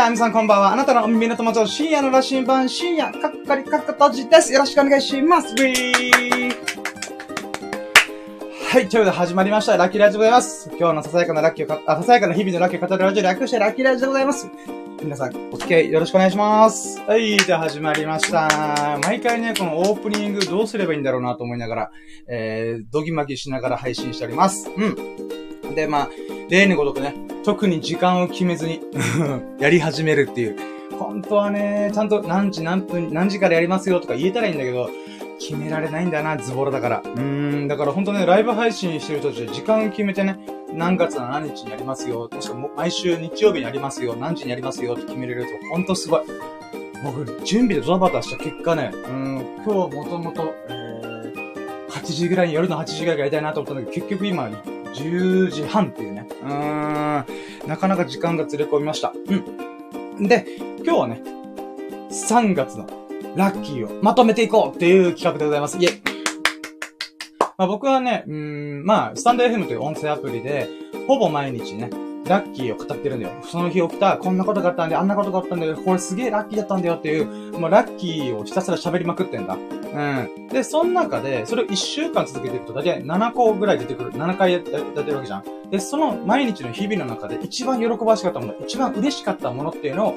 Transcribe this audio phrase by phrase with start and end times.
[0.00, 0.72] ういあみさんこんばんは。
[0.72, 4.50] あなたのお耳の友達深夜の羅針盤、深夜、かっかりかっかとじです。
[4.50, 5.52] よろしくお願いします。
[5.52, 6.52] ウィー
[8.72, 9.76] はい、ということで始まりました。
[9.76, 10.70] ラッキーラジオでございます。
[10.78, 14.48] 今日のささやかなラッキーをか、あ、ささやかな日々のラッキーを語るラジオ略してラッキーラジオでございます。
[15.02, 16.98] 皆さん、お付き合いよろしくお願いします。
[17.00, 18.98] はい、じゃあ始まりました。
[19.02, 21.90] 毎回ね、このオープニングどうすればいいんだろうなと思いながら、
[22.26, 24.70] えー、ドギマギしながら配信しております。
[24.74, 25.74] うん。
[25.74, 26.08] で、まあ、
[26.48, 28.80] 例のごとくね、特に時間を決めずに、
[29.58, 30.56] やり始めるっていう。
[30.98, 34.90] 本当はね、ちゃんと何時何分、何時からやりますよとか言えたらいいんだけど、
[35.38, 37.02] 決められないんだな、ズボラだから。
[37.04, 37.20] うー
[37.64, 40.38] ん、だから本当ね、ライブ配信してる途中で、時間を決めてね、
[40.72, 46.20] 何月何日にやりますよ、確かも毎週日曜日にやりますよ、何時にやりますよって決めれると、本当すごい。
[47.02, 54.50] 僕、準備でドタバタした結果ね、うん、今日もともと、えー、8時ぐらいに、夜の8時ぐらいがやりたいなと思ったんだけど、結局今、
[54.94, 56.26] 10時半っていうね。
[56.42, 57.24] うー
[57.64, 59.12] ん、なかなか時間が連れ込みました。
[60.18, 60.28] うん。
[60.28, 60.46] で、
[60.84, 61.22] 今日はね、
[62.10, 62.86] 3月の
[63.36, 65.76] ラッキーをまとめていこうっていう企画でございます。
[65.78, 66.02] イェイ
[67.56, 70.68] まあ、僕はね、うーん、まあ、スタンド FM という音声アプリで、
[71.06, 71.90] ほぼ毎日ね、
[72.26, 73.32] ラッキーを語ってるんだよ。
[73.42, 79.54] その日起きた、こんなことがあったんで、あんなことがあったんだよ、これすげえラッキーだったんだよっていう、もうラッキーをひたすら喋りまくってんだ。
[79.54, 80.48] うん。
[80.48, 84.12] で、その中で、それを1週間続けていくと、だいたい7個ぐらい出てくる。
[84.12, 85.44] 7回やってるわけじゃん。
[85.70, 90.14] で、その毎日の日々の中で一番喜ばしかったもの、一番嬉しかったものっていうのを、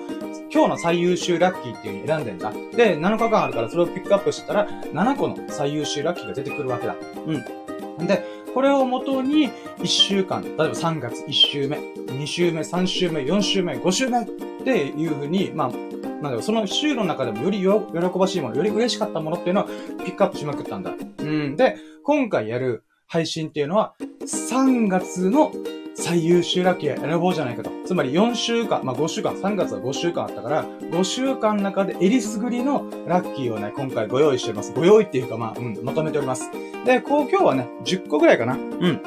[0.52, 2.52] 今日の最優秀ラッキーっていう風に選んでんだ。
[2.76, 6.96] で、7日間あるからそれをピックアップしてたら、7個の最優秀ラッキーが出てくるわけだ。
[7.28, 8.08] うん。
[8.08, 14.26] で、これをもとに、1週間、例えば3月1週目、2週目、3週目、4週目、5週目っ
[14.64, 20.92] ていうふうに、まあ、なんだろう、その週の中でもより喜ばしいもの、より嬉しかったものっていうのをピックアップしまくったんだ。
[21.20, 21.56] うん。
[21.56, 25.52] で、今回やる配信っていうのは、3月の
[25.96, 27.72] 最優秀ラッキーを選ぼうじゃないかと。
[27.86, 34.74] つまり4週間、まあ5週間、3月は5週間あったから、5週間の中でえりすぐりのラッキーをね、今回ご用意しております。
[34.74, 36.50] ご用意っていうか、まあ、うん、まとめております。
[36.86, 38.54] で、こう今日はね、10個ぐらいかな。
[38.56, 39.02] うん。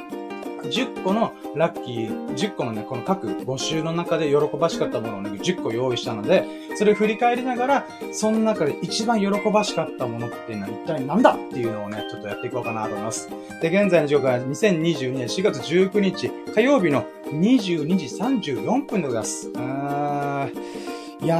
[0.66, 6.44] 10個のラッキー、10個のね、この各5週の中で喜ばしかったものをね、10個用意したので、
[6.76, 13.28] それを振り返りながら、その中で一番喜ばしかったものっていうのは一体何だっていうのをね、ちょっとやっていこうかなと思います。
[13.60, 19.48] で、現在の時刻は2022年4月19日、火曜日の22時34分でございます。
[19.48, 21.24] うーん。
[21.24, 21.36] いや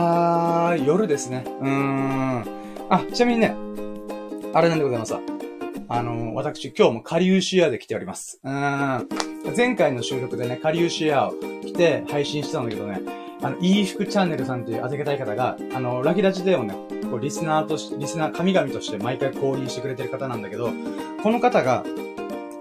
[0.71, 1.45] ー、夜ですね。
[1.61, 2.45] うーん。
[2.89, 3.55] あ、ちなみにね、
[4.55, 5.21] あれなんでございますわ。
[5.89, 8.41] あの、私、今日もカリウシアで来ております。
[8.43, 9.09] うん。
[9.57, 13.01] 前回の収録でね、カリウシアを来て配信してたんだけどね、
[13.41, 16.75] あの、いい服チャンネルさんというあてがたい方が、あの、ラキラジでをね、
[17.09, 20.71] こう、リスナーとして、リスナー、神々として毎回降臨してくれてる方なんだけど、
[21.23, 21.85] この方が、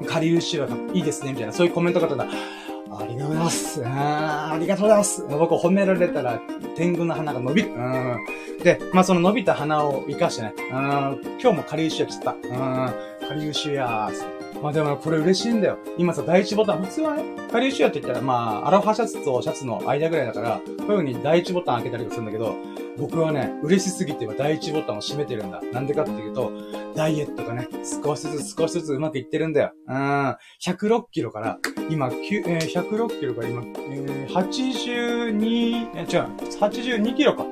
[0.08, 2.28] カリウシアがいいですね、みたいな、そういうコメント方が、
[3.00, 3.86] ありがとうございます。
[3.86, 5.26] あありがとうございます。
[5.30, 6.40] 僕褒められたら、
[6.76, 7.72] 天狗の花が伸びる。
[7.72, 8.18] うん。
[8.64, 12.32] で、まあ、その伸びた花を活かしてね、うん、今日もカリウシア切った。
[12.32, 14.10] うん、カリウシア
[14.62, 15.78] まあでもこれ嬉しいんだよ。
[15.98, 22.56] 今さ、第一ボタン、普通はね、カリウシアって言ったら、まあ、アロハシャツとシャツの間ぐらいだから、こういう風に第一ボタン開けたりするんだけど、
[22.98, 25.62] 僕はね、嬉しすぎて今第一ボタンを閉めてるんだ。
[25.74, 26.52] なんでかっていうと、
[26.96, 27.68] ダイエットがね、
[28.04, 29.74] 少しずつ少しずつうまくいってるんだよ。
[29.88, 30.36] うん。
[30.64, 31.58] 106キロから、
[31.90, 36.08] 今、9えー、106キロから今、えー、82、え違う、
[36.60, 37.46] 82キロか。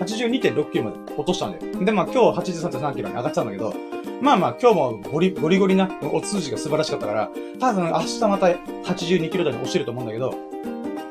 [0.00, 1.84] 82.6キロまで落としたんだよ。
[1.84, 3.74] で、まあ今日83.3キロに上がってたんだけど、
[4.20, 10.34] まあまあ今日もゴリゴリゴリなお通じが素晴らしかったから、多分明日また82キロ台に落ちると思うんだけど、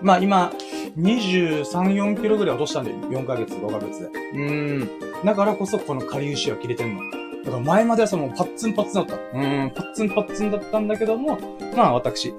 [0.01, 0.51] まあ今、
[0.97, 4.07] 23、4キロぐらい落としたんで、4ヶ月、5ヶ月で。
[4.07, 5.25] うーん。
[5.25, 7.01] だからこそこのカリウシは切れてんの。
[7.43, 9.15] だから前まではそのパッツンパッツンだった。
[9.15, 11.37] うーん、パッツンパッツンだったんだけども、
[11.75, 12.33] まあ私、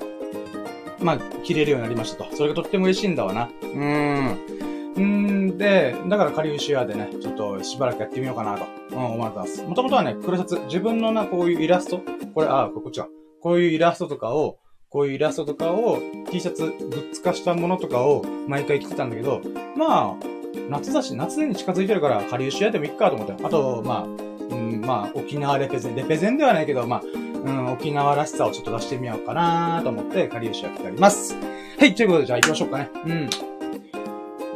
[1.01, 2.37] まあ切れるようになりましたと。
[2.37, 3.49] それがとっても嬉しいんだわな。
[3.63, 4.70] うーん。
[4.99, 9.63] んで、だからカリウシアでね、ちょっとしばらくやってみようかなと、うん、思ってます。
[9.63, 12.01] もともとはね、黒シャツ、自分のな、こういうイラスト、
[12.35, 13.09] これ、あ、こっちか。
[13.41, 14.59] こういうイラストとかを、
[14.89, 15.99] こういうイラストとかを、
[16.31, 19.41] T シャツ、グッズ化したものとかを毎回着てたんだけど、
[19.77, 20.31] まあ、
[20.69, 23.35] 夏だし、夏に近づいてるから、カリウシアでもいっかと思って。
[23.45, 31.37] あと、まあ、うん、まあ、沖縄レペゼン、レペゼンではないけど、まあ、うん、沖縄らしさをちょっと出してみようかなと思って、カリウシア着ております。
[31.79, 32.91] はい、ということで、じゃあ行きましょうかね。
[33.07, 33.31] うん。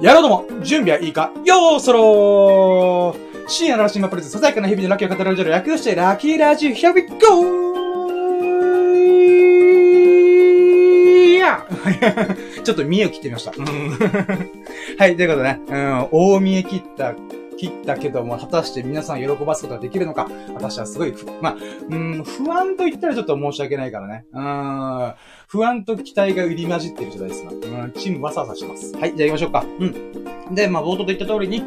[0.01, 1.31] やろうども準備はいいか？
[1.45, 3.49] よーそろー。
[3.49, 7.65] 深夜のラシンマプレゼンささやかな日々のラッキーを語るラジオ略してラッキーラジオ Here we go!
[11.39, 11.67] や
[12.65, 13.53] ちょっと見えを切ってみました。
[14.99, 17.13] はい、ということでね、うん、大見え切った、
[17.57, 21.57] 切ったけども、果たして皆さん喜ばすことができるのか、私はすごいふ、まあ、
[21.91, 24.27] うん、不安と言ったらちょっと申し訳ないからね。
[24.33, 25.15] うん、
[25.49, 27.51] 不安と期待が入り混じってる状態ですな。
[27.51, 28.97] うん、チームわさわさしてます。
[28.97, 29.65] はい、じゃあ行きましょうか。
[29.81, 29.85] う
[30.51, 30.55] ん。
[30.55, 31.59] で、まあ、冒頭で言った通りに、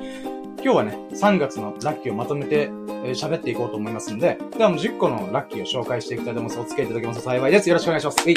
[0.64, 2.78] 今日はね、3月のラッキーをまとめて、えー
[3.12, 6.60] 喋っていこうと思いますんで、ではもう10個のラッキーを紹介していきたいと思います。
[6.60, 7.70] お付き合いいただけますと幸いです。
[7.70, 8.30] よろしくお願いします。
[8.30, 8.36] えい。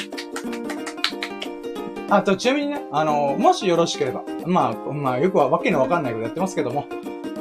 [2.10, 6.86] あと、ちなみにね、あのもしよろしければ、まあ、まあ、よくはわけのわかんないことやってますけども、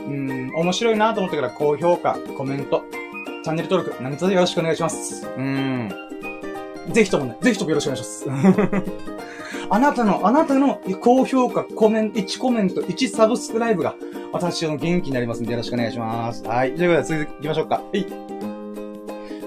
[0.10, 2.84] うん、面白いなと思ってから高評価、コメント、
[3.44, 5.28] チャンネル登録、何卒よろしくお願いします。
[5.38, 5.90] うん。
[6.92, 8.84] ぜひともね、ぜひともよろしくお願いします。
[9.72, 13.96] あなたの、あなたの高評価、コメント、1コメント、1サブスクライブが、
[14.32, 16.44] 私の元気になりますんでよろしくお願いします。
[16.44, 16.74] はい。
[16.74, 17.76] ということで、続き行きましょうか。
[17.76, 18.06] はい。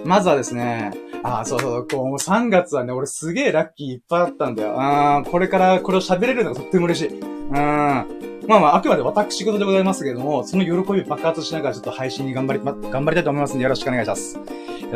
[0.05, 0.93] まずはですね、
[1.25, 4.75] あー、そうそう、こう、3月はね、俺すげえラッキーいっぱいあったんだよ。
[4.77, 7.21] あー、これからこれを喋れるのがとっても嬉しい。
[7.21, 7.55] うん。
[7.55, 14.37] まあまあ、あくまで私事でございますけれども、その喜び爆発しながらちょっと配信に頑張り、ま、頑張りたいと思いますんでよろしくお願いします。
[14.37, 14.43] よ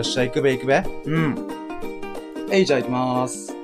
[0.00, 0.82] っしゃ、行くべ行くべ。
[1.04, 1.48] うん。
[2.50, 3.54] えい、じゃあ行きまーす。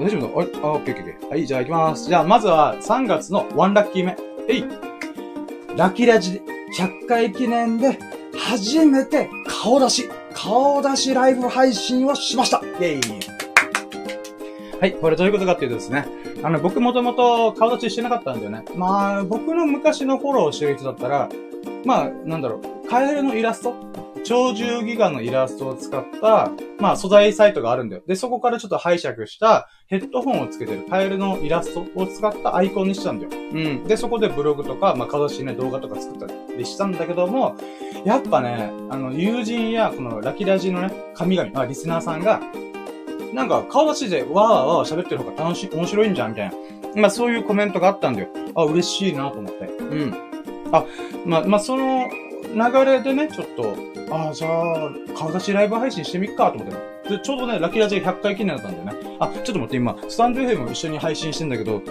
[0.00, 0.68] 大丈夫だあれ？
[0.68, 1.30] あ、オッケーオッケーオッケー。
[1.30, 2.06] はい、じゃあ行きまーす。
[2.06, 4.16] じゃあ、まずは3月の1ラッキー目。
[4.48, 4.64] えい。
[5.76, 6.40] ラキラジ
[6.78, 7.98] 100回記念で
[8.36, 10.08] 初めて顔出し、
[10.40, 12.58] 顔出しライブ配信をしました。
[12.58, 13.00] イェイ。
[14.80, 16.06] はい、これどういうことかっていうとですね、
[16.42, 18.64] あの、僕もともと顔出ししてなかったんだよね。
[18.76, 21.28] まあ、僕の昔のフォローをしてる人だったら、
[21.84, 23.74] まあ、なんだろう、カエルのイラスト？
[24.26, 28.02] 鳥獣ギガのイラストを使った、まあ、素材サイトがあるんだよ。
[28.06, 33.30] で、そこからちょっと拝借したヘッドホンをつけてるカエルのイラストを使ったアイコンにしたんだよ。
[33.32, 33.84] うん。
[33.84, 36.26] で、そこでブログとか、まあ、顔出しね、動画とか作った
[36.56, 37.56] りしたんだけども、
[38.04, 42.40] やっぱね、あの、友人や、このラキラジのね、神々、まあ、リスナーさんが、
[43.32, 46.56] なんか、顔出しで、わーわー喋ってる方が楽しい、面白いんじゃん、みたいな。
[46.96, 48.28] まあ、そういうコメントがあったんだよ。
[48.54, 49.64] あ、嬉しいなと思って。
[49.66, 50.14] うん。
[50.72, 50.84] あ、
[51.24, 52.08] まあ、まあ、その
[52.54, 53.74] 流れでね、ちょっと、
[54.10, 57.08] あ、じゃあ、顔出しライブ配信してみっか、と思って。
[57.16, 59.16] で、ちょうどね、ラキラジが100回記念だったんだよね。
[59.20, 61.82] あ、ちょっと待って、今、スタンド FM も一緒に配信してんだけど、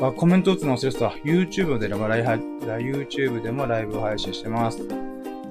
[0.00, 1.08] あ、コメント打つの忘れてた。
[1.24, 4.80] YouTube でもライブ、YouTube でもライブ配信してます。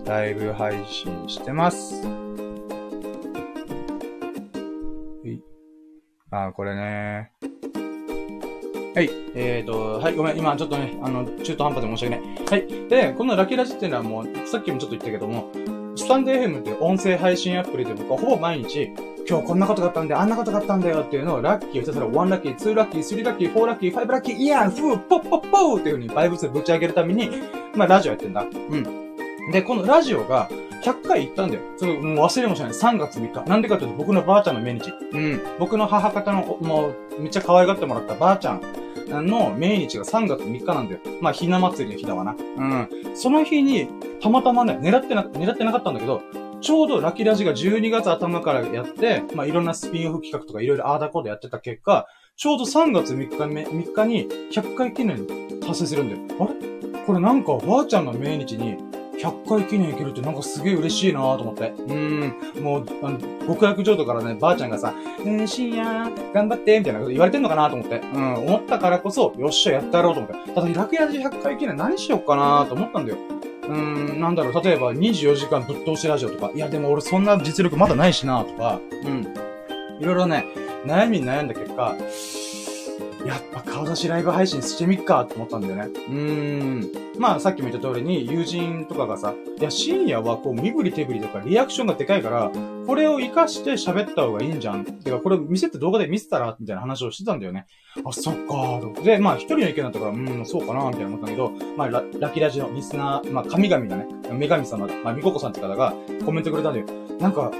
[0.05, 2.30] ライブ配信してます。
[6.31, 7.31] あ、これね。
[8.95, 9.09] はい。
[9.35, 12.45] えーと、はい、ごめん、今ちょっとね、あの、中途半端で申し訳ない。
[12.45, 12.87] はい。
[12.89, 15.49] で、このラキラジっていうのはもう、さっきもちょっと言ったけども、
[15.97, 18.91] スタンド FM っていう音声配信アプリで僕はほぼ毎日、
[19.29, 27.29] 今日こんなことがあったんで、あんなことがあったんだよっていうのを、ラッキーをひたすら1ラッキー、2ラッキー、3ラッキー、4ラッキー、5ラッキー、イヤー、フー、ポッポッポーっていう風にバイブスでぶち上げるために、
[27.75, 28.43] まあラジオやってんだ。
[28.43, 29.51] うん。
[29.51, 30.49] で、このラジオが
[30.81, 31.61] 100回行ったんだよ。
[31.77, 32.71] それもう忘れもしない。
[32.71, 33.49] 3月3日。
[33.49, 34.93] なんでかというと僕のばあちゃんの命日。
[35.11, 35.41] うん。
[35.59, 38.61] 僕の母方の、もう、めっちゃ可愛がってもらったばあちゃん
[39.25, 40.99] の命日が3月3日なんだよ。
[41.21, 42.35] まあ、ひな祭りの日だわな。
[42.57, 42.89] うん。
[43.15, 43.87] その日に、
[44.21, 46.21] たまたまね、狙ってな、狙ってなかったんだけど、
[46.61, 52.07] ちょうどラキラジが12月頭からやって、まあ、いろんなスピンオフ企画とかいろいろアーダコードやってた結果、
[52.37, 55.25] ちょうど3月3日目、3日に100回記念
[55.59, 56.47] 達成するんだよ。
[56.47, 57.01] あれ？
[57.05, 58.77] これなんか、ばあちゃんの命日に、
[59.21, 61.69] 100回記念いけるってなんかすげえ嬉しいなと思って。
[61.69, 62.63] うーん。
[62.63, 68.01] もう、あの、極楽浄土からね、ばあちゃんがさ、うーん、深夜、頑張って、みたいなこと言われてんのかなと思って。
[68.13, 70.51] うん、思ったからこそ、よっしゃ、やってやろうと思って。
[70.53, 73.17] ただ、ラクヤジ100回記念何しよっかなと思ったんだよ。
[73.63, 79.27] うーん、なんだろう、例えば24時間ぶっ通しラジオとか、いや、でも俺そんな実力まだないしなとか、うん。
[79.99, 80.45] いろいろね、
[80.85, 81.95] 悩みに悩んだ結果、
[83.25, 85.83] やっぱ顔出しライブ配信してみっかって思ったんだよね。
[85.83, 86.91] うーん。
[87.19, 92.51] まあさっきも言った通りに友人とかがさ、いや深夜はこう身振り手振りとかリアクションがでかいから、
[92.87, 94.85] これを活かして喋った方がいいんじゃん。
[94.85, 97.67] てかこれ見せて動画で見せたらみたいな話をしてたんだよね。
[98.03, 99.03] あ、そっかー。
[99.03, 104.07] で、まあ一人の意見だったから、うん、そうかなみたいな思ったんだけど、まあララキラジのリスナー、まあ神々だね。
[104.31, 104.93] 女神様だ。
[105.03, 105.93] まあみここさんって方が
[106.25, 106.85] コメントくれたんだよ。
[107.19, 107.51] なんか、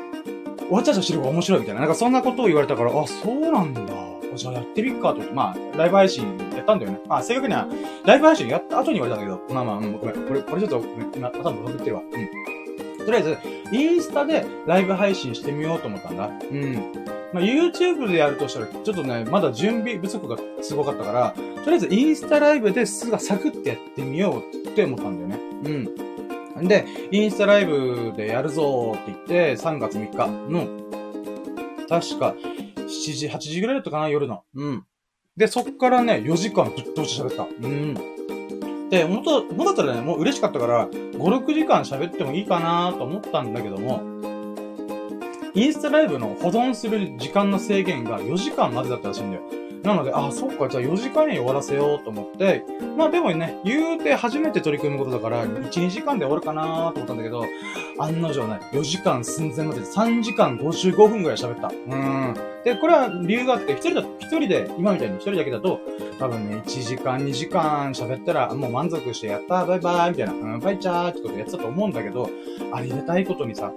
[0.72, 1.82] わちゃわちゃしてる方が面白いみたいな。
[1.82, 4.11] なんかそんなことを言われたから、あ、そうなんだ。
[4.36, 7.00] じゃあやってみっかと、まあ、ライブ配信やったんだよね。
[7.08, 7.68] まあ、正確には、
[8.06, 10.16] ライブ配信やった後に言われたんだけど、まあまあ、うん、ごめん。
[10.28, 12.02] これ、これちょっと、ごめん今、頭僕言ってるわ。
[12.02, 13.06] うん。
[13.06, 13.38] とりあえず、
[13.72, 16.28] インスタでライブ配信してみようと思ったんだ。
[16.28, 16.76] うん。
[17.34, 21.34] まあ、YouTube でやるとしたら、ちょっとね、まだ準備不足がすごかったから、
[21.64, 25.40] とりあえずインスタライブですぐサクってやってみようって思ったんだよね。
[26.58, 26.68] うん。
[26.68, 30.68] で、インスタライブでやるぞーって言って、3月3日の、
[31.88, 32.36] 確か、
[32.92, 34.44] 7時、8時ぐらいだったかな、夜の。
[34.56, 34.86] うん。
[35.38, 37.44] で、そっからね、4時間ぶっ通し喋った。
[37.44, 37.94] うん。
[38.90, 44.02] で、もと、もだったらね、もう嬉しかったから、5、6時間喋ってもいいかなと思ったんだけども、
[45.54, 49.44] インスタライブの保存する時間の制限が4時間までだったらしいんだよ。
[49.84, 52.64] なので、あ、そっか、じゃあ4時間に終わらせようと思って、
[52.98, 57.46] まあでもね、言うて初めて取り組むことだから、1、2時間で終わるかなと思ったんだけど、
[57.98, 61.70] 案の定ね、4時間寸前まで3時間55分ぐらい喋った。
[61.70, 62.50] うん。
[62.63, 65.80] で、これは理由があって、一人だ、一人で、今みたいに一人だけだと、
[66.20, 72.30] 多分ね、1時間、2時間喋ったら、もう満足して、やったー、バイバイみたいな、うん、バイチャーってことやってたと思うんだけど、
[72.72, 73.74] ありがたいことにさ、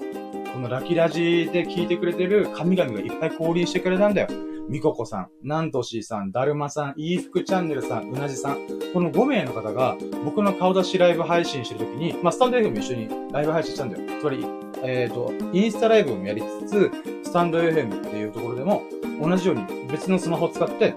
[0.52, 4.28] このラキラジで聞いてくれてる神々がいっぱい降臨してくれたんだよ。
[4.68, 8.58] みここさん、なんとしーさん、だるまさん、いいふくチャンネルさん、うなじさん。
[8.94, 14.20] この5名の方が、僕の顔出しライブ配信してるときに、まあ、スタンド FM も一緒にライブ配信したんだよ。
[14.20, 14.44] つまり、
[14.82, 16.90] えっ、ー、と、インスタライブもやりつつ、
[17.24, 18.84] スタンド FM っていうところでも、
[19.20, 20.94] 同じように別のスマホを使って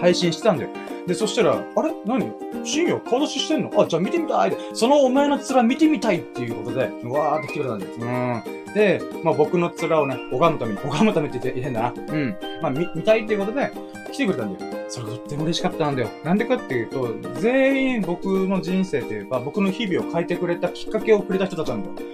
[0.00, 0.70] 配信してたんだよ。
[1.06, 1.92] で、そしたら、あれ？
[2.04, 2.32] 何？
[2.64, 3.80] 深夜顔出ししてんの？
[3.80, 8.00] あ、じゃあ見てみたいで、そのお前の面見てみたいっていうことで、わーって来てくれたんです。
[8.00, 8.65] うん。
[8.76, 11.94] で、まあ僕の面をね、拝むために、拝むためって言って変だな。
[11.96, 12.36] うん。
[12.60, 13.72] まあ見、見たいっていうことで、
[14.12, 14.72] 来てくれたんだよ。
[14.88, 16.10] それとっても嬉しかったんだよ。
[16.22, 17.08] なんでかっていうと、
[17.40, 22.08] 全員僕の人生というか、僕の日々を変えてくれたきっかけをくれた人たちなんだよ。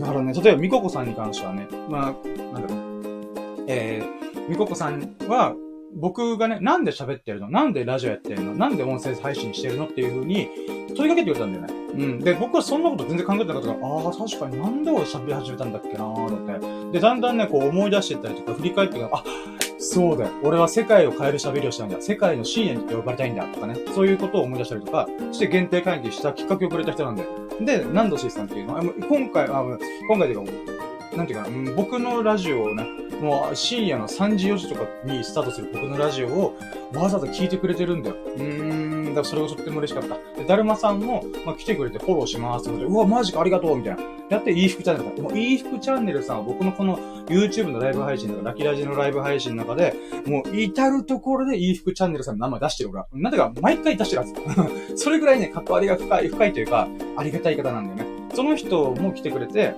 [0.00, 3.64] だからね、例えばみここさんに関してはね、まあ、なんだろう。
[3.68, 5.54] えー、みここさんは、
[5.94, 7.48] 僕がね、なんで喋ってるの？
[7.48, 8.54] なんでラジオやってるの？
[8.54, 9.86] なんで音声配信してるの？
[9.86, 10.48] っていう風に
[10.96, 11.77] 問いかけてくれたんだよね。
[11.94, 12.20] うん。
[12.20, 16.92] で、僕はそんなこと全然考えてなかったから、ああ、確かになんで俺喋り始めたんだっけなーって。
[16.92, 19.24] で、だんだんね、こう思い出してったりとか、振り返ってあ、
[19.78, 20.30] そうだよ。
[20.42, 22.00] 俺は世界を変える喋りをしたいんだ。
[22.00, 23.46] 世界の深夜に呼ばれたいんだ。
[23.46, 23.76] とかね。
[23.94, 27.28] そういうことを思い出したりとか、して限定会議したきっかけをくれた人なんだよ。
[27.60, 29.64] で、ナンドシーさんっていうのは、今回、あ
[30.08, 30.42] 今回でか、
[31.16, 32.84] なんていうかな、うん、僕のラジオをね、
[33.20, 36.56] もう深夜の3時4時とかにスタートする僕のラジオを
[36.94, 38.16] わざわざ聞いてくれてるんだよ。
[38.36, 40.16] うーん、だからそれがとっても嬉しかった。
[40.38, 44.02] で、だるまさんも、まあ、来てくれてフォローしますってことで、うわ、マジかありがとうみたいな。
[44.30, 45.24] やって、いい服チャンネルさん。
[45.24, 49.94] もう、いい服チャンネルさんは僕のこの YouTube のライブ配信とか、ラキラジのライブ配信の中で、
[50.26, 53.06] もう、至るところでいい服チャンネルさんの名前出してるから。
[53.12, 54.34] なんでか、毎回出してるはず。
[55.02, 58.18] それぐらいね、関わりが深い、深いというか、ありがたい方なんだよね。
[58.34, 59.74] その人も来てくれて、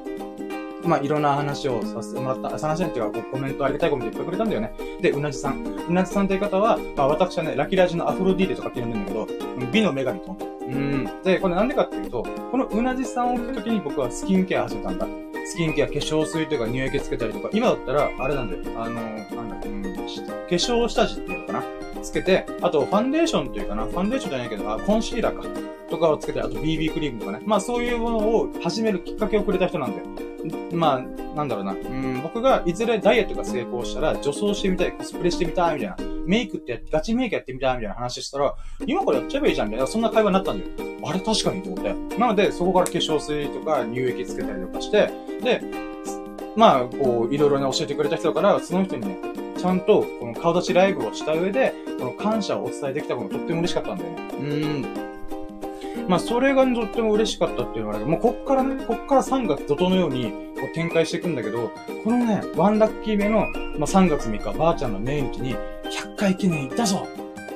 [0.84, 4.72] まあ、いろんな話をさせてもらった、話っていうか、コメントありがたいコメントいっぱいくれたんだよね。
[5.00, 5.62] で、うなじさん。
[5.88, 10.37] うなじさんという方は、まあ、私はね、ラキラジのアフロディーテとかって呼んでるんだけど、美の女神と。
[10.62, 11.04] うん。
[11.25, 15.06] で、これなんでかっていうと、このうなじさんを聞くときに僕はスキンケア始めたんだ。
[15.44, 18.80] スキンケア、化粧水というか乳液つけたりとか、今だったら、あれなんだよ。
[18.80, 25.71] あの、なんだっけ、うん、化粧下地っていうのかなつけて、あと、ファンデーションというかな、ファンデーションじゃないけど、あ、コンシーラーか。
[25.90, 27.40] とかをつけて、あと BB クリームとかね。
[27.45, 30.30] まあそういうものを始めるきっかけをくれた人なんで。
[30.73, 31.73] まあ、なんだろうな。
[31.73, 35.97] うん、僕がいずれダイエットが成功したら、女装してみたい、コスプレしてみたい、みたいな。
[36.25, 38.54] メイクってやって、ガチメイクやってみたい、みたいな話したら、
[38.87, 39.87] 今からやっちゃえばいいじゃん、みたいな。
[39.87, 40.71] そんな会話になったんだよ。
[41.02, 42.19] あれ確かにと思って。
[42.19, 45.11] なので、そこから化粧水とか乳液つけたりとかして、
[45.42, 45.61] で、
[46.57, 49.19] まあ、こう、いろいろね、教えてくれた人から、その人にね、
[49.60, 54.16] ちゃんと、この顔出しライブをした上で、この感謝をお伝えできたことがとっても嬉しかったんだよね。
[54.32, 56.08] うーん。
[56.08, 61.70] まあ、それがとっても嬉しかったっていうのがあるもうこっからね、こっから3月怒涛のようにこう展開していくんだけど、
[62.02, 63.48] このね、ワンラッキー目の、まあ、
[63.86, 67.06] 3月3日、ばあちゃんの命日に100回記念行ったぞ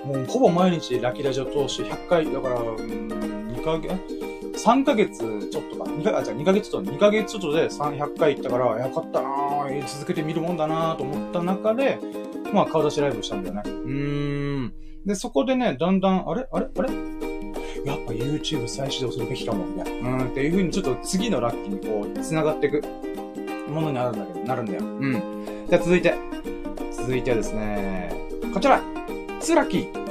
[0.05, 3.89] もうほぼ毎日ラッキーラジオ通して100回、だから、うん、2ヶ月、
[4.57, 5.19] 3ヶ月
[5.51, 11.99] ちょっとか、2か、あ、じゃあ2ヶ月ちょっと、2ヶ月ちょっとで300回行ったから、よかったなぁ、続けてみるもんだなぁと思った中で、
[12.53, 13.63] まあ顔出しライブしたんだよね。
[13.65, 14.73] うーん。
[15.05, 16.89] で、そこでね、だんだん、あれあれあれ？
[17.85, 20.09] やっぱ YouTube 再始動するべきかも、みたいな。
[20.09, 22.83] うん、っていう風にちょっと次のラッキーにこう、繋がっていく
[23.69, 24.81] ものになるんだけど、なるんだよ。
[24.83, 25.67] うん。
[25.69, 26.15] じゃあ続いて。
[26.91, 28.11] 続いてはですね、
[28.55, 28.81] こちら
[29.41, 30.04] ツラッキー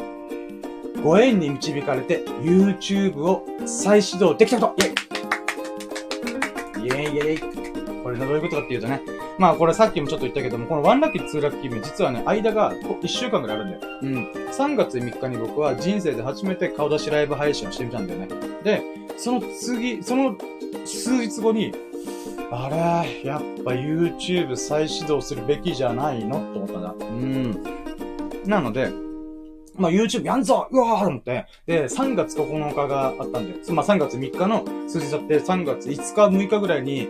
[1.04, 4.86] ご縁に導かれて YouTube を再始動できたこと
[6.80, 9.02] イェイイェイイェイこれどういうことかっていうとね、
[9.38, 13.94] まあこれさっきもちょっと言ったけども、この1ラッキー2ラッキー目、実はね、間が1週間ぐらいあるんだよ。
[14.02, 14.32] うん。
[14.52, 18.28] 3月3日に僕は人生で初めて顔出しライブ配信をしてみたんだよね。
[18.64, 18.82] で、
[19.18, 20.36] その次、その
[20.86, 21.72] 数日後に、
[22.52, 26.40] あれ、やっぱ YouTube 再始動するべきじゃないの？
[26.54, 26.96] と思ったんだ。
[27.00, 27.64] うん。
[28.46, 28.90] なので、
[29.76, 35.96] まあ、YouTube やんぞうわーと思って、で、3月9日があったんで、まあ、3月3日の数日だって、3月5
[36.30, 37.08] 日、6日ぐらいに、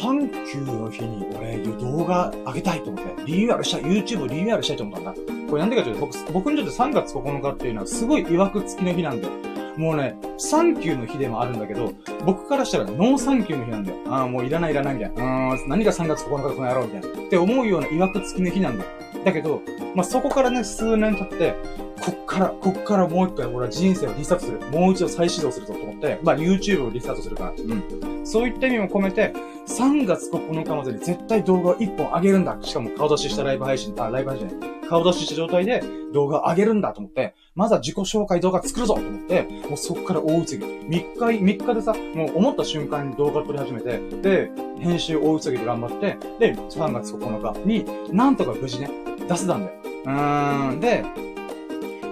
[0.00, 5.22] サンキューの日に俺、動画上げたいと思って、リニューアルしたい、YouTube リニューアルしたいと思ったんだ。
[5.48, 9.32] これなんでかというと、僕、僕にとって3月9日っていうのはすごい曰く付きの日なんだよ。
[9.76, 11.92] もうね、サンキューの日でもあるんだけど、
[12.24, 13.96] 僕からしたらノーサンキューの日なんだよ。
[14.08, 15.54] ああ、もういらないいらないみたいな。
[15.54, 17.08] うん、何が3月9日この野郎みたいな。
[17.08, 18.90] って思うような曰く付きの日なんだよ。
[19.24, 19.62] だけど、
[19.94, 21.54] まあ、そこからね、数年経って、
[22.00, 24.60] こっから、こっからもう一回俺は人生をリスタートする。
[24.70, 27.50] もう一度再始動するぞと思って、まあ YouTube をリスタートするから。
[27.50, 28.26] うん。
[28.26, 29.32] そういった意味も込めて、
[29.66, 32.56] 3月9日までに絶対動画を1本上げるんだ。
[32.60, 35.82] しかも顔出ししたライブ配信、あ、ライブ配信顔出しした状態で
[36.12, 40.56] 動画を上げるんだと思って、まずは自己紹介動画作るぞと思って、もうそこから大移ぎ。
[40.56, 48.90] 3日、3日でさ、もう思った瞬間に動画撮り始めて、で、編集大移ぎで頑張って、で、3月9日に、なんとか無事ね、
[49.28, 49.76] 出せたんだよ。
[50.04, 50.80] うーん。
[50.80, 51.04] で、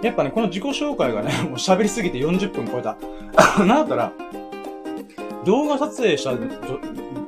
[0.02, 2.96] やっぱね、この自己紹介がね、 もう喋りすぎて40分超えた。
[3.64, 4.12] なんだったら、
[5.44, 6.32] 動画撮影した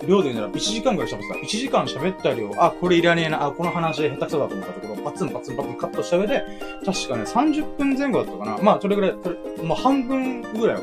[0.06, 1.34] 量で言うなら1時間ぐらい喋ってた。
[1.34, 6.42] 1時間喋った量、あ、これいらねえな、あ、この話下手くそだと思ったところ、パツンパツンパツンカットした上で、
[6.84, 8.58] 確かね、30分前後だったかな。
[8.62, 9.14] まあ、それぐらい、
[9.62, 10.80] まあ、半分ぐらいを、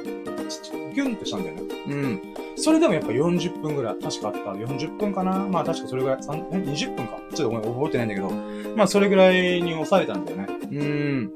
[0.93, 1.61] ギュンってしたんだよね。
[1.87, 2.21] うん。
[2.57, 4.39] それでもやっぱ40分ぐらい、確かあった。
[4.51, 8.29] 40分かなまあ確かそれぐらい、20分かちょっとごめん、覚えてないんだけど、
[8.75, 10.47] まあそれぐらいに抑えたんだよね。
[10.71, 11.31] うん。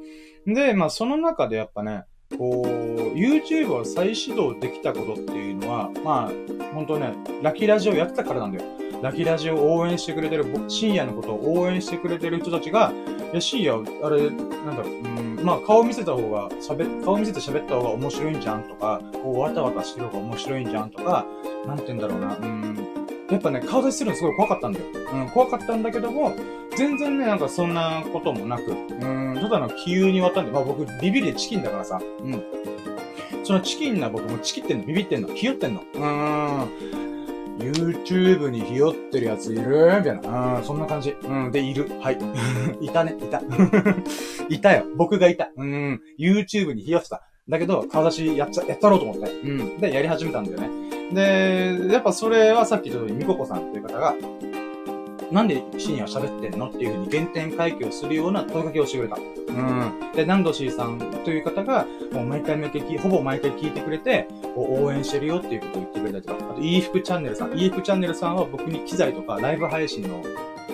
[0.45, 2.05] で、まあその中でやっぱね、
[2.37, 8.65] こう、YouTube を再始動できたことっていうのは、まあ、ほんとね、ラキラジオやってたからなんだよ。
[9.01, 12.91] ラキラジオを応援してくれてる、深夜のことを応援してくれてる人たちが、
[13.31, 21.25] いや、深夜、あれ、なんだろう、うん、まあ、顔見せた方が、喋、顔見せて喋った方が面白いんじゃんとか、こう、わたわたしてる方が面白いんじゃんとか、
[21.67, 22.87] なんて言うんだろうな、うん、
[23.29, 24.85] やっぱね、顔出しするのすごい怖かったんだよ。
[25.13, 26.35] うん、怖かったんだけども、
[26.77, 32.43] 全然ね、なんかそんなこともなく、うん、ただの気流にわたんで、まあ僕、ビビりでチキンだからさ、うん。
[33.43, 35.81] そのチキンな僕もチキってんの、ビビってんの、ひよってんの。
[35.81, 37.05] うーん。
[37.57, 39.63] YouTube にひよってるやついる？
[39.99, 40.57] みたいな。
[40.57, 41.11] うん、そんな感じ。
[41.23, 41.89] うん、で、いる。
[42.01, 42.17] はい。
[42.81, 43.41] いたね、いた。
[44.49, 44.85] いたよ。
[44.95, 45.49] 僕がいた。
[45.55, 47.23] うん、YouTube にひよってた。
[47.47, 49.31] だけど、顔出しやっちゃ、やったろうと思って。
[49.31, 49.77] うん。
[49.79, 50.94] で、やり始めたんだよね。
[51.13, 54.15] で、やっぱそれはさっき言った通り、みここさんっていう方が、
[55.31, 59.17] なんで深夜喋ってんのっていうふうに原点回帰をするような問いかけをしてくれた。
[59.17, 60.11] うん。
[60.15, 67.57] で、ナンドシーさんという方が、もう毎回毎回ほぼ毎回聞いてくれて、応援してるよっていうことを言ってくれたりとか、あと、いい服チャンネルさん。
[67.57, 70.23] いい服チャンネルさんは僕に機材とかライブ配信の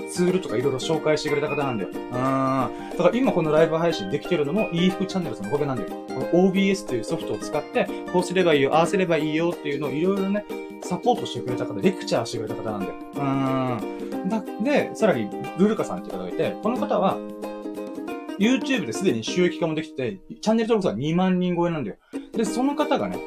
[0.10, 1.90] ツールとかいろいろ紹介してくれた方なんだよ。
[1.92, 2.12] うん。
[2.12, 5.90] だから今このライブ配信できてるのも、いい服チャンネルさんのおかげなんだよ。
[6.08, 10.46] この OBS というソフトを使って、こうすればいいよ、ああすればいいよっていうのをいろいろね、
[10.84, 12.94] サポートしてくれた方、レクチャーしてくれた方なんだよ。
[13.16, 14.30] うん。
[14.30, 17.18] だ、で、さらに、ルルカさんって方がいて、この方は、
[18.40, 21.98] YouTube ですでに収益化もできて、チャンネル登録者2万人超えなんだよ。
[22.34, 23.20] で、その方がね、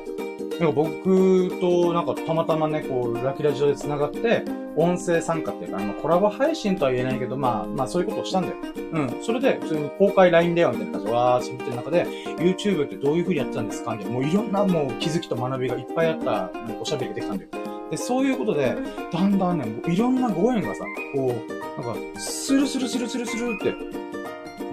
[0.60, 4.44] なんか僕となんかたまたまね、こう、ラキラジオで繋がって、
[4.76, 8.56] 音声参加っていうか、あの、コラボ配信とは言えないけど、まあ、まあそういうことをしたんだよ。
[8.92, 9.16] うん。
[9.22, 12.06] それで、普通に公開 LINE 電話みたいな感じで、わーってってる中で、
[12.38, 17.50] YouTube ってどういう風にやってたんですかみたいな、もういろんなもう気づきと学びがいっぱいあった、おしゃべりができたんだよ。
[17.90, 18.76] で、そういうことで、
[19.12, 21.34] だんだんね、いろんなご縁がさ、こ
[21.78, 23.74] う、なんか、スルスルスルスルスルって、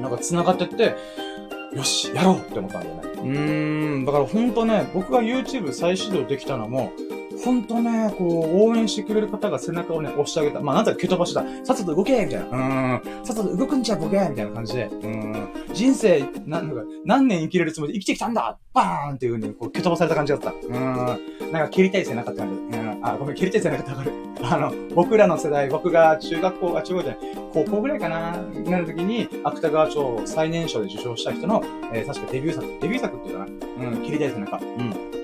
[0.01, 0.95] なんか繋がってって、
[1.73, 3.01] よし、やろうって思ったんだよね。
[3.03, 6.91] うーん、だから本当ね、僕が YouTube 再始動できたのも、
[7.43, 10.59] ほんとね、こう、応援してくれる方が背中をね、押してあげた。
[10.59, 11.43] まあ、なんだ蹴飛ばしだ。
[11.63, 12.97] さっさと動けみたいな。
[12.97, 13.01] うん。
[13.25, 14.85] さっさと動くんじゃボケみたいな感じで。
[14.85, 15.49] うん。
[15.73, 20.51] 人生、なんか、何年生きれるつもりで生きてきたんだバーンっていう風に、こう、蹴飛ばされた感じだった。
[20.51, 20.71] うん。
[21.51, 22.77] なんか、蹴りたい背中って感じ。
[22.77, 22.99] うん。
[23.01, 24.11] あ、ごめん、蹴りたい背中ってわかる。
[24.43, 33.89] あの、僕らの世代、僕が中学校、あ、中学じゃない、高校ぐらいかな、なる時に、芥川賞最年少で受賞した人の、えー、確かデビュー作、デビュー作っていうかな。
[33.89, 34.57] うん、蹴りたい背中。
[34.57, 35.20] うん。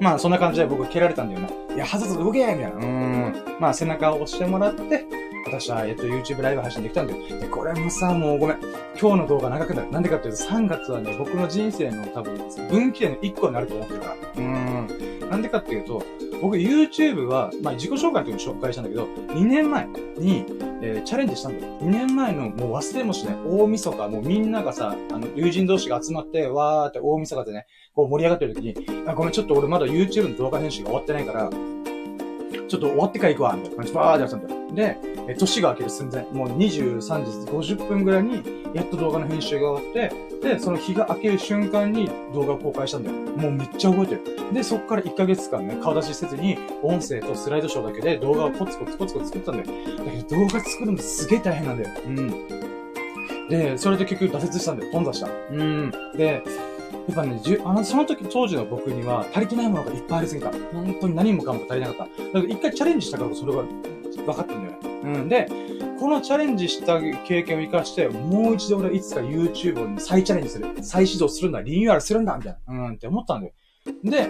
[0.00, 1.74] まあ、そんな感じで僕蹴られたんだよな。
[1.74, 2.70] いや、はずず動けみたいな。
[2.70, 3.34] うん。
[3.60, 5.04] まあ、背中を押してもらって、
[5.46, 7.14] 私は、えっと、YouTube ライブ配信できたんで。
[7.14, 8.58] で、これもさ、もうごめん。
[9.00, 9.90] 今日の動画長くなる。
[9.90, 12.38] なんでかっていうと、3月はね、僕の人生の多分、
[12.70, 14.16] 分岐点の1個になると思ってるから。
[14.36, 14.88] うん。
[15.30, 16.02] なんでかっていうと、
[16.40, 20.44] 僕 YouTube は、まあ自己紹介の時に紹介したんだけど、2年前に、
[20.82, 21.72] えー、チャレンジしたんだよ。
[21.80, 34.74] 2年前のもう忘れもしない大晦日、もうみんながさ、あの、友人同士が集まって、わーって大晦日でね、こう盛り上がってる時に、あ、ごめん、ちょっと俺まだ YouTube の動画編集が終わってないから、ちょっと終わってから行くわ、みたいな感じでバーってやったんだよ。
[34.74, 38.42] で、え、年が明ける寸前、もう23時50分ぐらいに、
[38.74, 43.16] やっと動画の編集が終わって、で、その日が明ける瞬間に動画を公開したんだよ。
[43.16, 44.52] もうめっちゃ覚えてる。
[44.52, 49.96] で、そっから1ヶ月間ね、顔出しせずに、音声とスライドショーだけで動画をコツコツコツコツ作ったんだよ。
[49.98, 51.90] だけど動画作るのすげえ大変なんだよ。
[52.06, 53.48] うん。
[53.48, 54.92] で、それで結局挫折したんだよ。
[54.92, 55.28] 頓挫した。
[55.28, 55.92] うん。
[56.16, 56.42] で、
[57.12, 60.50] っぱね、じゅ、あの、その時、当時の僕には足りてないものがいっぱいありすぎた。
[60.50, 62.22] 本当に何もかも足りなかった。
[62.22, 64.78] だから一回チャレンジしたからそれが分かったんだよね。
[65.02, 65.28] うん。
[65.28, 65.48] で、
[65.98, 70.66] このチャレンジした経験を活かして、もう一度俺はいつか YouTube に再チャレンジする。
[70.82, 71.60] 再始動するんだ。
[71.60, 72.86] リニューアルするんだみたいな。
[72.88, 73.52] うんって思ったんだよ。
[74.02, 74.28] で、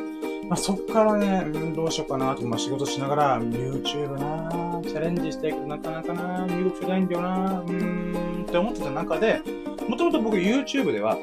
[0.48, 9.40] まあ、そっからね、どうしようかなと、まあ、仕事しながら、YouTube なチャレンジしていくとなかなかな入力しないんだよなうーんって思ってた中で、
[9.88, 11.16] もともと僕 YouTube では、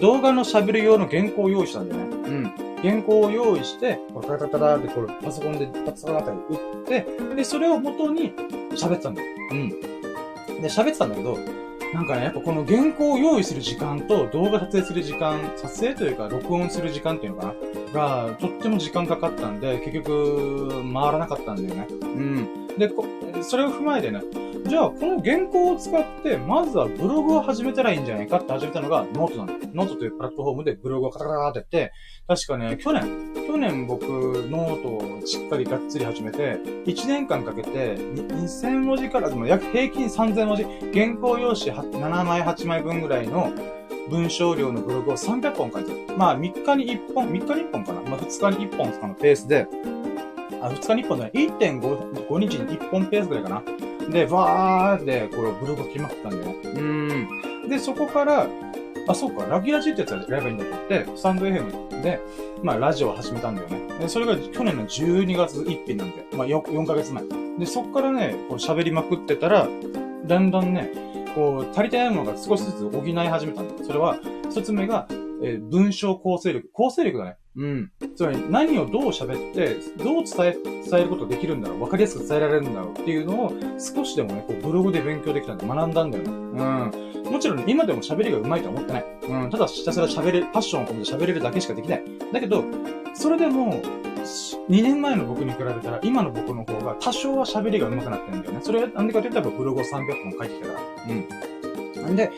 [0.00, 2.16] 動画の喋る用の原稿を用意したんだよね。
[2.28, 2.52] うん。
[2.82, 8.32] 原稿を用意して、これタタタタってこれパソコンでパツパツって打って、で、それを元に
[8.72, 9.28] 喋ってたんだよ。
[9.50, 9.68] うん。
[10.60, 11.36] で、喋ってたんだけど、
[11.92, 17.54] なんかね、やっぱこの原稿を用意する時間と動画撮影する時間、撮影というか録音する時間っていうのか
[17.92, 18.28] な？
[18.28, 21.86] が、とっても時間かかったんで、結局、回らなかったんだよね。
[21.90, 22.67] うん。
[22.78, 23.04] で、こ
[23.42, 24.22] それを踏まえてね、
[24.66, 29.66] じゃあ、この原稿を使って、まずはブログを始めたらいいんじゃないかって始めたのがノートなんだ。
[29.72, 31.92] ノートというプラットフォームでブログをカタカタってやって、
[32.26, 43.52] 確かね、去年、去年僕、ノートをしっかりがっつり始めて、1年間かけて、2000文字から、でも約平均3000文字、原稿用紙7枚、8枚分ぐらいの
[44.10, 46.16] 文章量のブログを300本書いてる。
[46.16, 48.02] まあ、3日に1本、3日に1本かな。
[48.02, 49.66] まあ、2日に1本とかのペースで、
[50.62, 53.62] あ、2日に1本じゃない、1.5日に1本ペースぐらいかな。
[54.10, 56.54] で、わーって、これブログが決まったんだよね。
[56.64, 57.68] うん。
[57.68, 58.46] で、そこから、
[59.06, 62.20] あ、そうか、ラギラジってやつやればいいんだと思って、スタンド FM で、
[62.62, 63.98] まあ、ラジオを始めたんだよね。
[63.98, 67.24] で、それが去年の12月1日なんで、まあ4、4ヶ月前。
[67.58, 69.68] で、そっからね、こう喋りまくってたら、
[70.26, 70.90] だんだんね、
[71.34, 73.84] こう、足りてないものが少しずつ補い始めたんだよ。
[73.84, 74.18] それは、
[74.50, 75.06] 一つ目が、
[75.42, 76.68] えー、文章構成力。
[76.72, 77.36] 構成力だね。
[77.58, 77.90] うん。
[78.14, 80.56] つまり何をどう喋って、どう伝え、
[80.88, 86.30] 伝えることができるんだろう、わかりやすく伝えられるんだろうっていうのを少しでもね、こうブログで勉強できたんで学んだんだよね。
[86.30, 87.32] うん。
[87.32, 89.04] もちろん、今でも喋りが上手いとは思ってない。
[89.28, 89.50] うん。
[89.50, 92.04] ただひたすら喋れ、パッションを込めて喋れるだけしかできない。
[92.32, 92.64] だけど、
[93.14, 93.82] それでも、
[94.68, 98.60] 2年前の僕に比べたら、今の僕の方が多少は喋りが上手くなってるんだよね。
[98.62, 100.80] それはなんでかというと、ブログを300本書いてきたから。
[101.08, 102.02] うん。
[102.02, 102.30] なんで、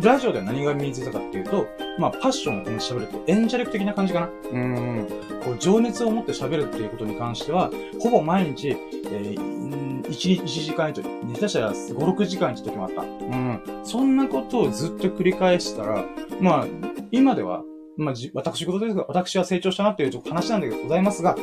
[0.00, 1.66] ラジオでは何が身についたかっていうと、
[1.98, 4.28] まあ、パッションを込めて喋るって演者力的な感じかな。
[4.50, 5.08] うん。
[5.44, 13.02] こう、情熱を持って喋るっていうことに関しては、ほぼ毎日、えー、1日1時間以上、下手したら5、6時間以上時もあった。
[13.02, 13.60] うん。
[13.84, 16.04] そんなことをずっと繰り返したら、
[16.40, 16.66] まあ、
[17.10, 17.62] 今では、
[17.96, 21.36] まあ、私事ですが、私は成長したなっていう話なんだけどございますが、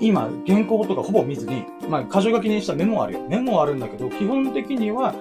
[0.00, 3.26] 今、原稿とかほぼ見ずに、まあ、箇条書きにしたメモあるよ。
[3.28, 5.14] メモあるんだけど、基本的には、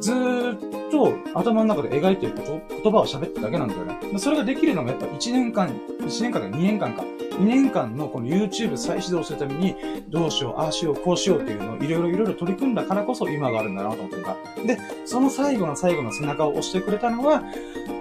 [0.00, 4.18] ずーっと頭の中で描いてること、言葉を喋ってるだけなんだよね。
[4.18, 5.68] それができるのがやっぱ1年間、
[6.00, 7.04] 1年間か2年間か。
[7.36, 9.76] 2年間のこの YouTube 再始動するために、
[10.08, 14.36] どうしよう、ああしよう、こうしようっていうのをいろいろいろいろ取り組んだからこそ今があるんだなと思ってた。
[14.66, 17.42] で、その最後の最後の背中を押してくれたのは、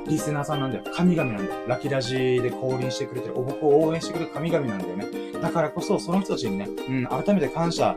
[0.08, 0.84] リスナーさんなんだよ。
[0.94, 1.68] 神々なんだよ。
[1.68, 5.08] ラキラジで降臨してくれてる、お僕を応援してくれる神々なんだよね。
[5.42, 7.96] だからこそ、その人たちにね、うん、改めて感謝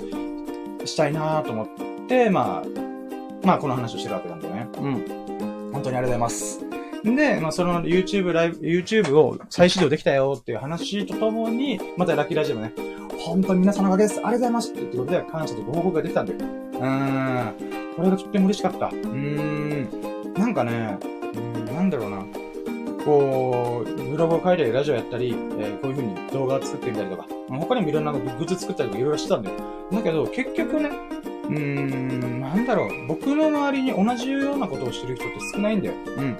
[0.84, 1.68] したいなと思っ
[2.08, 4.47] て、まあ、まあ、この話をしてるわけなんだ。
[4.80, 5.72] うん。
[5.72, 6.60] 本当にありがとうございます。
[7.04, 12.72] で、まあ、その YouTube ライブ、YouTube を再始動できたよっていう話とともに、またラッキーラジオもね、
[13.20, 14.18] 本当に皆さんのおかげです。
[14.18, 16.38] ありがとうございますっていうことで、感謝とご報告ができたんだよ。
[16.40, 17.94] うーん。
[17.96, 18.86] これがとっても嬉しかった。
[18.86, 20.34] うーん。
[20.34, 20.98] なんかね、
[21.34, 22.24] うん、なんだろうな。
[23.04, 29.56] こう、ブログを書いたり、ラジオやったり、えー、こういう風に動画を作ってみたりとか、他にもいろんなグッズ作ったりとかいろいろしてたんだよ。
[29.92, 30.90] だけど、結局ね、
[31.48, 33.06] うーん、なんだろう。
[33.06, 35.94] 僕の周りに同じようなことをしてる人って少ないんだよ。
[36.16, 36.36] うん。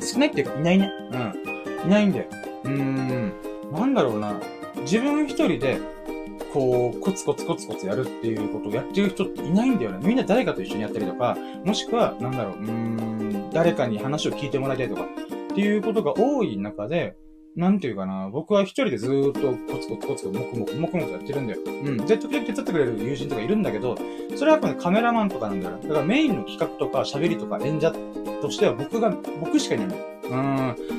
[0.00, 0.90] 少ないっていうか、いないね。
[1.12, 1.86] うん。
[1.86, 2.26] いないんだよ。
[2.64, 3.32] うーん。
[3.72, 4.40] なんだろうな。
[4.82, 5.78] 自分一人で、
[6.52, 10.06] こう、コツコツコツコツやるっていうことをやってる人っていないんだよね。
[10.06, 15.04] みんな誰かと一緒にやったりとか、もしくは、なんだろう、うーん、誰かに話を聞いてもらいたいとか、
[15.52, 17.16] っていうことが多い中で、
[17.56, 21.60] なんていうかな、僕は一人でずーっとコツコツコツコツもくもくもくもくやってるんだよ。
[21.64, 21.96] うん。
[21.98, 23.96] で、時々手伝ってくれる友人とかいるんだけど、
[24.34, 25.78] それはやっぱね、カメラマンとかなんだよ。
[25.80, 27.92] だからメインの企画とか喋りとか演者
[28.42, 30.02] としては僕が、僕しかいないんだよ。
[30.24, 30.32] うん。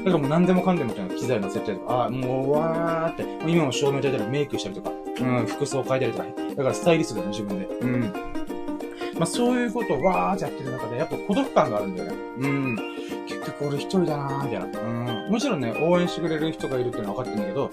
[0.05, 7.65] だからもう何でもかんでもみたいな機材の設定とか、あもう、わーって、今も照明焚いたりメイクしたりとか、うん、服装変えたりとか、だからスタイリストだよね、自分で。
[7.81, 8.01] うん。
[9.15, 12.17] まあそういうことをわーってやってる中で、やっぱ孤独感があるんだよね。
[12.39, 12.77] うん。
[13.27, 14.79] 結局俺一人だなーみたいな。
[14.79, 15.14] うん。
[15.29, 17.71] もちろんね、応援してくれる人がいるっていうのは分かってるんだけど、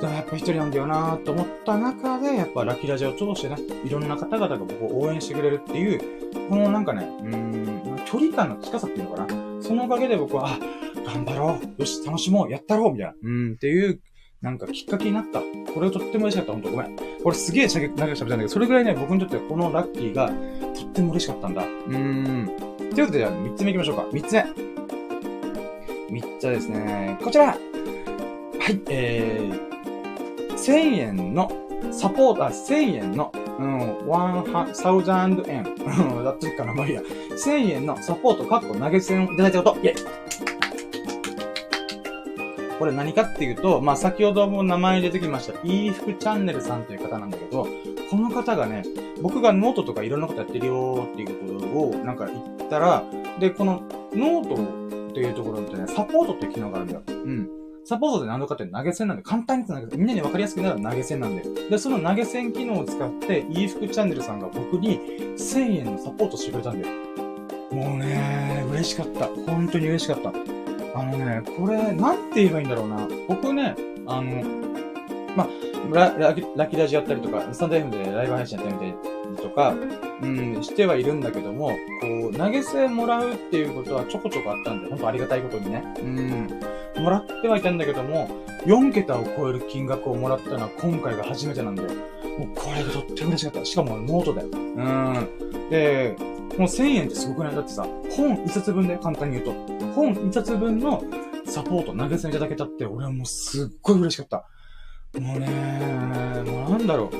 [0.00, 6.00] でもやっぱ一人なんだよなーと思った中で、やっぱラキラジオを通してね、いろんな方々が僕を応援してくれるっていう、
[6.48, 9.62] このなんかね、うん、距離感の近さっていうのかな。
[9.62, 10.58] そのおかげで僕は、あ、
[11.06, 11.80] 頑張ろう。
[11.80, 12.50] よし、楽しもう。
[12.50, 12.92] やったろう。
[12.92, 13.14] みたいな。
[13.22, 14.00] うん、っていう、
[14.40, 15.40] なんかきっかけになった。
[15.72, 16.52] これをとっても嬉しかった。
[16.52, 16.96] ほんとごめん。
[16.96, 20.28] これすげえしゃべったんだけど、それぐらいね、僕にとってはこのラッキーが
[20.74, 21.62] とっても嬉しかったんだ。
[21.62, 22.46] うーん。
[22.92, 24.02] ということで、じゃあ3つ目行きましょうか。
[24.12, 24.81] 3つ目。
[26.12, 27.54] 3つですね、こちらは
[28.70, 31.50] い、えー、1000円の
[31.90, 35.64] サポーター、1000円の、うん、1000円。
[36.18, 37.00] うん、だってかな、まあいいや。
[37.02, 39.80] 1000円のサポート、かっこ投げ銭をいただいたこと。
[39.80, 39.94] イェイ
[42.78, 47.66] これ何かっていうと、まあ、先ほども名前出てきました、いい服チャンネルさんという方なんだけど、
[48.10, 48.84] この方がね、
[49.22, 53.02] 僕がノートとかいろんなことやってるよーっていうことをなんか言ったら、
[53.38, 57.02] で、このノートをっていうところってね、サポートっていう機能があるんだよ。
[57.06, 57.48] うん。
[57.84, 59.98] サポートって何かって投げ銭なんで、簡単に投げ銭。
[59.98, 61.42] みんなに分かりやすくなる投げ銭なんで。
[61.70, 64.98] で、その投げ銭機能を使って、いい服チャンネルさんが僕に
[65.36, 66.94] 1000円のサポートしてくれたんだよ。
[67.70, 69.26] もうね、嬉しかった。
[69.26, 70.30] 本当に嬉しかった。
[70.94, 73.08] あのね、これ、なんて言えばいいんだろうな。
[73.28, 73.74] 僕ね、
[74.06, 74.42] あの、
[75.36, 75.48] ま
[75.90, 79.74] ラララキラジやったりとか、スタンド FM でライブ配信やってみたりとか、
[80.22, 85.82] うん、してはいるんだけども、こう、投げ銭もらうっていうことはちょこちょこあったんで、本当ありがたいことにね。
[85.98, 87.02] うん。
[87.02, 88.28] もらってはいたんだけども、
[88.66, 91.88] 4桁を超える金額をもらったのは今回が初めてなんだよ。
[92.38, 93.64] もうこれがとっても嬉しかった。
[93.64, 94.42] しかもノートで。
[94.42, 95.68] うん。
[95.70, 96.16] で、
[96.58, 97.54] もう1000円ってすごくない？
[97.54, 99.84] だってさ、本1冊分で簡単に言うと。
[99.94, 101.02] 本1冊分の
[101.46, 104.46] サポート投げ銭いただけたって、俺はもうすっごい嬉しかった。
[105.18, 105.48] もうね
[106.46, 107.10] もうなんだろ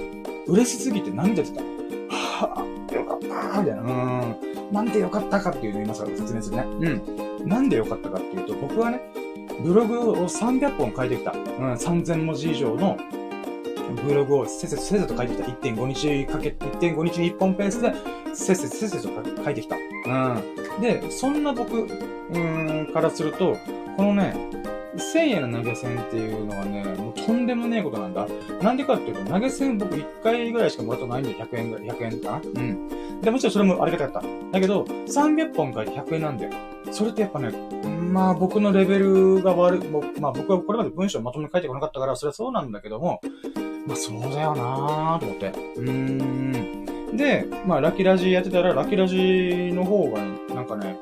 [0.46, 0.52] う。
[0.52, 1.60] 嬉しすぎて涙出た。
[2.32, 3.82] はぁ、よかったみたいな。
[3.82, 4.72] うん。
[4.72, 6.62] なんでよかったかっていうのを今から説明するね。
[7.42, 7.48] うん。
[7.48, 9.00] なんでよかったかっていうと、僕はね、
[9.62, 11.32] ブログを300本書いてきた。
[11.32, 12.96] うん、3000文字以上の
[14.06, 15.48] ブログをせっせとせっせと書いてきた。
[15.68, 17.92] 1.5日かけ、1.5日に1本ペースで、
[18.32, 19.76] せっせとせっせと書いてきた。
[19.76, 20.80] うん。
[20.80, 21.86] で、そんな僕、
[22.32, 23.56] うん、からすると、
[23.96, 24.34] このね、
[24.96, 28.26] 1000円の投げ銭っていうのはね、もうとんでもねえことなんだ。
[28.60, 33.20] なんでかっていうと、投げ銭僕1回ぐらいしかもらったことないんで、100円ぐらい、100円かなうん。
[33.22, 34.28] で、もちろんそれもありがたかった。
[34.52, 36.52] だけど、300本書いて100円なんだよ。
[36.90, 37.50] それってやっぱね、
[38.12, 39.88] まあ僕のレベルが悪い、
[40.20, 43.20] まあ僕はこれまで文章をまとめて書いてこなかったから、それはそうなんだけども、
[43.86, 45.46] まあそうだよなぁと思って。
[45.76, 47.16] うーん。
[47.16, 50.98] で、まあラキラジやってたら、ラキラジの方がね、なんかね、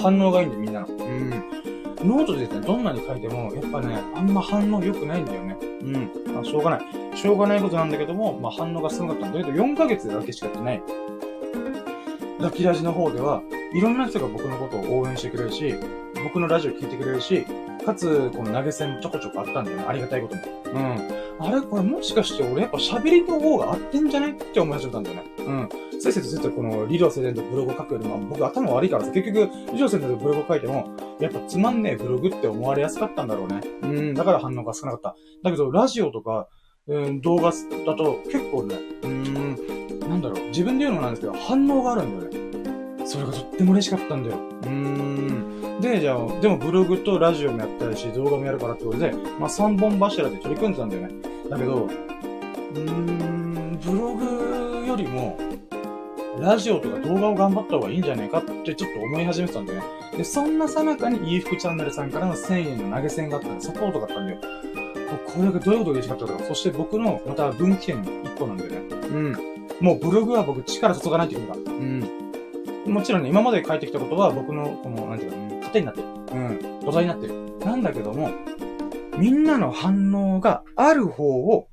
[0.00, 0.86] 反応がいいんでみんなの。
[0.88, 1.73] うん。
[2.04, 5.56] ノートでどんなに書いても、やっぱね、あんま反応良くないんだよね。
[5.82, 6.34] うん。
[6.34, 7.16] まあしょうがない。
[7.16, 10.82] しょうがないことなんだけども、まあ反応がすごかったんだけど、4ヶ月だけしかやってない。
[12.40, 13.42] ラキラジの方では、
[13.74, 15.74] いろんな人が僕のことを応援してくれるし、
[16.22, 17.46] 僕のラジオ聞いてくれるし、
[17.84, 19.84] かつ、この投げ銭もちょこちょこあったんだよね。
[19.86, 20.42] ありがたいことも。
[20.66, 21.14] うん。
[21.38, 25.22] あれこれもしかして俺やっぱ喋りの方が合ってんじゃねって思い始めたんだよね。
[25.38, 25.68] うん。
[26.00, 30.88] せっせとせっせとこの理論整然とブログを書くよりも、僕頭悪いからさ、結局、理論整然とブログを書いても、
[31.20, 33.60] やっぱつまんねえブログって思われやすかったんだろうね。
[33.82, 34.14] うん。
[34.14, 35.16] だから反応が少なかった。
[35.42, 36.48] だけど、ラジオとか、
[36.86, 37.50] うん、動画
[37.86, 43.06] だと結構ね、うん、なんだろう、自分で言うのもなんですけど、反応があるんだよね。
[43.06, 44.36] それがとっても嬉しかったんだよ。
[44.36, 45.53] うーん。
[45.84, 51.14] で、じゃあ、でもブログとラジオもやったりし、動画もやるからってことで、まあ3本柱で取り組んでたんだよね。
[51.50, 55.38] だけど、うーん、ブログよりも、
[56.40, 59.86] ラジオとか動画を頑張った方がいいんじゃないかってちょっと思い始めてたんだよね。
[60.16, 64.40] で、そんなさなかに、いい服チャンネルさんからの1000円の投げ銭があったら、サポートがあったんだよ。
[65.26, 66.44] これがどういうことで嬉しかったか。
[66.44, 68.78] そして僕の、また分岐点の一個なんだよね。
[68.90, 69.32] うん。
[69.80, 71.54] もうブログは僕力注がないというか。
[71.54, 72.24] うん。
[72.86, 75.36] もちろんね、今まで書いてきたことは僕の、この、なんていうか、
[75.74, 76.08] 糧になってる。
[76.32, 76.80] うん。
[76.80, 77.58] 土台になってる。
[77.60, 78.30] なんだけども、
[79.18, 81.68] みんなの反応がある方を、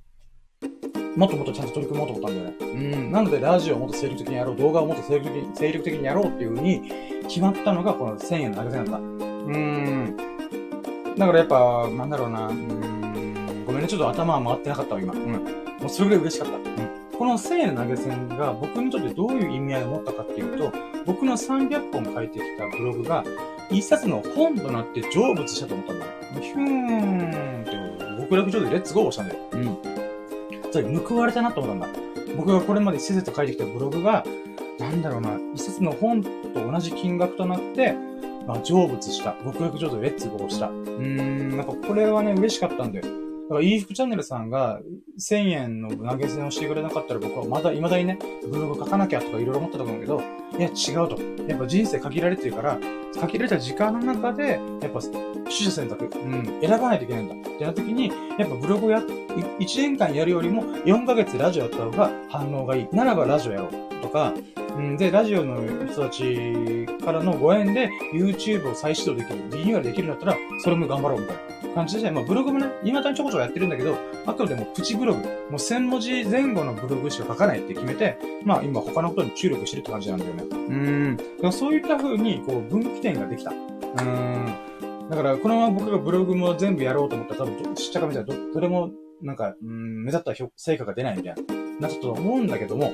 [1.16, 2.56] もっともっとちゃんと取り組もうと思ったんだよね。
[2.62, 3.12] うん。
[3.12, 6.82] なので、ラジオをもっと精力的にやろう、動画をもっと精力的に、精力的にやろうっていう風に
[7.28, 8.98] 決まったのが、この1000円の投げ銭だった。
[8.98, 10.18] うーん。
[11.18, 13.66] だからやっぱ、なんだろうな、うーん。
[13.66, 15.14] ごめんね、ちょっと頭は回ってなかったわ、今。
[15.14, 15.32] うん。
[15.32, 15.40] も
[15.86, 16.58] うそれぐらい嬉しかった。
[16.58, 16.66] うん。
[17.18, 20.72] この1000円投げ銭が僕にとってどういう意味合いを持ったかっていうと、
[21.06, 23.24] 僕の300本書いてきたブログが、
[23.71, 26.12] 一冊の本となって成仏したと思ったんだよ。
[26.41, 29.39] ヒューンって極楽上でレッツゴーをしたんだよ。
[29.51, 29.77] うん。
[30.71, 31.99] それ報われたなと思ったんだ。
[32.38, 34.25] 僕がこれまで施設と書いてきたブログが、
[34.79, 37.93] なんだろうな、一冊の本と同じ金額となって、
[38.47, 39.36] まあ、成仏した。
[39.43, 40.67] 極楽上でレッツゴーした。
[40.67, 43.31] うーん、なんかこれはね、嬉しかったんだよ。
[43.52, 44.80] だから、いい服チャンネルさんが
[45.20, 48.18] 1000円の投げ銭をしてくれなかったら僕はまだ未だにね、
[48.50, 50.22] ブログ書かなきゃとかいろいろ思ったと思うけど、
[50.58, 51.20] いや違うと。
[51.50, 52.80] やっぱ人生限られてるから、
[53.20, 57.50] 限られた時間の中で、やっぱ、取捨選択、うん、選ばないといけないんだ。
[57.50, 58.08] ってなった時に、
[58.40, 62.88] やっぱブログをや、1年間やるよりも4ヶ月ラジオやった方が反応がいい。
[62.94, 64.02] ならばラジオやろう。
[64.02, 64.34] とか、
[64.78, 65.58] うん、で、ラジオの
[65.92, 80.43] 人たちからのご縁で YouTube を再始動できる、リニューアルできるんだったら、それも頑張ろうみたいな感じで、まあブログもね、今だにちょこちょこやってるんだけど、あくまでもプチブログ、もう1000文字前後のブログしか書かないって決めて、まあ今他のことに注力してるって感じなんだよね。
[80.43, 81.17] うん。
[81.17, 83.51] だからそういった風に、こう、分岐点ができた。
[83.51, 85.10] うん。
[85.10, 92.93] だから、このまま僕がブログも全部やろうと思ったら、多分、しっちゃかめちゃど、どれも、なんか、うん、目立った成果が出ないみたいな、なったと思うんだけども、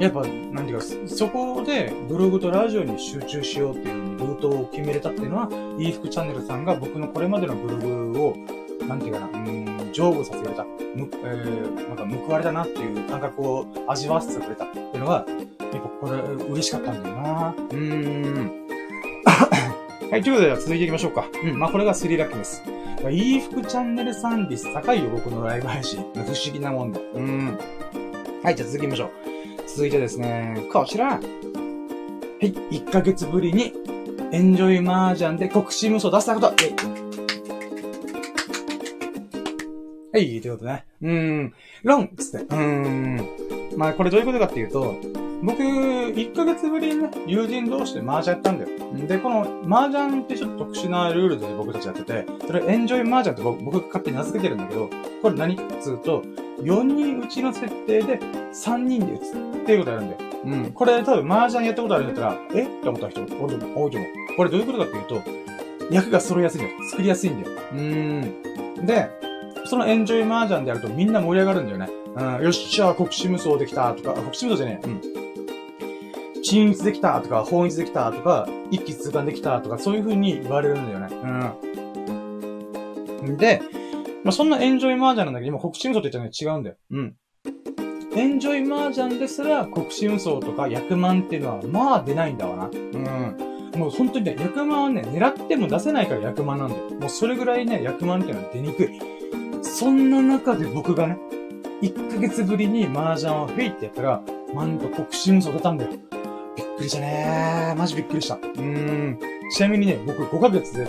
[0.00, 8.36] やっぱ、なんていうか、そこでブログとラジオに集中しようっていうルートを決めれたっていうのは、いい服チャンネルさんが僕のこれまでのブログを、
[8.86, 10.64] なんていうかな、うん、成仏させてくれた。
[10.94, 18.52] む、えー、なんか報われたなっていう感覚を味わわせてくれたっていうのは、やっぱこれ嬉しかったんだよなうーん。
[20.10, 21.26] はい、ということで続いていきましょうか。
[21.44, 22.62] うん、まあこれがスリーラッキーです。
[23.10, 26.00] いい服チャンネルサンビス高いよ、僕のライブ配信。
[26.14, 27.00] 不思議なもんで。
[27.14, 27.58] うん。
[28.42, 29.27] はい、じゃあ続きましょう。
[29.78, 31.10] 続いてですね、こちら。
[31.10, 31.20] は
[32.40, 33.72] い、1ヶ月ぶりに、
[34.32, 36.46] エンジョイマージャンで国士無双出したこと。
[36.48, 36.52] は
[40.14, 40.84] い、ということね。
[41.00, 42.46] うーん、ロンつって。
[42.46, 43.28] うーん。
[43.76, 44.96] まあ、これどういうことかっていうと、
[45.42, 48.70] 僕、1ヶ月ぶりにね、友人同士で麻雀やったんだよ。
[49.06, 54.90] で、この麻雀ってちょっと特殊なルールで僕たちやってて、それエンジョイ麻雀って僕僕勝手に名付けてるんだけど、
[55.22, 56.22] これ何かっつうと、
[56.60, 60.20] 4人打ちの設定で3人で打つっていうことやるんだよ。
[60.44, 60.72] うん。
[60.72, 62.64] これ多分麻雀やったことあるんだったら、え？
[62.64, 63.90] って思った人多いと思う。
[64.36, 65.22] これどういうことかっていうと、
[65.90, 66.76] 役が揃いやすいんだよ。
[66.90, 67.56] 作りやすいんだよ。
[67.72, 68.86] うーん。
[68.86, 69.08] で、
[69.66, 71.88] そのエンジョイ麻雀でやるとみんな盛り上がるんだよね。
[72.16, 74.86] うん、よっしゃ、国士無双できたとか、国士無双じゃねえ。
[74.88, 75.27] うん。
[76.48, 81.08] 均一できたとか、本一できたとか、一気通貫できたとか、そういう風に言われるんだよね。
[83.22, 83.36] うん。
[83.36, 83.60] で、
[84.24, 86.76] まあ、そんなエンジョイ麻雀なんだけど、今国士無双って言ったのに違うんだよ。
[86.90, 87.16] うん。
[88.16, 92.70] エンジョイ麻雀ですら、国士無双とか役満っていうのは、まあ出ないんだわな。
[92.72, 93.36] うん。
[93.78, 96.84] もう本当にね、役満はね、狙っても出せないから役満なんだよ。
[96.98, 98.88] もうそれぐらいね、役満っていうのは出にくい。
[99.62, 101.18] そんな中で僕がね、
[101.82, 104.22] 1ヶ月ぶりに麻雀をフェイってやったら、
[104.54, 105.90] なんと国士無双出たんだよ。
[106.78, 107.76] びっくりしたねー。
[107.76, 108.36] マジびっくりした。
[108.36, 109.18] うーん。
[109.50, 110.88] ちなみにね、僕5ヶ月で、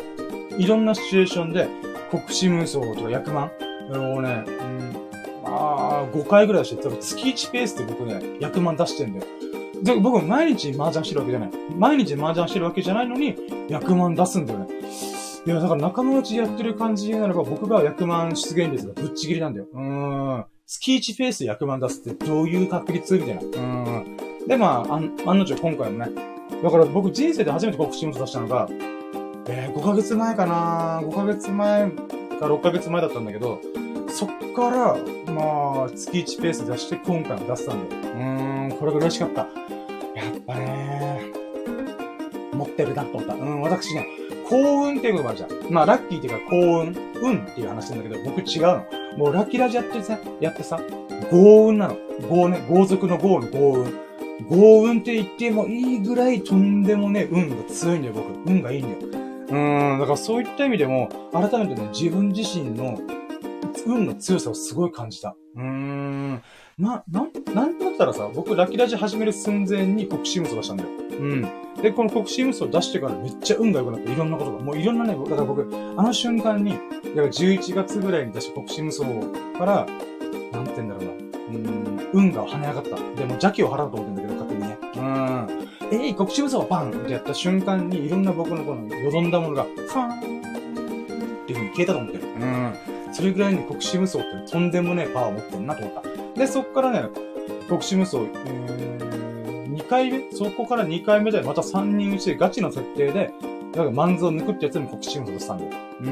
[0.58, 1.68] いろんなシチュエーションで、
[2.12, 3.52] 国士無双とか役満
[3.92, 4.94] をね、うん、
[5.44, 5.50] ま
[6.02, 9.26] あ、5回ぐらいして、多分月1ペースで僕ね、役満出してんだよ。
[9.82, 11.50] で、僕毎日麻雀してるわけじゃない。
[11.76, 13.36] 毎日麻雀してるわけじゃないのに、
[13.68, 14.68] 役満出すんだよね。
[15.46, 19.68] いや、だから仲間内やってる感じなのか、僕が役満出現率がぶっちぎりなんだよ。
[19.74, 20.46] うーん。
[20.70, 23.42] 月1ペースで役満出すってどういう確率みたいな。
[23.42, 23.46] う
[24.04, 24.18] ん。
[24.48, 26.12] で、まあ、あ案の定今回もね。
[26.64, 28.68] だから僕人生で初めて国士無双出したのが、
[29.48, 33.60] えー、5ヶ月前かな ?5 ヶ月前か6ヶ月前だったんだけど、
[34.10, 34.96] そっから、
[35.34, 38.02] まあ、月1ペース出して今回も出したんだよ。
[38.02, 39.42] うーん、これが嬉しかった。
[39.42, 41.32] やっぱね
[42.54, 43.34] 持ってるなと思った。
[43.34, 44.06] うん、私ね、
[44.50, 45.72] 幸運っていうこともあるじゃん。
[45.72, 48.86] まあ、ラッキーっていうか幸運、運っていう話なんだけど、僕違うの。
[49.18, 50.80] もうラッキーラジやってさ、やってさ、
[51.32, 51.98] 豪運なの。
[52.28, 53.94] 豪ね、豪族の豪の豪運。
[54.50, 58.50] 豪運って言ってもいいぐらいとんでもね、運が強いんだよ、僕。
[58.50, 58.98] 運がいいんだよ。
[59.50, 63.00] うーん、だからそういった意味でも、改めてね、自分自身の
[63.86, 65.36] 運の強さをすごい感じた。
[65.56, 66.42] うーん。
[66.80, 70.90] な、なん、なんだったらさ、僕ラッキーラジ始める寸前に国士無双出したんだよ。
[70.90, 71.42] うん。
[71.82, 74.12] で、この国士無双出してからめっちゃ運が良くなった。
[74.12, 74.60] いろんなことが。
[74.60, 76.82] もういろんなね、だから僕、あの瞬間に、だか
[77.16, 79.06] ら11月ぐらいに出した国士無双
[79.58, 79.86] から、
[80.54, 81.12] なんて言うんだろうな。
[81.50, 82.90] うん、運が跳ね上がった。
[82.90, 84.78] でも邪気を払うと思ってんだけど、勝手にね。
[84.96, 86.02] うん。
[86.06, 92.24] えい、国士無双バンってやった瞬間に、いろんな僕のこの、よどんだものが、ファーンっていう風に消えたと思ってる。
[92.24, 92.74] うん。
[93.12, 96.19] それぐらいに国士無双ってとんでもねえパワーを持ってんなと思った。
[96.40, 97.10] で、そっからね、
[97.68, 100.32] 国士無双、えー、2回目？
[100.32, 103.32] そこから2回目でまた3人打ちでガチの設定で、
[103.74, 105.72] だからマンズを抜くってやつも国士無双出したんだよ。
[106.02, 106.10] うー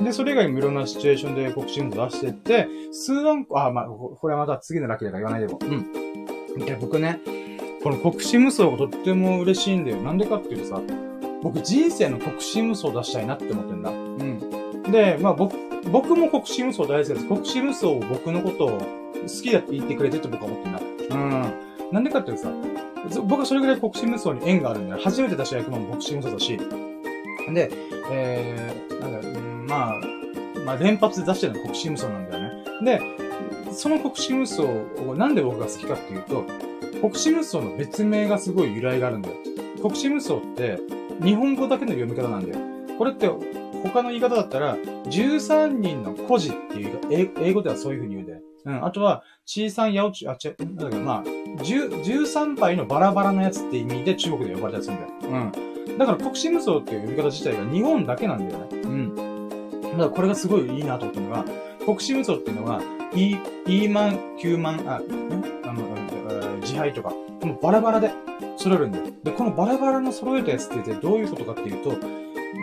[0.00, 0.04] ん。
[0.04, 5.60] で、それ以外にもいろんなシチュエーションで国士無双出してって、数万個、あ、まあ、これはまた次のラッキーだから言わないでも。
[5.62, 6.64] うん。
[6.64, 7.20] で、僕ね、
[7.84, 9.98] この国士無双がとっても嬉しいんだよ。
[9.98, 10.82] なんでかっていうとさ、
[11.42, 13.90] 僕人生の国士無双出したいなって思ってんだ。
[13.90, 14.82] うん。
[14.90, 15.56] で、まあ僕、
[15.90, 17.26] 僕も国士無双大好きです。
[17.26, 20.80] 国士無双を僕のことを好きだって言ってくれてると僕は思ってんだ。
[21.10, 21.92] うん。
[21.92, 22.52] なんでかっていうとさ、
[23.26, 25.00] 僕はそれぐらい国士無双に縁があるんだよ。
[25.02, 26.58] 初めて出した役も国士無双だし。
[27.52, 27.70] で、
[28.10, 30.00] えー、なんか、うん、まあ、
[30.64, 32.50] まあ連発で出してるのは国士無双なんだよね。
[32.84, 33.00] で、
[33.72, 36.44] その国士無双をなんで僕が好きかっていうと、
[37.00, 39.36] 国士無双の別名がすごい由来があるんだよ。
[39.82, 40.78] 国士無双って、
[41.22, 42.58] 日本語だけの読み方なんだよ。
[42.98, 43.28] これって、
[43.82, 47.00] 他の言い方だったら、13人の孤児っていう、
[47.40, 48.29] 英語ではそういう風に言うんだよ。
[48.64, 48.84] うん。
[48.84, 55.52] あとは、小さん八百ち、あ、ちなんだけど、まあ、13杯のバラバラのやつって意味で中国で呼ばれたりするんだよ。
[55.88, 55.98] うん。
[55.98, 58.80] だから、国士無双っていう呼び方自体が日本だけなんだよね。
[58.82, 59.14] うん。
[59.82, 61.44] だから、これがすごいいいなと思ったのが、
[61.84, 62.80] 国士無双っていうのは、
[63.14, 66.00] イーマン、キューマン、あ、んあの、
[66.60, 67.10] 自敗とか、
[67.42, 68.12] もうバラバラで
[68.56, 69.06] 揃えるんだよ。
[69.24, 71.96] で、このバラバラの揃えたやつってどういうことかっていうと、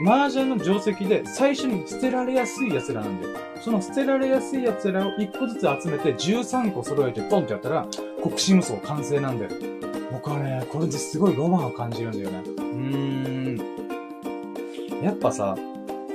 [0.04, 3.38] 麻雀の定石で最初に捨てられやすい奴らなんだよ。
[3.62, 7.88] その捨てられやすい奴らを1個ずつ集めて13個揃えてポンってやったら、
[8.22, 9.52] 国士無双完成なんだよ。
[10.12, 12.40] 僕はね、これですごいロマンを感じるんだよね。
[12.40, 13.62] うー
[15.02, 15.04] ん。
[15.04, 15.56] やっぱさ、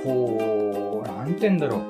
[0.03, 1.79] こう、なんて言うんだろう。
[1.79, 1.83] う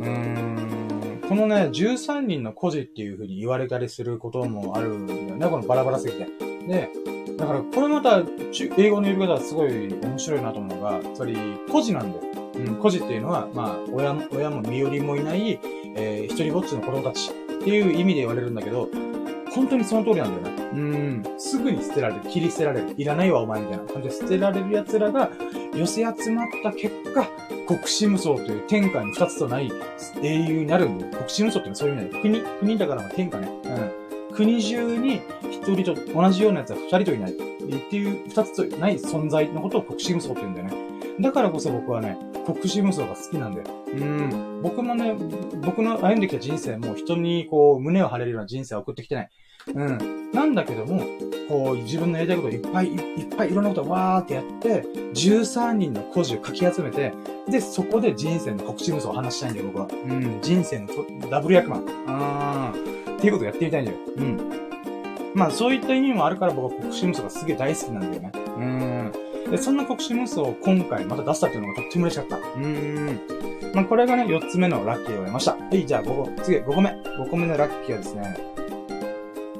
[0.00, 1.20] ーん。
[1.28, 5.48] このね、13人の孤児っていう風に言われたりすることもあるんだよね。
[5.48, 6.26] このバラバラすぎて。
[6.66, 6.90] で、
[7.36, 8.22] だから、これまた、
[8.78, 11.36] 英語の呼び方はすごい面白いなと思うのが、つまり、
[11.70, 12.24] 孤児なんだよ。
[12.56, 15.60] うん、孤児っていうのは、まあ、親も、親も身寄りもいない、
[15.94, 18.88] えー、一人ぼっちの子供たちっていう意味で言われるんだけど、
[19.54, 20.62] 本当にその通りなんだよね。
[20.72, 21.24] うん。
[21.38, 22.20] すぐに捨てられる。
[22.28, 22.94] 切り捨てられる。
[22.96, 25.30] いらないわ、お前みたいな感じで捨てられる奴らが
[25.74, 27.26] 寄せ集まった結果、
[27.66, 29.72] 国士無双という天下に二つとない
[30.22, 31.12] 英雄になるんだよ。
[31.12, 32.22] 国士無双ってのはそういう意味だよ。
[32.22, 33.48] 国、国だから天下ね。
[33.64, 33.92] うん。
[34.36, 37.32] 国中に一人と同じようなやつは二人といない。
[37.32, 40.74] っていう二つとない存在のことを国士無双って言うんだよね。
[41.20, 42.16] だからこそ僕はね、
[42.46, 43.64] 国士無双が好きなんだよ。
[43.88, 44.60] うん。
[44.62, 45.14] 僕もね、
[45.62, 49.30] 僕の歩んできた人生も人にこう、胸を張れるような人生を送ってきてない。
[49.74, 50.30] うん。
[50.32, 51.02] なんだけども、
[51.48, 54.82] こう、自分のやりたいことをいっぱいいっぱいいろんなことをわーってやって、
[55.14, 57.12] 13人の孤児をかき集めて、
[57.48, 59.88] で、そこで人生の国士無双を話したいんだよ、僕は。
[59.90, 60.38] うん。
[60.40, 60.88] 人生の
[61.28, 61.84] ダブル役満。
[62.06, 63.16] あー。
[63.16, 63.98] っていうことをやってみたいんだよ。
[64.16, 64.38] うん。
[65.34, 68.32] まあ、そういった意味もあるから僕は国士無双がすげえ大好きなんだよね。
[68.34, 69.25] うん。
[69.50, 72.36] で、そんな国士無双を今回また出したっていうのがとっても嬉しかった。
[72.36, 73.20] うーん。
[73.74, 75.52] まあ、これがね、4つ目のラッキーを得ました。
[75.52, 76.90] はい、じゃあ5個、次、5個目。
[76.90, 78.36] 5個目のラッキーはですね、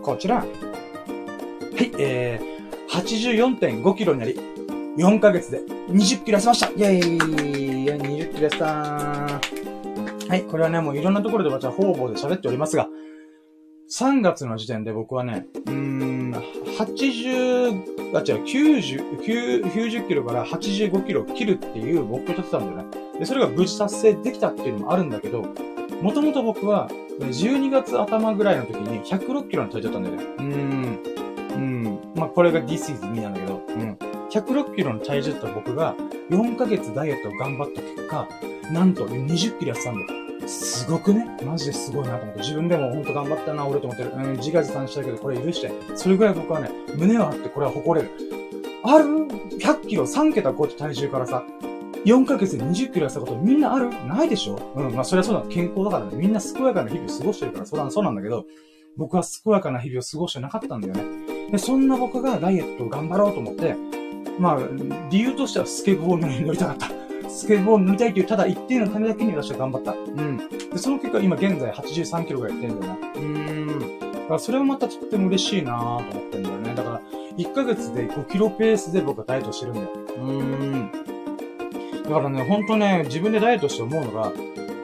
[0.03, 0.37] こちら。
[0.37, 4.39] はい、えー、84.5キロになり、
[4.97, 5.61] 4ヶ月で
[5.91, 7.19] 20キロ痩せましたイェーイ
[7.99, 10.29] !20 キロ痩せたー。
[10.29, 12.89] はい、これはね、もういろんなところで私は方々で喋っておりますが、
[13.89, 23.19] 3月の時点で僕はね、うーん、80、あ、違う、90、90キロから85キロ切るっていう目標立てたんだよね。
[23.21, 25.43] で、それが無事達成できたっていうのもあるんだけど、
[26.03, 26.89] もともと僕は、
[27.21, 30.25] 12月頭ぐらいの時に106キロの体重だったんだよね。
[30.25, 31.01] うーん。
[31.55, 32.01] うん。
[32.17, 33.97] まあ、これが This is me なんだけど、うん。
[34.31, 35.95] 106キロの体重だった僕が、
[36.31, 38.29] 4ヶ月ダイエットを頑張った結果、
[38.73, 40.26] なんと20キロ痩せたんだよ。
[40.47, 41.27] すごくね？
[41.45, 42.41] マジですごいなと思って。
[42.41, 44.13] 自分でもほんと頑張ったな、俺と思ってる。
[44.13, 45.71] うん、自画自賛したけど、これ許して。
[45.95, 48.13] それぐらい僕はね、胸を張ってこれは誇れる。
[48.85, 49.05] ある
[49.59, 51.43] ?100 キロ、3桁こうやって体重からさ、
[52.05, 53.91] 4ヶ月で20キロ痩せたことみんなある？
[54.07, 54.57] ないでしょ？
[54.77, 55.43] うん、まあそれはそうだ。
[55.49, 56.13] 健康だからね。
[56.15, 58.47] みんな健やかな日々を過ごしてるから、そうだ、そうなんだけど、
[58.97, 61.03] 僕は健やかな日々を過ごしてなかったんだよね。
[61.51, 63.75] で、そんな僕がダイエットを頑張ろうと思って、
[64.39, 64.59] まあ、
[65.11, 66.89] 理由としてはスケボーに乗りたかった。
[67.29, 69.93] スケボー乗りたいという、ただ一定のためだけに私は頑張った。
[69.93, 70.37] うん。
[70.49, 72.99] で、その結果、今現在83キロぐらいやってるんだよな。
[72.99, 74.01] うーん。
[74.01, 76.75] だからそれはまたとっても嬉しいなぁと思ってんだよね。
[76.75, 77.01] だから、
[77.37, 79.89] 1ヶ月で5キロペースで僕はダイエットしてるんだよ。
[80.17, 80.91] うーん。
[82.05, 84.33] だからね、ほんとね、自分でダイエットして思うのが、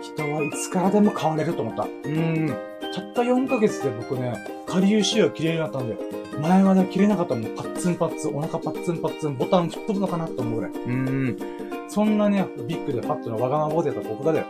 [0.01, 1.84] 人はいつからでも変われると思った。
[1.84, 2.49] うーん。
[2.95, 4.34] たった4ヶ月で僕ね、
[4.66, 6.21] 下流仕様切れるようになったんだよ。
[6.41, 7.45] 前はね、切れなかったもん。
[7.55, 10.70] パッツンパッツン、お腹パッツンパッツン、ボタン吹っ飛ぶのかなって思うぐらい。
[10.72, 11.39] うーん。
[11.89, 14.47] そんなね、ビッグでファットなわがままボディだった僕がだよ。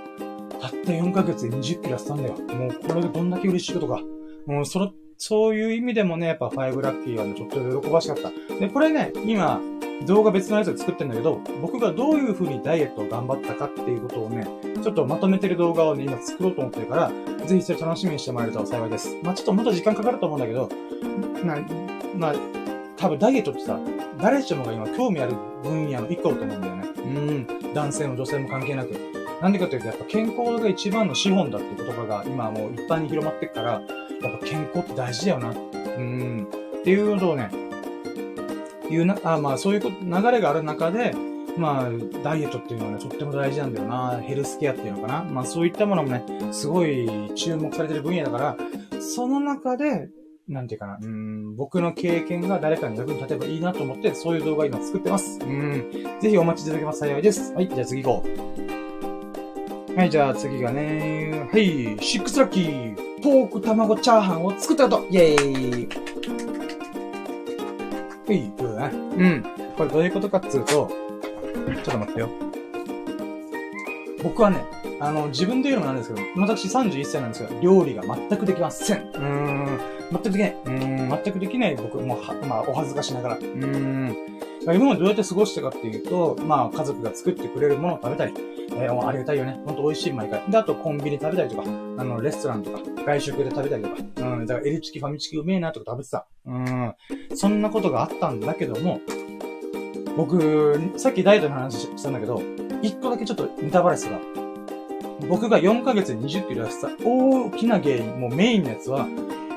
[0.61, 2.35] たった4ヶ月で20キロ痩せたんだよ。
[2.35, 4.01] もうこれがどんだけ嬉しいことか。
[4.47, 8.30] もうその、そういう意味でもね、やっぱ5ラッキーはね、ちょっと喜ばしかった。
[8.59, 9.61] で、これね、今、
[10.05, 14.46] 動画別のやつで作ってんだけど、僕がどういう風にダイエットを頑張ったかっていうことをね、
[14.82, 17.12] ちょっとまとめてる動画をね、今作ろうと思ってるから、
[17.46, 19.16] ぜひそれ楽しみにしてもらえると幸いです。
[19.22, 20.68] まあちょっともっと時間かかると思うんだけど、
[21.44, 21.57] な、
[22.16, 22.34] まあ、
[22.96, 23.78] 多分ダイエットってさ、
[24.18, 26.88] 誰しもが今興味ある分野の一個だと思うんだよね。
[26.96, 27.74] うん。
[27.74, 28.94] 男性も女性も関係なく。
[29.40, 35.50] なんでかというと、やっぱ健康が一番の資本だっていう言葉が今もう一般に広まってくから、やっぱ健康って大事だよな。
[35.50, 35.53] う
[36.00, 36.46] ん。
[36.78, 37.50] っていうことをね、
[38.93, 41.14] いうな、あまあそういう流れがある中で、
[41.57, 41.90] まあ、
[42.22, 44.20] ダイエットっていうのはね、とっても大事なんだよな。
[44.22, 45.24] ヘルスケアっていうのかな。
[45.24, 50.09] まあそういったものもね、すごい注目されてる分野だから、その中で、
[50.49, 55.38] なんていうかな、うん、僕の経験が誰かに役に立てばいいなと思って、そういう動画今作ってます。
[55.40, 57.53] うん、ぜひお待ちいただけます幸いです。
[57.55, 59.97] はい、じゃあ次行こう。
[59.97, 66.11] はい、じゃあ次がね、はい、シックスラッキー、ポーク卵チャーハンを作ったことイェーイ
[68.26, 68.94] はい。
[68.94, 69.42] うん。
[69.76, 70.86] これどういうことかっつうと、ちょ
[71.80, 72.28] っと待ってよ。
[74.22, 74.64] 僕はね、
[75.00, 78.98] あの、自分で言うのもなんですけど、私31歳なんですけど、料理が全くできません。
[78.98, 79.80] うーん。
[80.12, 80.56] 全くできない。
[80.64, 81.22] うーん。
[81.24, 83.36] 全くできない僕もは、まあ、お恥ずかしながら。
[83.36, 84.32] うーん。
[84.64, 88.34] 今までどうやって過ごしたかっていうと、まあ、家族が作ってくれるものを食べたり、
[88.70, 89.60] えー、ありがたいよね。
[89.66, 90.48] ほんと美味しい毎回。
[90.48, 93.96] で、あとコンビニ食べたりとか、あの、レストランとか、外食で食べたりとか、
[94.28, 96.26] うん、だからエリチキファミチキうめえなとか食べてた。
[96.46, 96.94] うん。
[97.34, 99.00] そんなことがあったんだけども、
[100.16, 102.40] 僕、さっきダイエットの話したんだけど、
[102.82, 104.20] 一個だけちょっとネタバレすが、
[105.28, 109.06] 僕が4ヶ月で20キロ痩せた大きな原因、もうメインのやつは、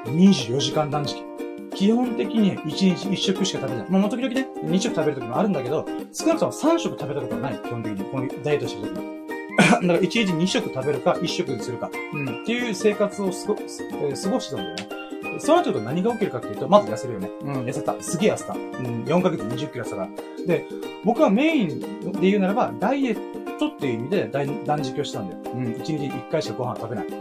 [0.06, 1.35] 24時間断食。
[1.76, 3.90] 基本的に1日1食しか食べない。
[3.90, 7.60] もう時々ね、2食食べる時もあるんだけど、少なくとも3食食べたことはない。
[7.60, 8.06] 基本的に。
[8.06, 9.16] このダイエットしてる時に。
[9.58, 11.92] だから1日2食食べるか1食にするか。
[12.14, 12.42] うん。
[12.42, 15.40] っていう生活をすご、えー、過ごしてたんだよね。
[15.40, 17.30] その後と何が起きるかっていうと、まず痩せるよね。
[17.42, 17.96] うん、痩せた。
[18.00, 18.54] すげえ痩せた。
[18.54, 20.10] うん、4ヶ月20キロ痩せたから。
[20.48, 20.66] で、
[21.04, 21.80] 僕はメイン
[22.14, 23.18] で言うならば、ダイエッ
[23.60, 24.30] トっていう意味で
[24.66, 25.42] 断食をしたんだよ。
[25.54, 27.06] うん、1日1回しかご飯食べない。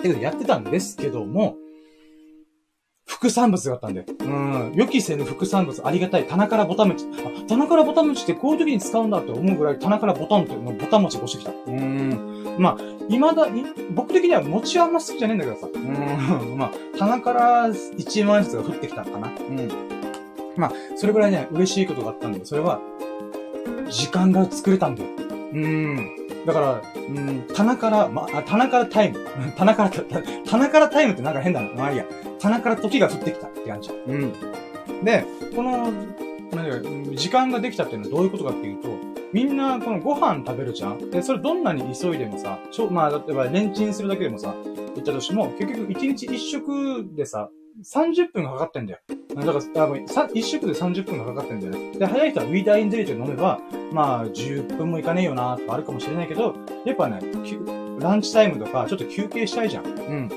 [0.00, 1.56] ってことやってたんですけども、
[3.10, 4.06] 副産物があったんだよ。
[4.20, 4.72] うん。
[4.76, 6.28] 予期せぬ副産物、ありがたい。
[6.28, 7.06] 棚からボタン持ち。
[7.24, 11.52] あ、棚からボタン持ちってこういう時に使うんだって思うぐらい棚からボタンっていうのボタン持ちが押してきた。
[11.66, 12.56] うん。
[12.58, 12.76] まあ、
[13.08, 15.66] 未だに、僕的には持ちはあんま好きじゃねえんだけどさ。
[15.74, 16.56] うん。
[16.56, 19.28] まあ、棚から1万円ずつが降ってきたのかな。
[19.28, 19.68] うん。
[20.56, 22.44] まあ、それぐらいね、嬉しいことがあったんだよ。
[22.44, 22.80] それは、
[23.90, 25.08] 時間が作れたんだよ。
[25.52, 26.19] うん。
[26.46, 29.18] だから、うん、棚から、ま、あ、棚からタイム。
[29.56, 29.90] 棚から、
[30.46, 31.68] 棚からタイムってなんか変だな。
[31.74, 32.04] まあいいや。
[32.38, 33.90] 棚から時が降ってきたって感じ。
[34.06, 34.32] うん。
[35.04, 35.24] で、
[35.54, 35.92] この、
[36.52, 38.88] なん時間ができたっていうのはどういうことかっていうと、
[39.32, 47.50] みんな、このご飯食べるじゃんで、それどんなに急いでもさ、ちょ、まあ、例えばレンチンするだけでもさ、言ったとしても、結局1日1食でさ、
[47.84, 49.00] 30分かかってんだよ。
[49.34, 51.98] だから、多分、1食で30分かかってんだよね。
[51.98, 53.60] で、早い人はウィーダーインデリート飲めば、
[53.92, 56.54] まあ、10分もいかねえよなとかあるかもしれないけど、
[56.84, 57.20] やっぱね、
[58.00, 59.84] ランチタイムとか、ちょっと休憩したいじゃん。
[59.86, 60.30] うん。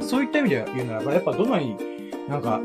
[0.00, 1.76] そういった意味で言うならば、やっぱどんなに、
[2.28, 2.60] なんか、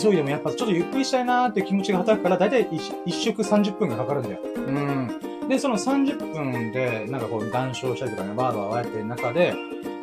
[0.00, 4.40] 急いでもやっぱちょっとゆっくりしたいなーって気持ちが働くから、だいたい1食30分がかかるんだよ。
[4.44, 5.48] うん。
[5.48, 9.54] で、その30分で、なんかこう、談笑したりとかね、バーバーやってる中で、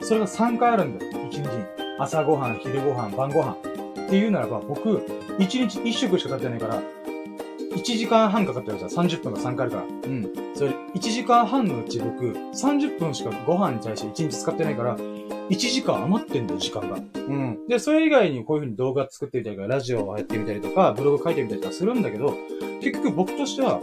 [0.02, 1.12] それが3回あるんだよ。
[1.12, 1.85] 1日に。
[1.98, 3.52] 朝ごはん、昼ごはん、晩ごはん。
[3.54, 3.56] っ
[4.10, 4.98] ていうならば、僕、
[5.40, 6.82] 1日1食しか経ってないから、
[7.76, 8.90] 1時間半かかってるじゃん。
[8.90, 9.84] 30分が3回あるから。
[9.84, 10.30] うん。
[10.54, 16.98] それ、1時間半のうち僕、30分しかご飯に対して1日使ってないから、1時間余ってんだよ、時間が。
[16.98, 17.68] うん。
[17.68, 22.34] で、それ以外にこういう風に動画作ってみたりとか、ラジオをやってみたりとか、ブログ書いてみたりとかするんだけど、
[22.82, 23.80] 結局僕としては、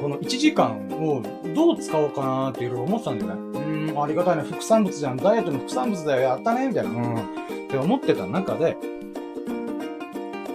[0.00, 1.22] この1時間を
[1.54, 3.90] どう使おうかなっていろいろ思ってたんだよね。
[3.90, 4.42] うん、ありがたいね。
[4.42, 5.16] 副産物じゃん。
[5.16, 6.22] ダイエットの副産物だよ。
[6.22, 6.68] やったね。
[6.68, 6.90] みたいな。
[6.90, 7.16] うん。
[7.16, 7.20] っ
[7.68, 8.76] て思ってた中で、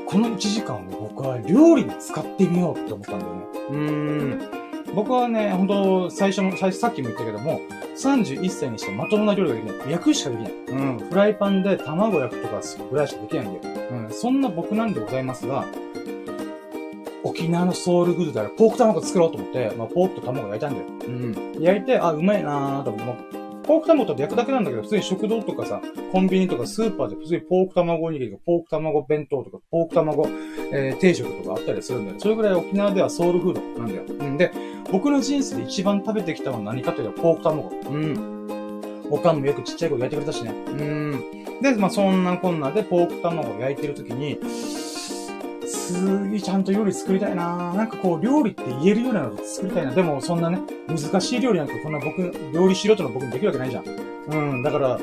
[0.05, 3.41] この1時間を僕は料理に使ってみようって思ったんだよね。
[3.69, 3.75] うー
[4.35, 4.95] ん。
[4.95, 7.61] 僕はね、本当最初の、最初さっきも言ったけども、
[7.95, 9.91] 31歳にしてまともな料理ができない。
[9.91, 10.51] 焼くしかできない。
[10.51, 10.97] うん。
[10.97, 13.75] フライパンで卵焼くとかぐらいしかできないんだよ。
[13.91, 14.09] うん。
[14.09, 15.65] そんな僕なんでございますが、
[17.23, 20.85] 沖縄のソウルフードだらポーク卵作ろうと思って、まあ、ポークと卵焼いたんだよ。
[21.07, 21.61] うん。
[21.61, 23.39] 焼いて、あ、うまいなーと思って、
[23.69, 30.27] ポーク卵って焼くだけなんだけど、普通に食堂とかさ、コンビニとかスーパーで普通にポーク卵おにぎりとか、ポーク卵弁当とか、ポーク卵、
[30.71, 32.19] えー、定食とかあったりするんだよ。
[32.19, 34.03] それぐらい沖縄ではソウルフードなんだよ。
[34.07, 34.51] うんで、
[34.91, 37.69] 僕の人生で一番食べてきたのは何かというと、ポーク卵。
[37.69, 38.39] うん。
[39.11, 40.51] おかんもよくちっちゃい頃焼いてくれたしね。
[40.51, 41.61] うん。
[41.61, 44.39] で、まあそんなこんなでポーク卵を焼いてるときに、
[45.69, 49.93] すげえちゃんと料理作りたいななんかこう、料理って言えるようなの作りたいな。
[49.93, 53.85] でも、そんなね、難しい料理なんかこんな僕、料理素人の僕にできるわけないじゃん。
[54.29, 54.99] うん、だから、もっ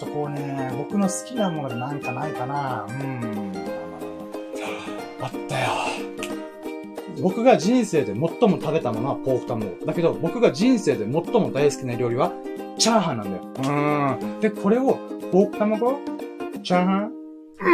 [0.00, 3.52] とこうね、僕の好きなものでなんかないかなうん。
[5.20, 5.66] あったよ。
[7.22, 8.30] 僕が人生で最も
[8.60, 9.86] 食べたものはポーク卵。
[9.86, 12.32] だけど、僕が人生で最も大好きな料理は、
[12.78, 14.18] チャーハンなんだよ。
[14.20, 14.40] うん。
[14.40, 14.98] で、これを、
[15.30, 15.98] ポーク卵
[16.62, 17.12] チャーハン？
[17.62, 17.70] う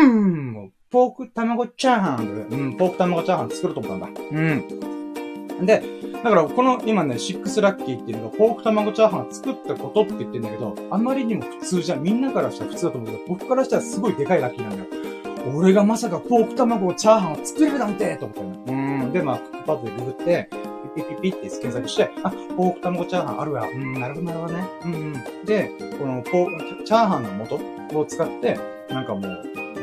[0.66, 0.72] ん。
[0.90, 4.20] ポーク卵チャーハン、うん、ポーク卵チャーハン作ろうと思ったんだ。
[4.20, 5.66] うん。
[5.66, 5.82] で、
[6.22, 12.02] だからこの今ね、シックスラッキーっていうのがポーク卵チャーハン作ったことって言ってんだけど、あまりにも普通じゃん。
[12.02, 15.06] みんなからしたら普通だと思うけど、僕からしたらすごいでかいラッキーなんだよ。
[15.54, 19.02] 俺がまさかポーク卵チャーハンを作れるなんてと思ったよね。
[19.04, 19.12] うん。
[19.12, 20.50] で、まあ、クックパッドでググって、
[20.96, 23.68] ピピピピって検索して、あ、ポーク卵チャーハンあるわ。
[23.68, 24.64] うん、なるほど、なるほどね。
[24.84, 24.96] うん、う
[25.42, 25.44] ん。
[25.44, 28.58] で、このポー、チャーハンの素を使って、
[28.90, 29.22] なんかもう、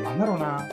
[0.03, 0.67] なんだろうな。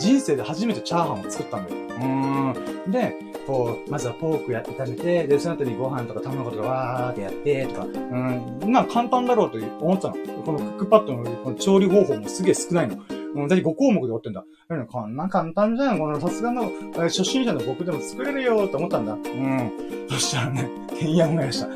[0.00, 1.76] 人生で初めてチャーハンを作ったんだよ。
[2.00, 2.90] うん。
[2.90, 3.14] で、
[3.46, 10.14] こう、まずはポークやって食べて、で、その後にご飯とか卵とかわーってやって、とか、うん、まあ簡単だろうと思ってたの。
[10.44, 12.96] このクックパッドのこの調理方法もすげえ少ないの。
[13.34, 14.44] うん、だって5項目で終わってんだ。
[14.88, 15.98] こんな簡単じゃん。
[15.98, 19.12] このさすがの初心者の僕でも作れるよと思ったんだ。
[19.12, 20.06] うん。
[20.08, 21.68] そしたらね、てんやんがやした。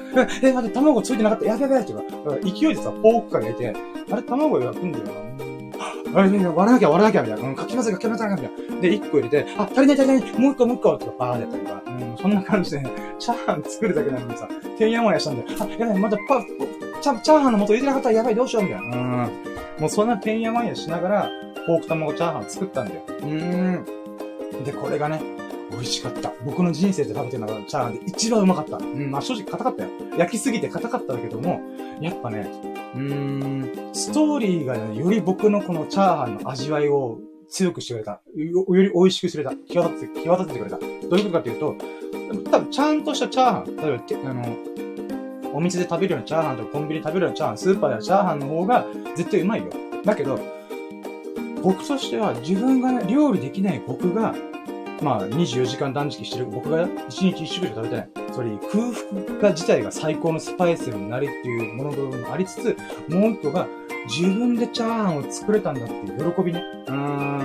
[0.42, 1.44] え、待って、卵ついてなかった。
[1.44, 2.00] やべやべってか、
[2.42, 3.76] 勢いでさ、ポークから入れて、
[4.10, 5.43] あれ、卵焼くんだよな。
[6.14, 7.48] あれ、割らなきゃ割らなきゃみたいな。
[7.48, 8.80] うん、かき混ぜ、かきます書きますみたいな。
[8.80, 11.82] で、1個入れて、あ、足りない足りないもう1個もう1個とかバーでやったりとか。
[11.86, 14.48] うん、そんな感じで、ね、チャーハン作るだけなのにさ、
[14.78, 16.44] てんやもやしたんで、あ、やばい、またパ、
[17.00, 18.96] チャチャーハンの素入れてなかったらやばい、どうしようみたいな。
[18.96, 19.30] うん。
[19.78, 21.30] もうそんなてんやまやしながら、
[21.66, 23.02] ポーク卵チャーハン作ったんだよ。
[23.08, 24.64] うーん。
[24.64, 25.20] で、これがね、
[25.74, 26.32] 美味しかった。
[26.44, 28.76] 僕の人生で食べてるのがチャーハンで一番うまかった。
[28.78, 29.90] うん、まあ正直硬かったよ。
[30.18, 31.60] 焼きすぎて硬かったけども、
[32.00, 32.50] やっぱね、
[32.94, 37.18] うーん、ストーリーがね、より僕のこのチャーハンの味わいを
[37.48, 38.20] 強くしてくれた。
[38.34, 39.72] より美味しくしてくれた。
[39.72, 40.78] 際立てて、際立ててくれた。
[40.78, 41.76] どういうことかっていうと、
[42.50, 44.56] 多分ちゃんとしたチャーハン、例えば、あの、
[45.52, 49.70] お店で食べるようなチャーハンとかコンビニで食べるようなチャーハン、スーパーでチャーハンの方が絶対うまいよ。
[50.04, 50.40] だけど、
[51.62, 54.34] 僕としては自分がね、料理できない僕が
[55.04, 58.08] まあ、24時間断食してる僕が1日1食しか食べてない。
[58.32, 58.90] それに空
[59.28, 62.76] 腹が自体が最高のスパイスになるっていうもの部分もありつつ、
[63.08, 63.68] もう一個が、
[64.06, 66.62] 自分でチャーハンを作れたんだっていう喜びね。
[66.88, 67.38] うん。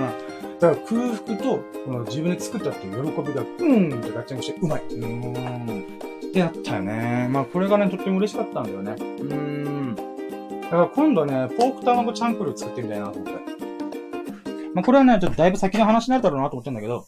[0.58, 4.82] だから空腹と、この自分で作ったっていう喜びが、うんってガッチャンして、うまい。
[4.88, 5.84] うん。
[6.28, 7.28] ってなったよね。
[7.30, 8.96] まあ、これがね、とっても嬉しかったんだよね。
[8.98, 9.94] うん。
[10.62, 13.32] だから今度はね、ポーク卵チャンクル作ってみたいなと思って。
[14.74, 17.04] まあ、これはね、ちょっとだいぶ先の話になるだろうなと思ってんだけど、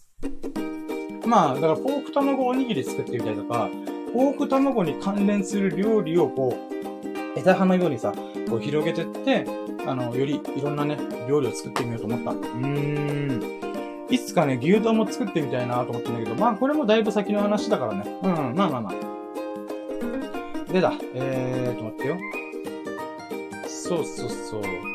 [1.27, 3.70] まあ、だからポーク卵おにぎり作ってみたりとか、
[4.12, 8.12] ポーク卵に関連する料理をこう、枝葉のようにさ、
[8.49, 9.47] こう広げてって、
[9.87, 10.99] あの、よりいろんなね、
[11.29, 12.31] 料理を作ってみようと思った。
[12.33, 13.62] うーん。
[14.11, 18.05] いつかね、牛丼も作ってみたいなと思ってんだけど、まあこれもだいぶ先の話だからね。
[18.23, 20.73] うん、まあまあまあ。
[20.73, 22.18] でだ、えーと待ってよ。
[23.66, 24.91] そうそうそう。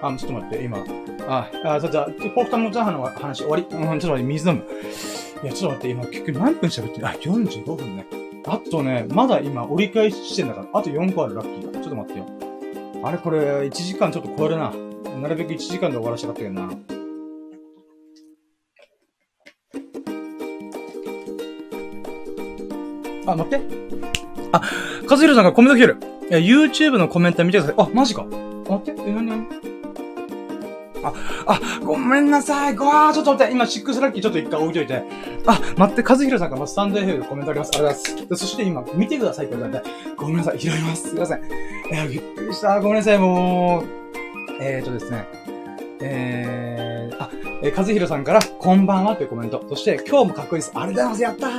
[0.00, 0.78] あ、ちょっと待って、今。
[1.26, 3.62] あ、あ、じゃあ、ポークタのチャーハンの話終わり？
[3.62, 4.64] うん、ちょっと待って、水飲む。
[5.42, 8.06] いや、ちょっと待って、今結局何分喋ってあ、45分ね。
[8.46, 11.72] あとね、まだ今折り返し地点だから、あと4個あるラッキー。
[11.72, 12.26] ちょっと待ってよ。
[13.02, 14.72] あれこれ、1時間ちょっと超えるな。
[15.20, 16.70] なるべく1時間で終わらせたかったけどな。
[23.26, 23.60] あ、待って。
[24.52, 24.62] あ、
[25.08, 25.98] 和弘さんがコメント来てる。
[26.30, 27.74] いや、YouTube のコメント見てください。
[27.76, 28.24] あ、マジか。
[28.24, 29.02] 待って。
[29.02, 29.67] え、なになに
[31.02, 31.12] あ、
[31.46, 32.76] あ、ごめんなさい。
[32.76, 33.52] ごわー、ちょっと待って。
[33.52, 35.02] 今、シックスラッキーちょっと一回置いといて。
[35.46, 37.70] あ、待って、和弘さんがスタンド F でコメントあります。
[37.74, 38.44] ありがとうございます。
[38.44, 39.88] そして今、見てくださいって言われて。
[40.16, 40.58] ごめんなさい。
[40.58, 41.10] 拾います。
[41.10, 41.38] すいません。
[41.38, 41.42] い
[41.94, 42.80] や、びっくりした。
[42.80, 43.18] ごめんなさい。
[43.18, 43.84] もう、
[44.60, 45.26] えーとですね。
[46.00, 47.30] えー、あ、
[47.62, 49.64] えー、和弘さんから、こんばんはというコメント。
[49.68, 50.72] そして、今日もかっこいいです。
[50.74, 51.42] ありがとうございます。
[51.42, 51.52] やっ